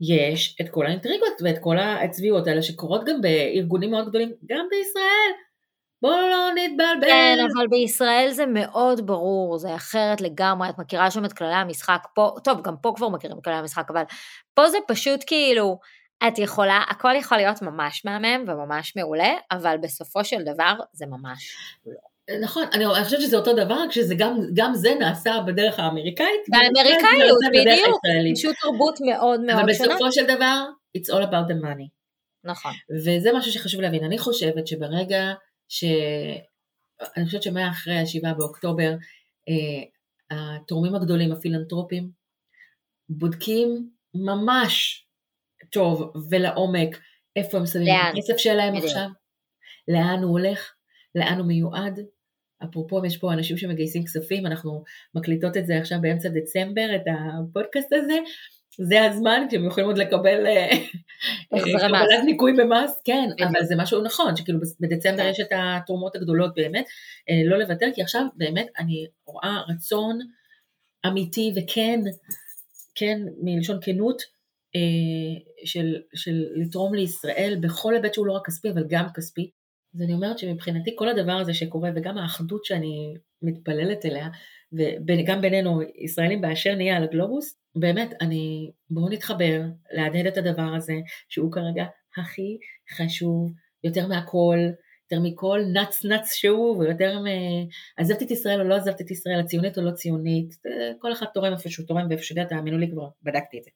יש 0.01 0.57
את 0.61 0.69
כל 0.69 0.87
האינטריגות 0.87 1.43
ואת 1.45 1.59
כל 1.61 1.79
הצביעות 1.79 2.47
האלה 2.47 2.63
שקורות 2.63 3.05
גם 3.05 3.21
בארגונים 3.21 3.91
מאוד 3.91 4.09
גדולים, 4.09 4.33
גם 4.47 4.67
בישראל. 4.71 5.33
בואו 6.03 6.29
לא 6.29 6.49
נתבלבל. 6.55 7.09
כן, 7.09 7.39
אבל 7.41 7.67
בישראל 7.69 8.29
זה 8.33 8.47
מאוד 8.47 9.07
ברור, 9.07 9.59
זה 9.59 9.75
אחרת 9.75 10.21
לגמרי, 10.21 10.69
את 10.69 10.79
מכירה 10.79 11.11
שם 11.11 11.25
את 11.25 11.33
כללי 11.33 11.55
המשחק 11.55 12.07
פה, 12.15 12.35
טוב, 12.45 12.63
גם 12.63 12.77
פה 12.83 12.93
כבר 12.97 13.09
מכירים 13.09 13.39
את 13.39 13.45
כללי 13.45 13.57
המשחק, 13.57 13.91
אבל 13.91 14.03
פה 14.55 14.69
זה 14.69 14.79
פשוט 14.89 15.21
כאילו, 15.27 15.79
את 16.29 16.39
יכולה, 16.39 16.85
הכל 16.89 17.15
יכול 17.19 17.39
להיות 17.39 17.63
ממש 17.63 18.05
מהמם 18.05 18.45
וממש 18.49 18.97
מעולה, 18.97 19.35
אבל 19.51 19.77
בסופו 19.83 20.25
של 20.25 20.43
דבר 20.43 20.75
זה 20.93 21.07
ממש 21.07 21.57
לא. 21.87 22.08
נכון, 22.41 22.65
אני, 22.73 22.87
אני 22.87 23.05
חושבת 23.05 23.21
שזה 23.21 23.37
אותו 23.37 23.53
דבר, 23.53 23.75
רק 23.75 23.93
שגם 23.93 24.75
זה 24.75 24.95
נעשה 24.99 25.41
בדרך 25.47 25.79
האמריקאית. 25.79 26.41
באמריקאיות, 26.49 27.39
בדיוק, 27.53 28.01
פשוט 28.35 28.57
תרבות 28.61 28.99
מאוד 29.01 29.41
מאוד 29.41 29.41
שונה. 29.41 29.61
אבל 29.61 29.69
בסופו 29.69 30.13
של 30.13 30.25
דבר, 30.25 30.65
it's 30.99 31.15
all 31.15 31.23
about 31.25 31.51
the 31.51 31.65
money. 31.65 31.89
נכון. 32.45 32.73
וזה 33.05 33.31
משהו 33.35 33.53
שחשוב 33.53 33.81
להבין. 33.81 34.05
אני 34.05 34.19
חושבת 34.19 34.67
שברגע 34.67 35.33
ש... 35.69 35.85
אני 37.17 37.27
חושבת 37.27 37.43
שמה 37.43 37.71
אחרי 37.71 37.99
השבעה 37.99 38.35
באוקטובר, 38.35 38.93
אה, 39.49 39.87
התורמים 40.31 40.95
הגדולים, 40.95 41.33
הפילנטרופים, 41.33 42.11
בודקים 43.09 43.91
ממש 44.15 45.07
טוב 45.73 46.13
ולעומק 46.31 47.01
איפה 47.37 47.59
הם 47.59 47.67
שמים 47.67 47.89
את 47.89 48.15
הכסף 48.15 48.37
שלהם. 48.37 48.75
עכשיו, 48.77 49.09
לאן 49.89 50.23
הוא 50.23 50.31
הולך, 50.31 50.73
לאן 51.15 51.39
הוא 51.39 51.47
מיועד, 51.47 52.01
אפרופו 52.65 53.05
יש 53.05 53.17
פה 53.17 53.33
אנשים 53.33 53.57
שמגייסים 53.57 54.05
כספים, 54.05 54.47
אנחנו 54.47 54.83
מקליטות 55.15 55.57
את 55.57 55.67
זה 55.67 55.79
עכשיו 55.79 55.99
באמצע 56.01 56.29
דצמבר, 56.29 56.97
את 56.97 57.03
הפודקאסט 57.07 57.93
הזה, 57.93 58.19
זה 58.81 59.05
הזמן 59.05 59.47
כשהם 59.49 59.67
יכולים 59.67 59.89
עוד 59.89 59.99
לקבל 59.99 60.47
אה, 60.47 60.71
קבלת 61.79 62.25
ניכוי 62.25 62.53
במס, 62.53 63.03
כן, 63.05 63.29
אבל 63.45 63.65
זה 63.65 63.77
משהו 63.77 64.03
נכון, 64.03 64.37
שכאילו 64.37 64.59
בדצמבר 64.81 65.23
כן. 65.23 65.29
יש 65.31 65.41
את 65.41 65.49
התרומות 65.53 66.17
הגדולות 66.17 66.55
באמת, 66.55 66.87
אה, 67.31 67.51
לא 67.51 67.59
לוותר, 67.59 67.87
כי 67.95 68.03
עכשיו 68.03 68.23
באמת 68.37 68.67
אני 68.79 69.07
רואה 69.27 69.63
רצון 69.69 70.19
אמיתי 71.07 71.53
וכן, 71.57 72.01
כן, 72.95 73.21
מלשון 73.43 73.79
כנות, 73.83 74.23
אה, 74.77 75.41
של, 75.65 75.97
של 76.15 76.45
לתרום 76.57 76.95
לישראל 76.95 77.59
בכל 77.61 77.95
היבט 77.95 78.15
שהוא 78.15 78.27
לא 78.27 78.33
רק 78.33 78.47
כספי, 78.47 78.71
אבל 78.71 78.85
גם 78.89 79.07
כספי. 79.15 79.51
אז 79.95 80.03
אני 80.03 80.15
אומרת 80.15 80.39
שמבחינתי 80.39 80.91
כל 80.97 81.09
הדבר 81.09 81.33
הזה 81.33 81.55
שקורה, 81.55 81.91
וגם 81.95 82.19
האחדות 82.19 82.65
שאני 82.65 83.15
מתפללת 83.43 84.05
אליה, 84.05 84.29
וגם 85.07 85.41
בינינו 85.41 85.81
ישראלים 86.05 86.41
באשר 86.41 86.75
נהיה 86.75 86.97
על 86.97 87.05
הגלובוס, 87.05 87.57
באמת, 87.75 88.11
אני, 88.21 88.71
בואו 88.91 89.09
נתחבר, 89.09 89.63
להדהד 89.93 90.27
את 90.27 90.37
הדבר 90.37 90.75
הזה, 90.77 90.95
שהוא 91.29 91.53
כרגע 91.53 91.85
הכי 92.17 92.59
חשוב, 92.97 93.53
יותר 93.85 94.07
מהכל, 94.07 94.59
יותר 95.11 95.23
מכל 95.23 95.61
נץ 95.73 96.05
נץ 96.05 96.33
שהוא, 96.33 96.77
ויותר 96.77 97.19
מ... 97.19 97.27
עזבתי 97.97 98.25
את 98.25 98.31
ישראל 98.31 98.61
או 98.61 98.69
לא 98.69 98.75
עזבתי 98.75 99.03
את 99.03 99.11
ישראל, 99.11 99.41
הציונית 99.41 99.79
או 99.79 99.83
לא 99.83 99.91
ציונית, 99.91 100.55
כל 100.99 101.13
אחד 101.13 101.27
תורם 101.35 101.53
איפה 101.53 101.71
שהוא 101.71 101.87
תורם 101.87 102.07
ואיפה 102.09 102.23
שהוא 102.23 102.39
יודע, 102.39 102.49
תאמינו 102.49 102.79
לי 102.79 102.91
כבר, 102.91 103.09
בדקתי 103.23 103.59
את 103.59 103.65
זה. 103.65 103.71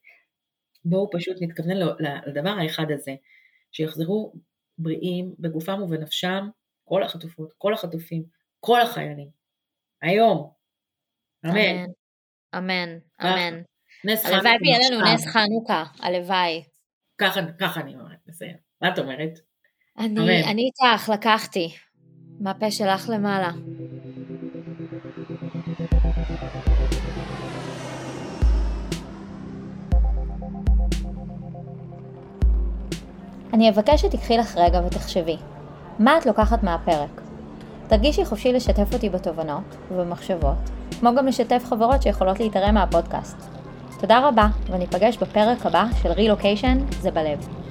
בואו 0.85 1.09
פשוט 1.11 1.37
נתכוונן 1.41 1.87
לדבר 2.27 2.49
האחד 2.49 2.91
הזה, 2.91 3.15
שיחזרו 3.71 4.33
בריאים 4.83 5.35
בגופם 5.39 5.81
ובנפשם, 5.81 6.49
כל 6.83 7.03
החטופות, 7.03 7.53
כל 7.57 7.73
החטופים, 7.73 8.23
כל 8.59 8.81
החיילים. 8.81 9.29
היום. 10.01 10.51
אמן. 11.45 11.85
אמן, 12.57 12.97
אמן. 13.21 13.61
הלוואי 14.25 14.55
ויהיה 14.61 14.89
לנו 14.91 15.13
נס 15.13 15.25
חנוכה, 15.27 15.83
הלוואי. 15.99 16.63
ככה 17.59 17.81
אני 17.81 17.95
אומרת, 17.95 18.17
בסדר. 18.27 18.55
מה 18.81 18.93
את 18.93 18.99
אומרת? 18.99 19.39
אני, 19.97 20.43
אני 20.51 20.61
איתך, 20.61 21.09
לקחתי. 21.09 21.75
מהפה 22.39 22.71
שלך 22.71 23.09
למעלה. 23.09 23.51
אני 33.53 33.69
אבקש 33.69 34.01
שתיקחי 34.01 34.37
לך 34.37 34.57
רגע 34.57 34.81
ותחשבי, 34.85 35.37
מה 35.99 36.17
את 36.17 36.25
לוקחת 36.25 36.63
מהפרק? 36.63 37.21
תרגישי 37.87 38.25
חופשי 38.25 38.53
לשתף 38.53 38.93
אותי 38.93 39.09
בתובנות 39.09 39.75
ובמחשבות, 39.91 40.69
כמו 40.99 41.15
גם 41.15 41.27
לשתף 41.27 41.63
חברות 41.65 42.01
שיכולות 42.01 42.39
להתערם 42.39 42.73
מהפודקאסט. 42.73 43.37
תודה 43.99 44.27
רבה, 44.27 44.47
וניפגש 44.69 45.17
בפרק 45.17 45.65
הבא 45.65 45.85
של 46.01 46.11
רילוקיישן 46.11 46.77
זה 47.01 47.11
בלב. 47.11 47.62